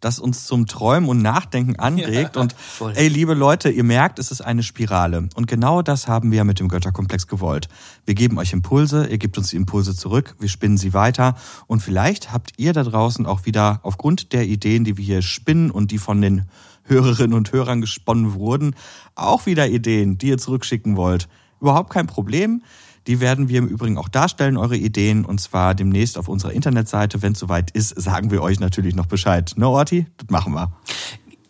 das 0.00 0.18
uns 0.18 0.44
zum 0.44 0.66
Träumen 0.66 1.08
und 1.08 1.22
Nachdenken 1.22 1.76
anregt. 1.76 2.36
Ja, 2.36 2.42
und 2.42 2.52
voll. 2.52 2.92
ey, 2.94 3.08
liebe 3.08 3.34
Leute, 3.34 3.70
ihr 3.70 3.84
merkt, 3.84 4.18
es 4.18 4.30
ist 4.30 4.40
eine 4.40 4.62
Spirale. 4.62 5.28
Und 5.34 5.46
genau 5.46 5.82
das 5.82 6.08
haben 6.08 6.30
wir 6.30 6.44
mit 6.44 6.60
dem 6.60 6.68
Götterkomplex 6.68 7.26
gewollt. 7.26 7.68
Wir 8.06 8.14
geben 8.14 8.38
euch 8.38 8.52
Impulse, 8.52 9.06
ihr 9.06 9.18
gebt 9.18 9.38
uns 9.38 9.50
die 9.50 9.56
Impulse 9.56 9.94
zurück, 9.94 10.36
wir 10.38 10.48
spinnen 10.48 10.76
sie 10.76 10.94
weiter. 10.94 11.34
Und 11.66 11.80
vielleicht 11.80 12.32
habt 12.32 12.52
ihr 12.56 12.72
da 12.72 12.82
draußen 12.82 13.26
auch 13.26 13.46
wieder 13.46 13.80
aufgrund 13.82 14.32
der 14.32 14.46
Ideen, 14.46 14.84
die 14.84 14.96
wir 14.96 15.04
hier 15.04 15.22
spinnen 15.22 15.70
und 15.70 15.90
die 15.90 15.98
von 15.98 16.20
den 16.20 16.48
Hörerinnen 16.84 17.36
und 17.36 17.52
Hörern 17.52 17.80
gesponnen 17.80 18.34
wurden, 18.34 18.74
auch 19.14 19.46
wieder 19.46 19.68
Ideen, 19.68 20.18
die 20.18 20.28
ihr 20.28 20.38
zurückschicken 20.38 20.96
wollt. 20.96 21.28
Überhaupt 21.60 21.90
kein 21.90 22.06
Problem. 22.06 22.62
Die 23.08 23.20
werden 23.20 23.48
wir 23.48 23.58
im 23.58 23.66
Übrigen 23.66 23.96
auch 23.96 24.08
darstellen, 24.08 24.58
eure 24.58 24.76
Ideen, 24.76 25.24
und 25.24 25.40
zwar 25.40 25.74
demnächst 25.74 26.18
auf 26.18 26.28
unserer 26.28 26.52
Internetseite. 26.52 27.22
Wenn 27.22 27.32
es 27.32 27.38
soweit 27.38 27.70
ist, 27.70 28.00
sagen 28.00 28.30
wir 28.30 28.42
euch 28.42 28.60
natürlich 28.60 28.94
noch 28.94 29.06
Bescheid. 29.06 29.54
Ne, 29.56 29.66
Orti? 29.66 30.06
Das 30.18 30.28
machen 30.28 30.52
wir. 30.52 30.70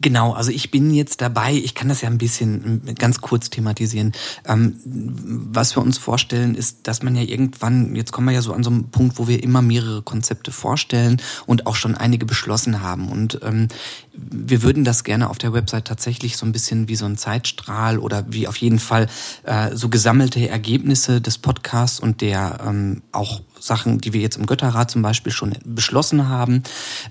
Genau, 0.01 0.33
also 0.33 0.53
ich 0.53 0.71
bin 0.71 0.93
jetzt 0.95 1.21
dabei, 1.21 1.55
ich 1.55 1.75
kann 1.75 1.89
das 1.89 2.03
ja 2.03 2.09
ein 2.09 2.19
bisschen 2.19 2.83
ganz 2.95 3.21
kurz 3.21 3.51
thematisieren. 3.51 4.13
Ähm, 4.45 4.77
was 4.85 5.75
wir 5.75 5.83
uns 5.83 5.99
vorstellen, 5.99 6.55
ist, 6.55 6.87
dass 6.87 7.03
man 7.03 7.17
ja 7.17 7.23
irgendwann, 7.23 7.97
jetzt 7.97 8.13
kommen 8.13 8.29
wir 8.29 8.35
ja 8.35 8.43
so 8.43 8.53
an 8.53 8.63
so 8.63 8.71
einen 8.71 8.91
Punkt, 8.91 9.19
wo 9.19 9.27
wir 9.27 9.43
immer 9.43 9.61
mehrere 9.61 10.03
Konzepte 10.03 10.53
vorstellen 10.53 11.21
und 11.47 11.67
auch 11.67 11.75
schon 11.75 11.97
einige 11.97 12.27
beschlossen 12.27 12.81
haben. 12.81 13.09
Und 13.09 13.41
ähm, 13.43 13.67
wir 14.15 14.63
würden 14.63 14.85
das 14.85 15.03
gerne 15.03 15.31
auf 15.31 15.39
der 15.39 15.53
Website 15.53 15.87
tatsächlich 15.87 16.37
so 16.37 16.47
ein 16.47 16.53
bisschen 16.53 16.87
wie 16.87 16.97
so 16.97 17.05
ein 17.05 17.17
Zeitstrahl 17.17 17.99
oder 17.99 18.25
wie 18.29 18.47
auf 18.47 18.57
jeden 18.57 18.79
Fall 18.79 19.09
äh, 19.45 19.75
so 19.75 19.89
gesammelte 19.89 20.49
Ergebnisse 20.49 21.21
des 21.21 21.39
Podcasts 21.39 21.99
und 21.99 22.21
der 22.21 22.59
ähm, 22.65 23.03
auch 23.11 23.41
Sachen, 23.61 23.99
die 24.01 24.13
wir 24.13 24.21
jetzt 24.21 24.37
im 24.37 24.47
Götterrat 24.47 24.91
zum 24.91 25.03
Beispiel 25.03 25.33
schon 25.33 25.55
beschlossen 25.65 26.29
haben, 26.29 26.63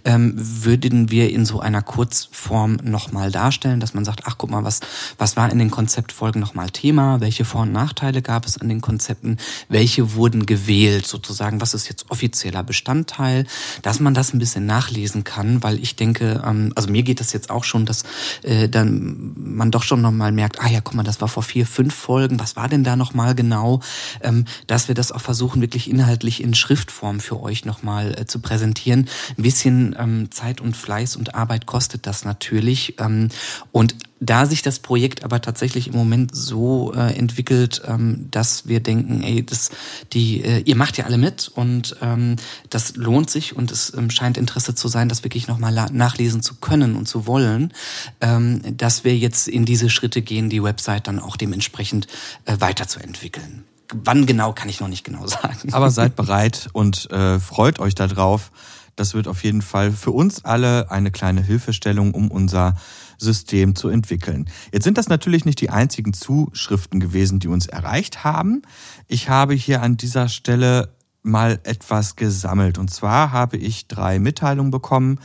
ähm, 0.05 0.33
würden 0.35 1.11
wir 1.11 1.29
in 1.31 1.45
so 1.45 1.59
einer 1.59 1.81
Kurzform 1.81 2.77
nochmal 2.83 3.31
darstellen, 3.31 3.79
dass 3.79 3.93
man 3.93 4.05
sagt, 4.05 4.23
ach 4.25 4.37
guck 4.37 4.49
mal, 4.49 4.63
was, 4.63 4.79
was 5.17 5.37
war 5.37 5.51
in 5.51 5.59
den 5.59 5.71
Konzeptfolgen 5.71 6.39
nochmal 6.39 6.69
Thema, 6.69 7.21
welche 7.21 7.45
Vor- 7.45 7.61
und 7.61 7.71
Nachteile 7.71 8.21
gab 8.21 8.45
es 8.45 8.57
an 8.57 8.69
den 8.69 8.81
Konzepten, 8.81 9.37
welche 9.69 10.13
wurden 10.13 10.45
gewählt 10.45 11.05
sozusagen, 11.05 11.61
was 11.61 11.73
ist 11.73 11.89
jetzt 11.89 12.09
offizieller 12.09 12.63
Bestandteil, 12.63 13.45
dass 13.81 13.99
man 13.99 14.13
das 14.13 14.33
ein 14.33 14.39
bisschen 14.39 14.65
nachlesen 14.65 15.23
kann, 15.23 15.63
weil 15.63 15.79
ich 15.79 15.95
denke, 15.95 16.41
ähm, 16.45 16.71
also 16.75 16.89
mir 16.89 17.03
geht 17.03 17.19
das 17.19 17.33
jetzt 17.33 17.49
auch 17.49 17.63
schon, 17.63 17.85
dass 17.85 18.03
äh, 18.43 18.69
dann 18.69 19.33
man 19.35 19.71
doch 19.71 19.83
schon 19.83 20.01
nochmal 20.01 20.31
merkt, 20.31 20.61
ah 20.61 20.67
ja, 20.67 20.81
guck 20.81 20.95
mal, 20.95 21.03
das 21.03 21.21
war 21.21 21.27
vor 21.27 21.43
vier, 21.43 21.65
fünf 21.65 21.93
Folgen, 21.93 22.39
was 22.39 22.55
war 22.55 22.69
denn 22.69 22.83
da 22.83 22.95
nochmal 22.95 23.35
genau, 23.35 23.81
ähm, 24.21 24.45
dass 24.67 24.87
wir 24.87 24.95
das 24.95 25.11
auch 25.11 25.21
versuchen, 25.21 25.61
wirklich 25.61 25.89
inhaltlich 25.89 26.36
wirklich 26.37 26.43
in 26.43 26.53
Schriftform 26.53 27.19
für 27.19 27.41
euch 27.41 27.65
nochmal 27.65 28.15
äh, 28.17 28.25
zu 28.25 28.39
präsentieren. 28.39 29.07
Ein 29.37 29.43
bisschen 29.43 29.95
ähm, 29.99 30.31
Zeit 30.31 30.61
und 30.61 30.75
Fleiß 30.75 31.15
und 31.15 31.35
Arbeit 31.35 31.65
kostet 31.65 32.05
das 32.05 32.25
natürlich. 32.25 32.95
Ähm, 32.99 33.29
und 33.71 33.95
da 34.19 34.47
sich 34.47 34.63
das 34.63 34.79
Projekt 34.79 35.23
aber 35.23 35.41
tatsächlich 35.41 35.87
im 35.87 35.93
Moment 35.93 36.33
so 36.33 36.91
äh, 36.93 37.15
entwickelt, 37.15 37.83
ähm, 37.85 38.27
dass 38.31 38.67
wir 38.67 38.79
denken, 38.79 39.21
ey, 39.21 39.45
das, 39.45 39.69
die, 40.13 40.43
äh, 40.43 40.61
ihr 40.65 40.75
macht 40.75 40.97
ja 40.97 41.05
alle 41.05 41.19
mit 41.19 41.49
und 41.53 41.95
ähm, 42.01 42.35
das 42.69 42.95
lohnt 42.95 43.29
sich 43.29 43.55
und 43.55 43.71
es 43.71 43.93
ähm, 43.95 44.09
scheint 44.09 44.37
Interesse 44.37 44.73
zu 44.73 44.87
sein, 44.87 45.07
das 45.07 45.23
wirklich 45.23 45.47
nochmal 45.47 45.71
nachlesen 45.91 46.41
zu 46.41 46.55
können 46.55 46.95
und 46.95 47.07
zu 47.07 47.27
wollen, 47.27 47.73
ähm, 48.21 48.61
dass 48.75 49.03
wir 49.03 49.15
jetzt 49.15 49.47
in 49.47 49.65
diese 49.65 49.89
Schritte 49.89 50.23
gehen, 50.23 50.49
die 50.49 50.63
Website 50.63 51.07
dann 51.07 51.19
auch 51.19 51.37
dementsprechend 51.37 52.07
äh, 52.45 52.55
weiterzuentwickeln 52.59 53.65
wann 53.93 54.25
genau, 54.25 54.53
kann 54.53 54.69
ich 54.69 54.79
noch 54.79 54.87
nicht 54.87 55.03
genau 55.03 55.25
sagen. 55.27 55.73
Aber 55.73 55.89
seid 55.91 56.15
bereit 56.15 56.69
und 56.73 57.09
äh, 57.11 57.39
freut 57.39 57.79
euch 57.79 57.95
darauf. 57.95 58.51
Das 58.95 59.13
wird 59.13 59.27
auf 59.27 59.43
jeden 59.43 59.61
Fall 59.61 59.91
für 59.91 60.11
uns 60.11 60.43
alle 60.43 60.89
eine 60.89 61.11
kleine 61.11 61.41
Hilfestellung, 61.41 62.15
um 62.15 62.31
unser 62.31 62.75
System 63.19 63.75
zu 63.75 63.89
entwickeln. 63.89 64.49
Jetzt 64.71 64.85
sind 64.85 64.97
das 64.97 65.07
natürlich 65.07 65.45
nicht 65.45 65.61
die 65.61 65.69
einzigen 65.69 66.13
Zuschriften 66.13 66.99
gewesen, 66.99 67.39
die 67.39 67.47
uns 67.47 67.67
erreicht 67.67 68.23
haben. 68.23 68.63
Ich 69.07 69.29
habe 69.29 69.53
hier 69.53 69.83
an 69.83 69.97
dieser 69.97 70.29
Stelle 70.29 70.95
mal 71.21 71.59
etwas 71.63 72.15
gesammelt. 72.15 72.77
Und 72.77 72.89
zwar 72.89 73.31
habe 73.31 73.57
ich 73.57 73.87
drei 73.87 74.17
Mitteilungen 74.17 74.71
bekommen, 74.71 75.19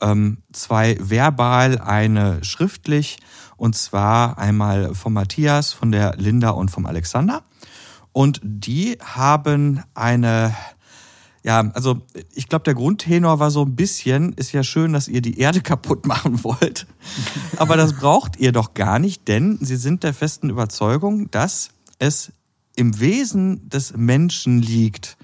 ähm, 0.00 0.38
zwei 0.52 0.96
verbal, 1.00 1.78
eine 1.78 2.42
schriftlich. 2.42 3.18
Und 3.56 3.76
zwar 3.76 4.38
einmal 4.38 4.94
vom 4.94 5.14
Matthias, 5.14 5.72
von 5.72 5.92
der 5.92 6.16
Linda 6.16 6.50
und 6.50 6.70
vom 6.70 6.86
Alexander. 6.86 7.42
Und 8.16 8.40
die 8.42 8.96
haben 9.02 9.82
eine, 9.92 10.56
ja, 11.42 11.70
also 11.74 12.00
ich 12.34 12.48
glaube, 12.48 12.62
der 12.62 12.72
Grundtenor 12.72 13.40
war 13.40 13.50
so 13.50 13.60
ein 13.62 13.76
bisschen, 13.76 14.32
ist 14.32 14.52
ja 14.52 14.62
schön, 14.62 14.94
dass 14.94 15.06
ihr 15.06 15.20
die 15.20 15.38
Erde 15.38 15.60
kaputt 15.62 16.06
machen 16.06 16.42
wollt. 16.42 16.86
Aber 17.58 17.76
das 17.76 17.92
braucht 17.92 18.38
ihr 18.38 18.52
doch 18.52 18.72
gar 18.72 18.98
nicht, 18.98 19.28
denn 19.28 19.58
sie 19.60 19.76
sind 19.76 20.02
der 20.02 20.14
festen 20.14 20.48
Überzeugung, 20.48 21.30
dass 21.30 21.68
es 21.98 22.32
im 22.74 22.98
Wesen 23.00 23.68
des 23.68 23.94
Menschen 23.94 24.62
liegt, 24.62 25.18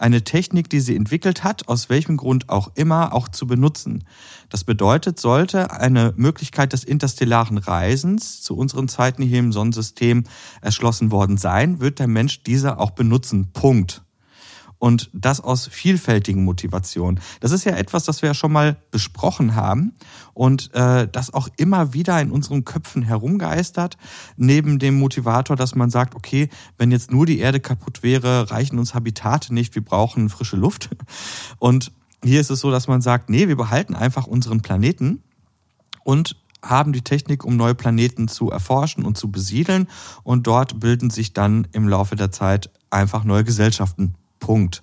eine 0.00 0.24
Technik, 0.24 0.68
die 0.70 0.80
sie 0.80 0.96
entwickelt 0.96 1.44
hat, 1.44 1.68
aus 1.68 1.88
welchem 1.88 2.16
Grund 2.16 2.48
auch 2.48 2.70
immer, 2.74 3.12
auch 3.12 3.28
zu 3.28 3.46
benutzen. 3.46 4.04
Das 4.48 4.64
bedeutet, 4.64 5.20
sollte 5.20 5.72
eine 5.72 6.12
Möglichkeit 6.16 6.72
des 6.72 6.84
interstellaren 6.84 7.58
Reisens 7.58 8.42
zu 8.42 8.56
unseren 8.56 8.88
Zeiten 8.88 9.22
hier 9.22 9.38
im 9.38 9.52
Sonnensystem 9.52 10.24
erschlossen 10.60 11.10
worden 11.10 11.36
sein, 11.36 11.80
wird 11.80 11.98
der 11.98 12.08
Mensch 12.08 12.42
diese 12.42 12.78
auch 12.78 12.90
benutzen. 12.90 13.52
Punkt 13.52 14.02
und 14.80 15.10
das 15.12 15.40
aus 15.40 15.68
vielfältigen 15.68 16.42
Motivationen. 16.42 17.20
Das 17.40 17.52
ist 17.52 17.64
ja 17.64 17.76
etwas, 17.76 18.04
das 18.04 18.22
wir 18.22 18.30
ja 18.30 18.34
schon 18.34 18.50
mal 18.50 18.78
besprochen 18.90 19.54
haben 19.54 19.92
und 20.32 20.74
äh, 20.74 21.06
das 21.06 21.32
auch 21.32 21.48
immer 21.58 21.92
wieder 21.92 22.20
in 22.20 22.30
unseren 22.32 22.64
Köpfen 22.64 23.02
herumgeistert, 23.02 23.98
neben 24.36 24.78
dem 24.78 24.98
Motivator, 24.98 25.54
dass 25.54 25.74
man 25.74 25.90
sagt, 25.90 26.14
okay, 26.14 26.48
wenn 26.78 26.90
jetzt 26.90 27.12
nur 27.12 27.26
die 27.26 27.38
Erde 27.38 27.60
kaputt 27.60 28.02
wäre, 28.02 28.50
reichen 28.50 28.78
uns 28.78 28.94
Habitate 28.94 29.52
nicht, 29.52 29.74
wir 29.74 29.84
brauchen 29.84 30.30
frische 30.30 30.56
Luft. 30.56 30.88
Und 31.58 31.92
hier 32.24 32.40
ist 32.40 32.50
es 32.50 32.60
so, 32.60 32.70
dass 32.70 32.88
man 32.88 33.02
sagt, 33.02 33.28
nee, 33.28 33.48
wir 33.48 33.56
behalten 33.56 33.94
einfach 33.94 34.26
unseren 34.26 34.62
Planeten 34.62 35.22
und 36.04 36.36
haben 36.62 36.92
die 36.92 37.02
Technik, 37.02 37.44
um 37.44 37.56
neue 37.56 37.74
Planeten 37.74 38.28
zu 38.28 38.50
erforschen 38.50 39.04
und 39.04 39.16
zu 39.16 39.30
besiedeln. 39.30 39.88
Und 40.22 40.46
dort 40.46 40.80
bilden 40.80 41.10
sich 41.10 41.32
dann 41.32 41.66
im 41.72 41.88
Laufe 41.88 42.16
der 42.16 42.30
Zeit 42.30 42.70
einfach 42.90 43.24
neue 43.24 43.44
Gesellschaften 43.44 44.14
Punkt. 44.40 44.82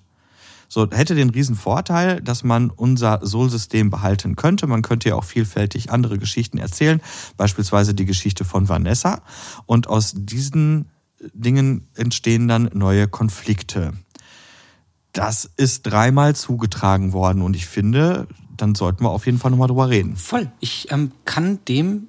So, 0.70 0.86
hätte 0.90 1.14
den 1.14 1.30
riesen 1.30 1.56
Vorteil, 1.56 2.20
dass 2.20 2.44
man 2.44 2.70
unser 2.70 3.20
Sol-System 3.22 3.88
behalten 3.88 4.36
könnte. 4.36 4.66
Man 4.66 4.82
könnte 4.82 5.08
ja 5.08 5.14
auch 5.14 5.24
vielfältig 5.24 5.90
andere 5.90 6.18
Geschichten 6.18 6.58
erzählen, 6.58 7.00
beispielsweise 7.38 7.94
die 7.94 8.04
Geschichte 8.04 8.44
von 8.44 8.68
Vanessa. 8.68 9.22
Und 9.64 9.88
aus 9.88 10.12
diesen 10.14 10.90
Dingen 11.32 11.88
entstehen 11.94 12.48
dann 12.48 12.70
neue 12.74 13.08
Konflikte. 13.08 13.94
Das 15.12 15.50
ist 15.56 15.82
dreimal 15.82 16.36
zugetragen 16.36 17.12
worden 17.12 17.42
und 17.42 17.56
ich 17.56 17.66
finde, 17.66 18.28
dann 18.56 18.74
sollten 18.74 19.04
wir 19.04 19.10
auf 19.10 19.24
jeden 19.24 19.38
Fall 19.38 19.50
nochmal 19.50 19.68
drüber 19.68 19.88
reden. 19.88 20.16
Voll. 20.16 20.52
Ich 20.60 20.92
ähm, 20.92 21.12
kann 21.24 21.60
dem 21.66 22.08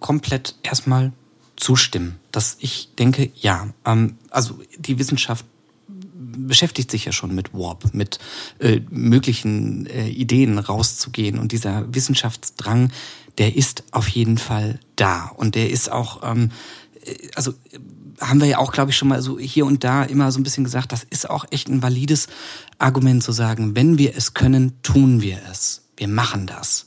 komplett 0.00 0.56
erstmal 0.62 1.12
zustimmen, 1.56 2.18
dass 2.32 2.56
ich 2.60 2.94
denke, 2.98 3.30
ja, 3.34 3.68
ähm, 3.84 4.16
also 4.30 4.60
die 4.78 4.98
Wissenschaft 4.98 5.44
beschäftigt 6.48 6.90
sich 6.90 7.04
ja 7.04 7.12
schon 7.12 7.34
mit 7.34 7.54
Warp, 7.54 7.94
mit 7.94 8.18
äh, 8.58 8.80
möglichen 8.90 9.86
äh, 9.86 10.08
Ideen 10.08 10.58
rauszugehen. 10.58 11.38
Und 11.38 11.52
dieser 11.52 11.92
Wissenschaftsdrang, 11.94 12.90
der 13.38 13.54
ist 13.54 13.84
auf 13.92 14.08
jeden 14.08 14.38
Fall 14.38 14.80
da. 14.96 15.26
Und 15.36 15.54
der 15.54 15.70
ist 15.70 15.90
auch, 15.90 16.22
ähm, 16.28 16.50
äh, 17.04 17.14
also 17.34 17.54
haben 18.20 18.40
wir 18.40 18.48
ja 18.48 18.58
auch, 18.58 18.72
glaube 18.72 18.90
ich, 18.90 18.96
schon 18.96 19.08
mal 19.08 19.22
so 19.22 19.38
hier 19.38 19.66
und 19.66 19.84
da 19.84 20.02
immer 20.02 20.32
so 20.32 20.40
ein 20.40 20.42
bisschen 20.42 20.64
gesagt, 20.64 20.92
das 20.92 21.04
ist 21.04 21.30
auch 21.30 21.44
echt 21.50 21.68
ein 21.68 21.82
valides 21.82 22.26
Argument 22.78 23.22
zu 23.22 23.32
sagen, 23.32 23.76
wenn 23.76 23.98
wir 23.98 24.16
es 24.16 24.34
können, 24.34 24.72
tun 24.82 25.22
wir 25.22 25.38
es. 25.50 25.82
Wir 25.96 26.08
machen 26.08 26.46
das. 26.46 26.86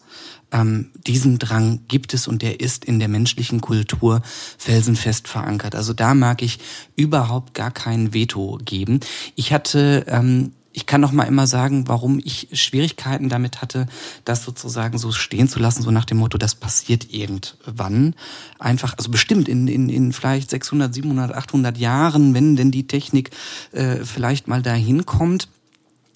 Ähm, 0.51 0.91
diesen 1.07 1.39
Drang 1.39 1.81
gibt 1.87 2.13
es 2.13 2.27
und 2.27 2.41
der 2.41 2.59
ist 2.59 2.85
in 2.85 2.99
der 2.99 3.07
menschlichen 3.07 3.61
Kultur 3.61 4.21
felsenfest 4.57 5.27
verankert. 5.27 5.75
Also 5.75 5.93
da 5.93 6.13
mag 6.13 6.41
ich 6.41 6.59
überhaupt 6.95 7.53
gar 7.53 7.71
kein 7.71 8.13
Veto 8.13 8.59
geben. 8.63 8.99
Ich 9.35 9.53
hatte 9.53 10.05
ähm, 10.07 10.51
ich 10.73 10.85
kann 10.85 11.01
noch 11.01 11.11
mal 11.11 11.25
immer 11.25 11.47
sagen, 11.47 11.87
warum 11.87 12.19
ich 12.23 12.47
Schwierigkeiten 12.53 13.29
damit 13.29 13.61
hatte, 13.61 13.87
das 14.25 14.43
sozusagen 14.43 14.97
so 14.97 15.11
stehen 15.11 15.49
zu 15.49 15.59
lassen, 15.59 15.81
so 15.81 15.91
nach 15.91 16.05
dem 16.05 16.17
Motto, 16.17 16.37
das 16.37 16.55
passiert 16.55 17.13
irgendwann. 17.13 18.15
Einfach, 18.59 18.95
also 18.97 19.11
bestimmt 19.11 19.49
in, 19.49 19.67
in, 19.67 19.89
in 19.89 20.13
vielleicht 20.13 20.49
600, 20.49 20.93
700, 20.93 21.35
800 21.35 21.77
Jahren, 21.77 22.33
wenn 22.33 22.55
denn 22.55 22.71
die 22.71 22.87
Technik 22.87 23.31
äh, 23.71 23.97
vielleicht 24.05 24.47
mal 24.47 24.61
dahin 24.61 25.05
kommt 25.05 25.49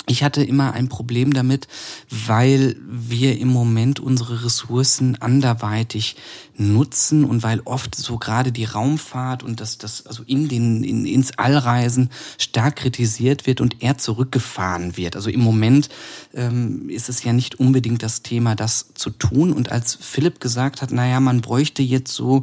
ich 0.08 0.24
hatte 0.24 0.43
immer 0.43 0.74
ein 0.74 0.89
Problem 0.89 1.34
damit, 1.34 1.68
weil 2.10 2.76
wir 2.88 3.39
im 3.39 3.47
Moment 3.47 3.99
unsere 3.99 4.43
Ressourcen 4.43 5.16
anderweitig 5.20 6.16
nutzen 6.58 7.26
und 7.26 7.43
weil 7.43 7.62
oft 7.66 7.95
so 7.95 8.18
gerade 8.18 8.51
die 8.51 8.64
Raumfahrt 8.66 9.43
und 9.43 9.60
das, 9.60 9.78
das 9.78 10.06
also 10.06 10.24
in 10.24 10.47
den, 10.47 10.84
in, 10.84 11.06
ins 11.06 11.38
Allreisen 11.38 12.10
stark 12.38 12.78
kritisiert 12.78 13.45
wird 13.45 13.62
und 13.62 13.82
eher 13.84 13.97
zurückgefahren 13.97 14.97
wird. 14.97 15.16
Also 15.16 15.30
im 15.30 15.41
Moment 15.41 15.89
ähm, 16.34 16.89
ist 16.89 17.10
es 17.10 17.24
ja 17.24 17.34
nicht 17.34 17.60
unbedingt 17.60 18.03
das 18.03 18.22
Thema, 18.22 18.56
das 18.56 18.93
zu 18.93 19.10
tun. 19.10 19.51
Und 19.51 19.72
als 19.72 19.95
Philipp 19.99 20.39
gesagt 20.39 20.82
hat, 20.82 20.91
naja, 20.91 21.20
man 21.20 21.41
bräuchte 21.41 21.84
jetzt 21.84 22.14
so 22.14 22.41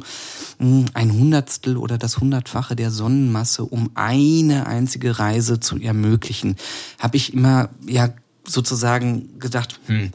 mh, 0.59 0.65
hm, 0.65 0.85
ein 0.93 1.11
Hundertstel 1.13 1.77
oder 1.77 1.97
das 1.97 2.19
Hundertfache 2.19 2.75
der 2.75 2.91
Sonnenmasse, 2.91 3.65
um 3.65 3.91
eine 3.95 4.67
einzige 4.67 5.17
Reise 5.17 5.59
zu 5.59 5.77
ermöglichen, 5.79 6.55
habe 6.99 7.17
ich 7.17 7.33
immer 7.33 7.69
ja 7.87 8.09
sozusagen 8.45 9.39
gedacht, 9.39 9.79
hm, 9.87 10.11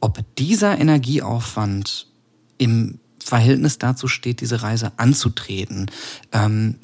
ob 0.00 0.20
dieser 0.36 0.78
Energieaufwand 0.78 2.06
im 2.58 2.98
Verhältnis 3.26 3.78
dazu 3.78 4.08
steht, 4.08 4.40
diese 4.40 4.62
Reise 4.62 4.92
anzutreten. 4.96 5.90
Ähm, 6.32 6.76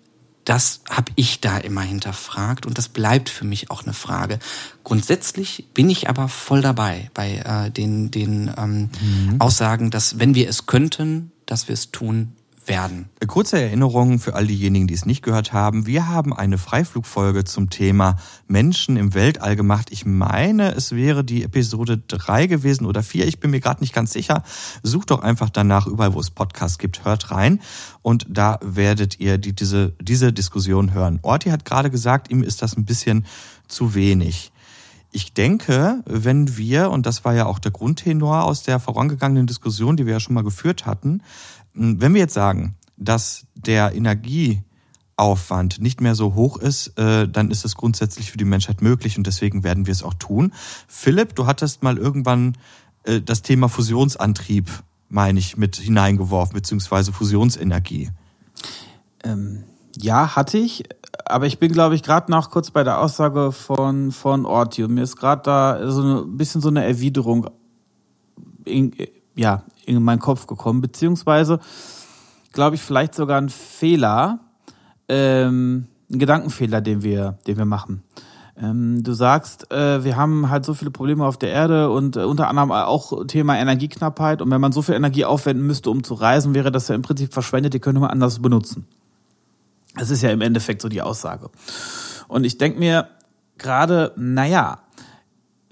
das 0.44 0.80
habe 0.90 1.12
ich 1.14 1.40
da 1.40 1.58
immer 1.58 1.82
hinterfragt 1.82 2.66
und 2.66 2.76
das 2.76 2.88
bleibt 2.88 3.28
für 3.28 3.44
mich 3.44 3.70
auch 3.70 3.84
eine 3.84 3.92
Frage. 3.92 4.40
Grundsätzlich 4.82 5.68
bin 5.72 5.88
ich 5.88 6.08
aber 6.08 6.28
voll 6.28 6.62
dabei 6.62 7.10
bei 7.14 7.36
äh, 7.36 7.70
den, 7.70 8.10
den 8.10 8.52
ähm, 8.56 8.90
mhm. 9.00 9.40
Aussagen, 9.40 9.90
dass 9.90 10.18
wenn 10.18 10.34
wir 10.34 10.48
es 10.48 10.66
könnten, 10.66 11.30
dass 11.46 11.68
wir 11.68 11.74
es 11.74 11.92
tun 11.92 12.32
werden. 12.66 13.08
Kurze 13.26 13.60
Erinnerung 13.60 14.18
für 14.18 14.34
all 14.34 14.46
diejenigen, 14.46 14.86
die 14.86 14.94
es 14.94 15.06
nicht 15.06 15.22
gehört 15.22 15.52
haben. 15.52 15.86
Wir 15.86 16.08
haben 16.08 16.32
eine 16.32 16.58
Freiflugfolge 16.58 17.44
zum 17.44 17.70
Thema 17.70 18.16
Menschen 18.46 18.96
im 18.96 19.14
Weltall 19.14 19.56
gemacht. 19.56 19.88
Ich 19.90 20.06
meine, 20.06 20.72
es 20.74 20.92
wäre 20.92 21.24
die 21.24 21.42
Episode 21.42 21.98
drei 21.98 22.46
gewesen 22.46 22.86
oder 22.86 23.02
vier. 23.02 23.26
Ich 23.26 23.40
bin 23.40 23.50
mir 23.50 23.60
gerade 23.60 23.80
nicht 23.80 23.94
ganz 23.94 24.12
sicher. 24.12 24.42
Sucht 24.82 25.10
doch 25.10 25.22
einfach 25.22 25.50
danach 25.50 25.86
überall, 25.86 26.14
wo 26.14 26.20
es 26.20 26.30
Podcasts 26.30 26.78
gibt. 26.78 27.04
Hört 27.04 27.30
rein. 27.30 27.60
Und 28.02 28.26
da 28.28 28.58
werdet 28.62 29.18
ihr 29.18 29.38
die, 29.38 29.54
diese, 29.54 29.94
diese 30.00 30.32
Diskussion 30.32 30.92
hören. 30.92 31.18
Orti 31.22 31.50
hat 31.50 31.64
gerade 31.64 31.90
gesagt, 31.90 32.30
ihm 32.30 32.42
ist 32.42 32.62
das 32.62 32.76
ein 32.76 32.84
bisschen 32.84 33.26
zu 33.66 33.94
wenig. 33.94 34.52
Ich 35.14 35.34
denke, 35.34 36.02
wenn 36.06 36.56
wir, 36.56 36.90
und 36.90 37.04
das 37.04 37.22
war 37.26 37.34
ja 37.34 37.44
auch 37.44 37.58
der 37.58 37.70
Grundtenor 37.70 38.44
aus 38.44 38.62
der 38.62 38.80
vorangegangenen 38.80 39.46
Diskussion, 39.46 39.98
die 39.98 40.06
wir 40.06 40.14
ja 40.14 40.20
schon 40.20 40.34
mal 40.34 40.42
geführt 40.42 40.86
hatten, 40.86 41.20
wenn 41.74 42.14
wir 42.14 42.20
jetzt 42.20 42.34
sagen, 42.34 42.76
dass 42.96 43.46
der 43.54 43.94
Energieaufwand 43.94 45.80
nicht 45.80 46.00
mehr 46.00 46.14
so 46.14 46.34
hoch 46.34 46.58
ist, 46.58 46.98
äh, 46.98 47.28
dann 47.28 47.50
ist 47.50 47.64
es 47.64 47.76
grundsätzlich 47.76 48.30
für 48.30 48.38
die 48.38 48.44
Menschheit 48.44 48.82
möglich 48.82 49.18
und 49.18 49.26
deswegen 49.26 49.64
werden 49.64 49.86
wir 49.86 49.92
es 49.92 50.02
auch 50.02 50.14
tun. 50.14 50.52
Philipp, 50.88 51.34
du 51.34 51.46
hattest 51.46 51.82
mal 51.82 51.98
irgendwann 51.98 52.56
äh, 53.04 53.20
das 53.20 53.42
Thema 53.42 53.68
Fusionsantrieb, 53.68 54.70
meine 55.08 55.38
ich, 55.38 55.56
mit 55.56 55.76
hineingeworfen, 55.76 56.54
beziehungsweise 56.54 57.12
Fusionsenergie. 57.12 58.10
Ähm, 59.24 59.64
ja, 59.96 60.36
hatte 60.36 60.58
ich, 60.58 60.84
aber 61.24 61.46
ich 61.46 61.58
bin, 61.58 61.72
glaube 61.72 61.94
ich, 61.94 62.02
gerade 62.02 62.30
noch 62.30 62.50
kurz 62.50 62.70
bei 62.70 62.84
der 62.84 63.00
Aussage 63.00 63.52
von, 63.52 64.12
von 64.12 64.46
und 64.46 64.78
mir 64.88 65.02
ist 65.02 65.16
gerade 65.16 65.42
da 65.42 65.90
so 65.90 66.22
ein 66.22 66.36
bisschen 66.36 66.60
so 66.60 66.68
eine 66.68 66.84
Erwiderung 66.84 67.50
in, 68.64 68.94
ja, 69.34 69.64
in 69.86 70.02
meinen 70.02 70.20
Kopf 70.20 70.46
gekommen, 70.46 70.80
beziehungsweise, 70.80 71.60
glaube 72.52 72.76
ich, 72.76 72.82
vielleicht 72.82 73.14
sogar 73.14 73.40
ein 73.40 73.48
Fehler, 73.48 74.40
ähm, 75.08 75.86
ein 76.10 76.18
Gedankenfehler, 76.18 76.80
den 76.80 77.02
wir, 77.02 77.38
den 77.46 77.56
wir 77.56 77.64
machen. 77.64 78.02
Ähm, 78.56 79.02
du 79.02 79.14
sagst, 79.14 79.72
äh, 79.72 80.04
wir 80.04 80.16
haben 80.16 80.50
halt 80.50 80.64
so 80.64 80.74
viele 80.74 80.90
Probleme 80.90 81.24
auf 81.24 81.38
der 81.38 81.50
Erde 81.50 81.90
und 81.90 82.16
äh, 82.16 82.24
unter 82.24 82.48
anderem 82.48 82.70
auch 82.70 83.26
Thema 83.26 83.58
Energieknappheit. 83.58 84.42
Und 84.42 84.50
wenn 84.50 84.60
man 84.60 84.72
so 84.72 84.82
viel 84.82 84.94
Energie 84.94 85.24
aufwenden 85.24 85.66
müsste, 85.66 85.90
um 85.90 86.04
zu 86.04 86.14
reisen, 86.14 86.54
wäre 86.54 86.70
das 86.70 86.88
ja 86.88 86.94
im 86.94 87.02
Prinzip 87.02 87.32
verschwendet, 87.32 87.72
die 87.72 87.80
könnte 87.80 88.00
man 88.00 88.10
anders 88.10 88.40
benutzen. 88.40 88.86
Das 89.96 90.10
ist 90.10 90.22
ja 90.22 90.30
im 90.30 90.42
Endeffekt 90.42 90.82
so 90.82 90.88
die 90.88 91.02
Aussage. 91.02 91.50
Und 92.28 92.44
ich 92.44 92.58
denke 92.58 92.78
mir 92.78 93.08
gerade, 93.58 94.12
naja, 94.16 94.81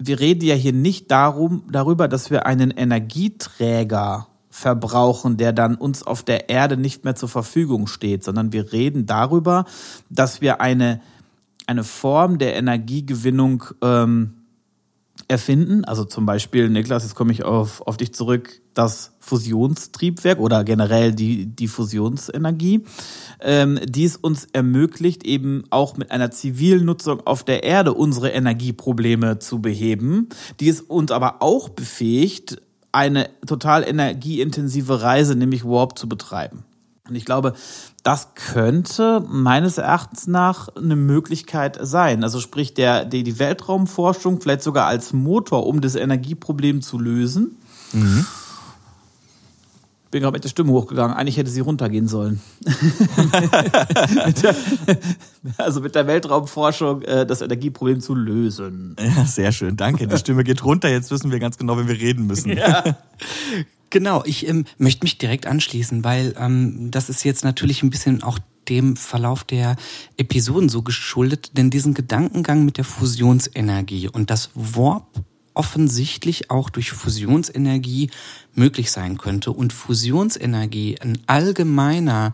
wir 0.07 0.19
reden 0.19 0.45
ja 0.45 0.55
hier 0.55 0.73
nicht 0.73 1.11
darum, 1.11 1.63
darüber, 1.71 2.07
dass 2.07 2.31
wir 2.31 2.45
einen 2.45 2.71
Energieträger 2.71 4.27
verbrauchen, 4.49 5.37
der 5.37 5.53
dann 5.53 5.75
uns 5.75 6.03
auf 6.03 6.23
der 6.23 6.49
Erde 6.49 6.75
nicht 6.77 7.03
mehr 7.05 7.15
zur 7.15 7.29
Verfügung 7.29 7.87
steht, 7.87 8.23
sondern 8.23 8.51
wir 8.51 8.73
reden 8.73 9.05
darüber, 9.05 9.65
dass 10.09 10.41
wir 10.41 10.59
eine, 10.59 11.01
eine 11.67 11.83
Form 11.83 12.37
der 12.37 12.55
Energiegewinnung 12.55 13.63
ähm, 13.81 14.33
erfinden. 15.27 15.85
Also 15.85 16.03
zum 16.03 16.25
Beispiel, 16.25 16.69
Niklas, 16.69 17.03
jetzt 17.03 17.15
komme 17.15 17.31
ich 17.31 17.43
auf, 17.43 17.81
auf 17.81 17.97
dich 17.97 18.13
zurück, 18.13 18.60
das 18.73 19.11
Fusionstriebwerk 19.19 20.39
oder 20.39 20.63
generell 20.63 21.13
die, 21.13 21.45
die 21.45 21.67
Fusionsenergie, 21.67 22.85
ähm, 23.41 23.79
die 23.83 24.05
es 24.05 24.17
uns 24.17 24.47
ermöglicht, 24.53 25.23
eben 25.23 25.63
auch 25.69 25.97
mit 25.97 26.11
einer 26.11 26.31
zivilen 26.31 26.85
Nutzung 26.85 27.25
auf 27.25 27.43
der 27.43 27.63
Erde 27.63 27.93
unsere 27.93 28.29
Energieprobleme 28.29 29.39
zu 29.39 29.59
beheben, 29.59 30.29
die 30.59 30.69
es 30.69 30.81
uns 30.81 31.11
aber 31.11 31.41
auch 31.41 31.69
befähigt, 31.69 32.61
eine 32.91 33.29
total 33.45 33.87
energieintensive 33.87 35.01
Reise, 35.01 35.35
nämlich 35.35 35.63
Warp, 35.63 35.97
zu 35.97 36.09
betreiben. 36.09 36.63
Und 37.07 37.15
ich 37.15 37.25
glaube, 37.25 37.53
das 38.03 38.35
könnte 38.35 39.23
meines 39.27 39.77
Erachtens 39.77 40.27
nach 40.27 40.69
eine 40.75 40.95
Möglichkeit 40.95 41.77
sein. 41.81 42.23
Also 42.23 42.39
sprich, 42.39 42.73
der, 42.73 43.05
die, 43.05 43.23
die 43.23 43.37
Weltraumforschung 43.39 44.39
vielleicht 44.39 44.61
sogar 44.63 44.87
als 44.87 45.11
Motor, 45.11 45.67
um 45.67 45.81
das 45.81 45.95
Energieproblem 45.95 46.81
zu 46.81 46.99
lösen. 46.99 47.57
Mhm. 47.91 48.25
Bin 50.11 50.21
gerade 50.21 50.33
mit 50.33 50.43
der 50.43 50.49
Stimme 50.49 50.71
hochgegangen. 50.73 51.15
Eigentlich 51.15 51.37
hätte 51.37 51.49
sie 51.49 51.61
runtergehen 51.61 52.07
sollen. 52.07 52.41
mit 54.25 54.43
der, 54.43 54.55
also 55.57 55.79
mit 55.79 55.95
der 55.95 56.05
Weltraumforschung 56.05 57.01
äh, 57.03 57.25
das 57.25 57.41
Energieproblem 57.41 58.01
zu 58.01 58.13
lösen. 58.13 58.95
Ja, 58.99 59.25
sehr 59.25 59.53
schön. 59.53 59.77
Danke. 59.77 60.07
Die 60.07 60.17
Stimme 60.17 60.43
geht 60.43 60.65
runter. 60.65 60.89
Jetzt 60.89 61.11
wissen 61.11 61.31
wir 61.31 61.39
ganz 61.39 61.57
genau, 61.57 61.77
wenn 61.77 61.87
wir 61.87 61.99
reden 61.99 62.27
müssen. 62.27 62.55
Ja. 62.55 62.83
Genau, 63.93 64.23
ich 64.25 64.47
ähm, 64.47 64.63
möchte 64.77 65.03
mich 65.03 65.17
direkt 65.17 65.45
anschließen, 65.45 66.05
weil 66.05 66.33
ähm, 66.39 66.91
das 66.91 67.09
ist 67.09 67.25
jetzt 67.25 67.43
natürlich 67.43 67.83
ein 67.83 67.89
bisschen 67.89 68.23
auch 68.23 68.39
dem 68.69 68.95
Verlauf 68.95 69.43
der 69.43 69.75
Episoden 70.15 70.69
so 70.69 70.81
geschuldet, 70.81 71.57
denn 71.57 71.69
diesen 71.69 71.93
Gedankengang 71.93 72.63
mit 72.63 72.77
der 72.77 72.85
Fusionsenergie 72.85 74.07
und 74.07 74.29
das 74.29 74.49
Warp 74.55 75.25
offensichtlich 75.53 76.49
auch 76.49 76.69
durch 76.69 76.91
Fusionsenergie 76.91 78.09
möglich 78.53 78.91
sein 78.91 79.17
könnte 79.17 79.51
und 79.51 79.73
Fusionsenergie 79.73 80.99
ein 81.01 81.19
allgemeiner 81.27 82.33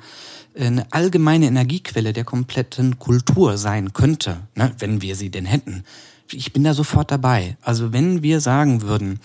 eine 0.59 0.91
allgemeine 0.91 1.45
Energiequelle 1.45 2.13
der 2.13 2.24
kompletten 2.24 2.97
Kultur 2.97 3.57
sein 3.57 3.93
könnte, 3.93 4.39
ne, 4.55 4.74
wenn 4.80 5.01
wir 5.01 5.15
sie 5.15 5.30
denn 5.30 5.45
hätten. 5.45 5.84
Ich 6.32 6.54
bin 6.54 6.64
da 6.64 6.74
sofort 6.74 7.12
dabei. 7.12 7.58
Also 7.62 7.94
wenn 7.94 8.22
wir 8.22 8.42
sagen 8.42 8.82
würden, 8.82 9.20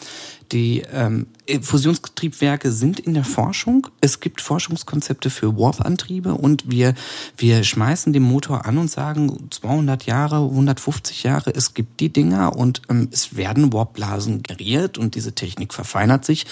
die 0.52 0.82
ähm, 0.92 1.26
äh, 1.46 1.60
Fusionstriebwerke 1.60 2.70
sind 2.72 3.00
in 3.00 3.14
der 3.14 3.24
Forschung. 3.24 3.88
Es 4.00 4.20
gibt 4.20 4.40
Forschungskonzepte 4.40 5.30
für 5.30 5.56
Warp-Antriebe 5.56 6.34
und 6.34 6.70
wir, 6.70 6.94
wir 7.36 7.64
schmeißen 7.64 8.12
den 8.12 8.22
Motor 8.22 8.66
an 8.66 8.78
und 8.78 8.90
sagen 8.90 9.48
200 9.50 10.04
Jahre, 10.04 10.36
150 10.36 11.22
Jahre, 11.22 11.54
es 11.54 11.74
gibt 11.74 12.00
die 12.00 12.12
Dinger 12.12 12.54
und 12.54 12.82
ähm, 12.90 13.08
es 13.10 13.34
werden 13.34 13.72
Warp-Blasen 13.72 14.42
geriert 14.42 14.98
und 14.98 15.14
diese 15.14 15.34
Technik 15.34 15.72
verfeinert 15.72 16.24
sich. 16.24 16.46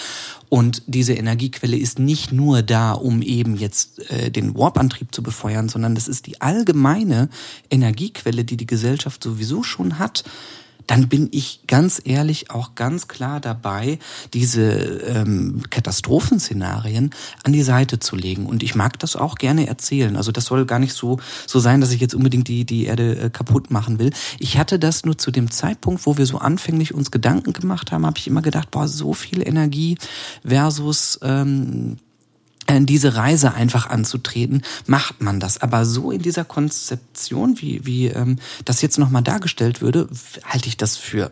Und 0.49 0.83
diese 0.87 1.13
Energiequelle 1.13 1.77
ist 1.77 1.99
nicht 1.99 2.33
nur 2.33 2.61
da, 2.61 2.91
um 2.91 3.21
eben 3.21 3.55
jetzt 3.55 4.11
äh, 4.11 4.31
den 4.31 4.57
Warp-Antrieb 4.57 5.13
zu 5.13 5.23
befeuern, 5.23 5.69
sondern 5.69 5.95
das 5.95 6.07
ist 6.07 6.25
die 6.25 6.41
allgemeine 6.41 7.29
Energiequelle, 7.69 8.43
die 8.43 8.57
die 8.57 8.65
Gesellschaft 8.65 9.23
sowieso 9.23 9.63
schon 9.63 9.99
hat 9.99 10.23
dann 10.91 11.07
bin 11.07 11.29
ich 11.31 11.61
ganz 11.67 12.01
ehrlich 12.03 12.51
auch 12.51 12.75
ganz 12.75 13.07
klar 13.07 13.39
dabei, 13.39 13.97
diese 14.33 14.61
ähm, 14.71 15.63
Katastrophenszenarien 15.69 17.11
an 17.45 17.53
die 17.53 17.61
Seite 17.61 17.99
zu 17.99 18.17
legen. 18.17 18.45
Und 18.45 18.61
ich 18.61 18.75
mag 18.75 18.99
das 18.99 19.15
auch 19.15 19.35
gerne 19.35 19.67
erzählen. 19.67 20.17
Also 20.17 20.33
das 20.33 20.47
soll 20.47 20.65
gar 20.65 20.79
nicht 20.79 20.91
so, 20.91 21.17
so 21.47 21.59
sein, 21.59 21.79
dass 21.79 21.93
ich 21.93 22.01
jetzt 22.01 22.13
unbedingt 22.13 22.49
die, 22.49 22.65
die 22.65 22.87
Erde 22.87 23.17
äh, 23.17 23.29
kaputt 23.29 23.71
machen 23.71 23.99
will. 23.99 24.11
Ich 24.37 24.57
hatte 24.57 24.79
das 24.79 25.05
nur 25.05 25.17
zu 25.17 25.31
dem 25.31 25.49
Zeitpunkt, 25.49 26.05
wo 26.05 26.17
wir 26.17 26.25
so 26.25 26.39
anfänglich 26.39 26.93
uns 26.93 27.09
Gedanken 27.09 27.53
gemacht 27.53 27.93
haben, 27.93 28.05
habe 28.05 28.17
ich 28.17 28.27
immer 28.27 28.41
gedacht, 28.41 28.69
boah, 28.69 28.89
so 28.89 29.13
viel 29.13 29.47
Energie 29.47 29.97
versus 30.43 31.21
ähm, 31.23 31.95
äh, 31.95 32.10
diese 32.79 33.15
Reise 33.15 33.53
einfach 33.53 33.89
anzutreten, 33.89 34.63
macht 34.85 35.21
man 35.21 35.39
das. 35.39 35.61
Aber 35.61 35.85
so 35.85 36.11
in 36.11 36.21
dieser 36.21 36.45
Konzeption, 36.45 37.61
wie, 37.61 37.85
wie 37.85 38.07
ähm, 38.07 38.37
das 38.65 38.81
jetzt 38.81 38.97
nochmal 38.97 39.23
dargestellt 39.23 39.81
würde, 39.81 40.07
halte 40.45 40.67
ich 40.67 40.77
das 40.77 40.97
für 40.97 41.31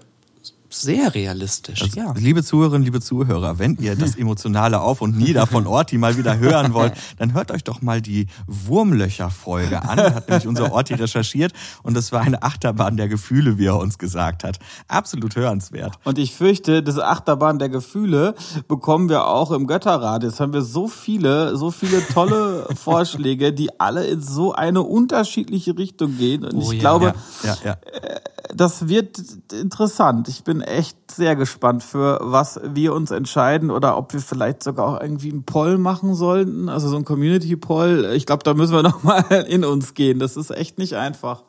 sehr 0.69 1.13
realistisch, 1.13 1.81
also, 1.81 1.99
ja. 1.99 2.13
Liebe 2.17 2.43
Zuhörerinnen, 2.43 2.83
liebe 2.85 3.01
Zuhörer, 3.01 3.59
wenn 3.59 3.75
ihr 3.77 3.95
das 3.95 4.15
emotionale 4.17 4.81
Auf 4.81 5.01
und 5.01 5.17
Nieder 5.17 5.47
von 5.47 5.67
Orti 5.67 5.97
mal 5.97 6.17
wieder 6.17 6.37
hören 6.37 6.73
wollt, 6.73 6.93
dann 7.17 7.33
hört 7.33 7.51
euch 7.51 7.63
doch 7.63 7.81
mal 7.81 8.01
die 8.01 8.27
Wurmlöcher-Folge 8.47 9.83
an. 9.83 9.99
Hat 9.99 10.29
nämlich 10.29 10.47
unser 10.47 10.71
Orti 10.71 10.93
recherchiert 10.93 11.53
und 11.83 11.95
das 11.95 12.11
war 12.11 12.21
eine 12.21 12.43
Achterbahn 12.43 12.97
der 12.97 13.07
Gefühle, 13.07 13.57
wie 13.57 13.65
er 13.65 13.77
uns 13.77 13.97
gesagt 13.97 14.43
hat. 14.43 14.59
Absolut 14.87 15.35
hörenswert. 15.35 15.93
Und 16.03 16.17
ich 16.17 16.33
fürchte, 16.33 16.83
diese 16.83 17.05
Achterbahn 17.05 17.59
der 17.59 17.69
Gefühle 17.69 18.35
bekommen 18.67 19.09
wir 19.09 19.27
auch 19.27 19.51
im 19.51 19.67
Götterrat. 19.67 20.23
Jetzt 20.23 20.39
haben 20.39 20.53
wir 20.53 20.61
so 20.61 20.87
viele, 20.87 21.57
so 21.57 21.71
viele 21.71 22.05
tolle 22.07 22.67
Vorschläge, 22.75 23.53
die 23.53 23.79
alle 23.79 24.05
in 24.05 24.21
so 24.21 24.53
eine 24.53 24.81
unterschiedliche 24.81 25.77
Richtung 25.77 26.17
gehen. 26.17 26.45
Und 26.45 26.55
oh, 26.55 26.71
ich 26.71 26.73
ja, 26.73 26.79
glaube, 26.79 27.13
ja, 27.43 27.57
ja, 27.63 27.71
äh, 27.71 28.19
das 28.53 28.87
wird 28.87 29.19
interessant. 29.51 30.27
Ich 30.27 30.43
bin 30.43 30.61
echt 30.61 30.97
sehr 31.11 31.35
gespannt, 31.35 31.83
für 31.83 32.19
was 32.21 32.59
wir 32.63 32.93
uns 32.93 33.11
entscheiden 33.11 33.71
oder 33.71 33.97
ob 33.97 34.13
wir 34.13 34.21
vielleicht 34.21 34.63
sogar 34.63 34.87
auch 34.87 35.01
irgendwie 35.01 35.31
einen 35.31 35.43
Poll 35.43 35.77
machen 35.77 36.15
sollten, 36.15 36.69
also 36.69 36.89
so 36.89 36.97
ein 36.97 37.05
Community-Poll. 37.05 38.11
Ich 38.15 38.25
glaube, 38.25 38.43
da 38.43 38.53
müssen 38.53 38.73
wir 38.73 38.83
nochmal 38.83 39.23
in 39.47 39.63
uns 39.63 39.93
gehen. 39.93 40.19
Das 40.19 40.35
ist 40.37 40.51
echt 40.51 40.77
nicht 40.77 40.95
einfach. 40.95 41.43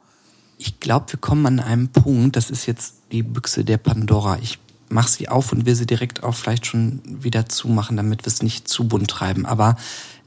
Ich 0.59 0.79
glaube, 0.79 1.07
wir 1.13 1.19
kommen 1.19 1.47
an 1.47 1.61
einem 1.61 1.89
Punkt, 1.89 2.37
das 2.37 2.51
ist 2.51 2.67
jetzt 2.67 2.97
die 3.13 3.23
Büchse 3.23 3.65
der 3.65 3.79
Pandora. 3.79 4.39
Ich 4.43 4.59
mache 4.91 5.09
sie 5.09 5.29
auf 5.29 5.53
und 5.53 5.65
will 5.65 5.75
sie 5.75 5.87
direkt 5.87 6.23
auch 6.23 6.35
vielleicht 6.35 6.67
schon 6.67 7.01
wieder 7.05 7.49
zumachen, 7.49 7.97
damit 7.97 8.25
wir 8.25 8.29
es 8.29 8.43
nicht 8.43 8.69
zu 8.69 8.87
bunt 8.87 9.09
treiben. 9.09 9.47
Aber 9.47 9.77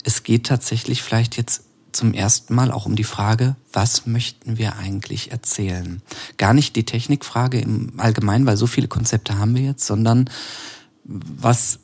es 0.04 0.24
geht 0.24 0.48
tatsächlich 0.48 1.04
vielleicht 1.04 1.38
jetzt 1.38 1.66
zum 1.94 2.14
ersten 2.14 2.54
Mal 2.56 2.72
auch 2.72 2.86
um 2.86 2.96
die 2.96 3.04
Frage, 3.04 3.56
was 3.72 4.06
möchten 4.06 4.58
wir 4.58 4.78
eigentlich 4.78 5.32
erzählen? 5.32 6.02
Gar 6.38 6.54
nicht 6.54 6.76
die 6.76 6.86
Technikfrage 6.86 7.60
im 7.60 7.94
Allgemeinen, 7.98 8.46
weil 8.46 8.58
so 8.58 8.68
viele 8.68 8.88
Konzepte 8.88 9.38
haben 9.38 9.56
wir 9.56 9.64
jetzt, 9.64 9.86
sondern 9.86 10.30
was 11.04 11.80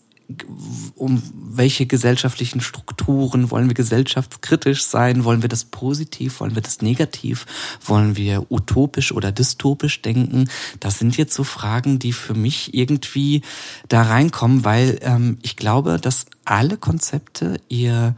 um 0.93 1.23
welche 1.33 1.87
gesellschaftlichen 1.87 2.61
Strukturen 2.61 3.49
wollen 3.49 3.67
wir 3.67 3.73
gesellschaftskritisch 3.73 4.83
sein? 4.83 5.23
Wollen 5.23 5.41
wir 5.41 5.49
das 5.49 5.65
positiv? 5.65 6.39
Wollen 6.39 6.53
wir 6.53 6.61
das 6.61 6.83
negativ? 6.83 7.47
Wollen 7.83 8.15
wir 8.15 8.51
utopisch 8.51 9.11
oder 9.11 9.31
dystopisch 9.31 10.03
denken? 10.03 10.47
Das 10.79 10.99
sind 10.99 11.17
jetzt 11.17 11.33
so 11.33 11.43
Fragen, 11.43 11.97
die 11.97 12.13
für 12.13 12.35
mich 12.35 12.75
irgendwie 12.75 13.41
da 13.87 14.03
reinkommen, 14.03 14.63
weil 14.63 14.99
ähm, 15.01 15.39
ich 15.41 15.55
glaube, 15.55 15.97
dass 15.99 16.27
alle 16.45 16.77
Konzepte 16.77 17.59
ihr 17.67 18.15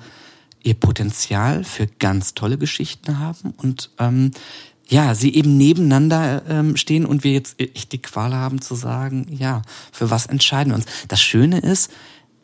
ihr 0.64 0.76
Potenzial 0.76 1.64
für 1.64 1.88
ganz 1.88 2.34
tolle 2.34 2.58
Geschichten 2.58 3.20
haben 3.20 3.54
und 3.58 3.92
ähm, 4.00 4.32
ja, 4.88 5.16
sie 5.16 5.34
eben 5.34 5.56
nebeneinander 5.56 6.44
ähm, 6.50 6.76
stehen 6.76 7.06
und 7.06 7.24
wir 7.24 7.32
jetzt 7.32 7.60
echt 7.60 7.94
die 7.94 8.02
Qual 8.02 8.36
haben 8.36 8.62
zu 8.62 8.76
sagen, 8.76 9.26
ja, 9.30 9.62
für 9.94 10.10
was 10.12 10.26
entscheiden 10.26 10.72
wir 10.72 10.76
uns. 10.76 10.86
Das 11.08 11.22
Schöne 11.22 11.60
ist, 11.60 11.92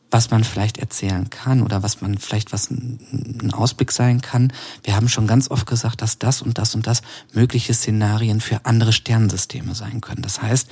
was 0.09 0.31
man 0.31 0.45
vielleicht 0.45 0.77
erzählen 0.77 1.29
kann 1.29 1.61
oder 1.61 1.83
was 1.83 1.99
man 1.99 2.17
vielleicht 2.17 2.53
was 2.53 2.71
ein 2.71 3.51
Ausblick 3.53 3.91
sein 3.91 4.21
kann. 4.21 4.53
Wir 4.83 4.95
haben 4.95 5.09
schon 5.09 5.27
ganz 5.27 5.51
oft 5.51 5.67
gesagt, 5.67 6.01
dass 6.01 6.19
das 6.19 6.41
und 6.41 6.57
das 6.57 6.75
und 6.75 6.87
das 6.87 7.01
mögliche 7.33 7.73
Szenarien 7.73 8.39
für 8.39 8.65
andere 8.65 8.93
Sternensysteme 8.93 9.75
sein 9.75 9.99
können. 9.99 10.21
Das 10.21 10.41
heißt, 10.41 10.69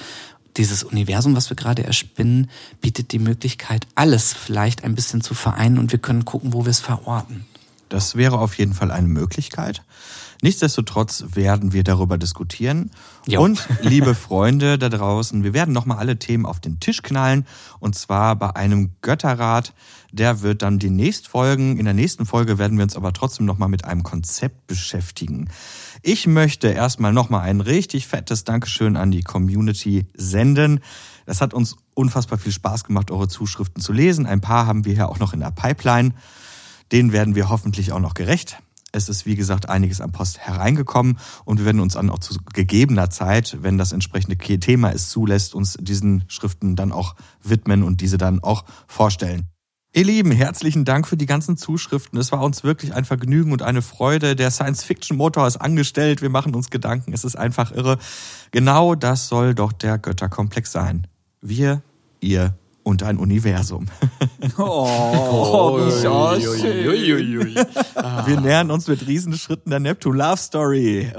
dieses 0.58 0.84
Universum, 0.84 1.36
was 1.36 1.50
wir 1.50 1.56
gerade 1.56 1.84
erspinnen, 1.84 2.50
bietet 2.82 3.12
die 3.12 3.20
Möglichkeit, 3.20 3.88
alles 3.96 4.34
vielleicht 4.34 4.84
ein 4.84 4.96
bisschen 4.96 5.22
zu 5.22 5.34
vereinen 5.34 5.78
und 5.78 5.92
wir 5.92 6.00
können 6.00 6.26
gucken, 6.26 6.54
wo 6.54 6.66
wir 6.66 6.72
es 6.72 6.80
verorten. 6.80 7.46
Das 7.90 8.16
wäre 8.16 8.40
auf 8.40 8.58
jeden 8.58 8.74
Fall 8.74 8.92
eine 8.92 9.08
Möglichkeit. 9.08 9.84
Nichtsdestotrotz 10.42 11.26
werden 11.34 11.74
wir 11.74 11.84
darüber 11.84 12.18
diskutieren. 12.18 12.92
Jo. 13.26 13.42
Und 13.42 13.68
liebe 13.82 14.16
Freunde 14.16 14.78
da 14.78 14.90
draußen, 14.90 15.44
wir 15.44 15.54
werden 15.54 15.74
nochmal 15.74 15.98
alle 15.98 16.18
Themen 16.20 16.46
auf 16.46 16.60
den 16.60 16.80
Tisch 16.80 17.02
knallen. 17.02 17.46
Und 17.80 17.96
zwar 17.96 18.36
bei 18.36 18.56
einem 18.56 18.92
Götterrat. 19.02 19.74
Der 20.12 20.42
wird 20.42 20.62
dann 20.62 20.80
demnächst 20.80 21.28
folgen. 21.28 21.78
In 21.78 21.86
der 21.86 21.94
nächsten 21.94 22.26
Folge 22.26 22.58
werden 22.58 22.78
wir 22.78 22.84
uns 22.84 22.96
aber 22.96 23.12
trotzdem 23.12 23.46
nochmal 23.46 23.70
mit 23.70 23.86
einem 23.86 24.04
Konzept 24.04 24.68
beschäftigen. 24.68 25.50
Ich 26.08 26.28
möchte 26.28 26.68
erstmal 26.68 27.14
nochmal 27.14 27.50
ein 27.50 27.62
richtig 27.62 28.06
fettes 28.06 28.44
Dankeschön 28.44 28.96
an 28.96 29.10
die 29.10 29.24
Community 29.24 30.06
senden. 30.14 30.82
Das 31.26 31.42
hat 31.42 31.56
uns 31.56 31.78
unfassbar 31.96 32.38
viel 32.38 32.52
Spaß 32.52 32.84
gemacht, 32.84 33.10
eure 33.10 33.28
Zuschriften 33.28 33.82
zu 33.82 33.92
lesen. 33.92 34.28
Ein 34.28 34.40
paar 34.40 34.68
haben 34.68 34.86
wir 34.86 34.94
ja 34.94 35.08
auch 35.08 35.18
noch 35.18 35.34
in 35.34 35.40
der 35.40 35.50
Pipeline. 35.50 36.14
Denen 36.92 37.12
werden 37.12 37.34
wir 37.34 37.50
hoffentlich 37.50 37.92
auch 37.92 38.00
noch 38.00 38.14
gerecht. 38.14 38.60
Es 38.92 39.10
ist, 39.10 39.26
wie 39.26 39.36
gesagt, 39.36 39.68
einiges 39.68 40.00
am 40.00 40.12
Post 40.12 40.38
hereingekommen 40.38 41.18
und 41.44 41.58
wir 41.58 41.66
werden 41.66 41.82
uns 41.82 41.94
dann 41.94 42.12
auch 42.12 42.20
zu 42.20 42.38
gegebener 42.54 43.10
Zeit, 43.10 43.58
wenn 43.62 43.80
das 43.80 43.92
entsprechende 43.92 44.38
Thema 44.38 44.92
es 44.92 45.10
zulässt, 45.10 45.56
uns 45.56 45.76
diesen 45.82 46.26
Schriften 46.28 46.76
dann 46.76 46.92
auch 46.92 47.16
widmen 47.42 47.82
und 47.82 48.02
diese 48.02 48.20
dann 48.20 48.44
auch 48.44 48.64
vorstellen. 48.86 49.50
Ihr 49.96 50.04
Lieben, 50.04 50.32
herzlichen 50.32 50.84
Dank 50.84 51.08
für 51.08 51.16
die 51.16 51.26
ganzen 51.26 51.56
Zuschriften. 51.56 52.20
Es 52.20 52.34
war 52.34 52.42
uns 52.42 52.66
wirklich 52.66 52.94
ein 52.94 53.06
Vergnügen 53.06 53.54
und 53.54 53.62
eine 53.62 53.82
Freude. 53.82 54.36
Der 54.36 54.52
Science-Fiction-Motor 54.52 55.48
ist 55.48 55.56
angestellt. 55.56 56.22
Wir 56.22 56.28
machen 56.28 56.54
uns 56.54 56.70
Gedanken. 56.70 57.14
Es 57.14 57.24
ist 57.24 57.38
einfach 57.38 57.72
irre. 57.72 57.98
Genau 58.52 58.96
das 58.96 59.30
soll 59.30 59.56
doch 59.56 59.72
der 59.72 59.98
Götterkomplex 59.98 60.70
sein. 60.70 61.08
Wir, 61.40 61.82
ihr 62.20 62.56
und 62.86 63.04
ein 63.04 63.18
Universum. 63.18 63.88
Oh, 64.58 65.80
wie 65.80 65.92
Wir 68.28 68.40
nähern 68.40 68.70
uns 68.70 68.88
mit 68.88 69.08
Riesenschritten 69.08 69.72
der 69.72 69.80
Neptune 69.80 70.20
Love 70.20 70.38
Story. 70.38 71.12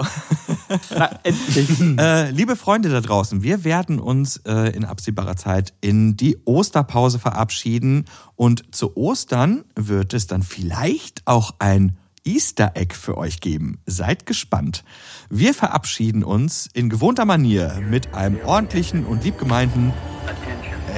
Na, 0.96 1.10
endlich. 1.24 1.68
Äh, 1.98 2.30
liebe 2.30 2.54
Freunde 2.56 2.88
da 2.88 3.00
draußen, 3.00 3.42
wir 3.42 3.64
werden 3.64 3.98
uns 3.98 4.36
äh, 4.46 4.70
in 4.76 4.84
absehbarer 4.84 5.36
Zeit 5.36 5.74
in 5.80 6.16
die 6.16 6.38
Osterpause 6.44 7.18
verabschieden 7.18 8.04
und 8.36 8.74
zu 8.74 8.96
Ostern 8.96 9.64
wird 9.74 10.14
es 10.14 10.28
dann 10.28 10.42
vielleicht 10.42 11.22
auch 11.24 11.54
ein 11.58 11.96
Easter 12.24 12.72
Egg 12.74 12.94
für 12.94 13.16
euch 13.18 13.40
geben. 13.40 13.78
Seid 13.86 14.24
gespannt. 14.26 14.84
Wir 15.30 15.52
verabschieden 15.52 16.22
uns 16.22 16.68
in 16.72 16.88
gewohnter 16.90 17.24
Manier 17.24 17.80
mit 17.88 18.14
einem 18.14 18.38
ordentlichen 18.44 19.04
und 19.04 19.24
liebgemeinten 19.24 19.92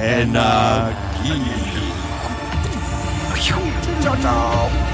Energie. 0.01 0.93
Ciao, 3.99 4.15
ciao. 4.21 4.88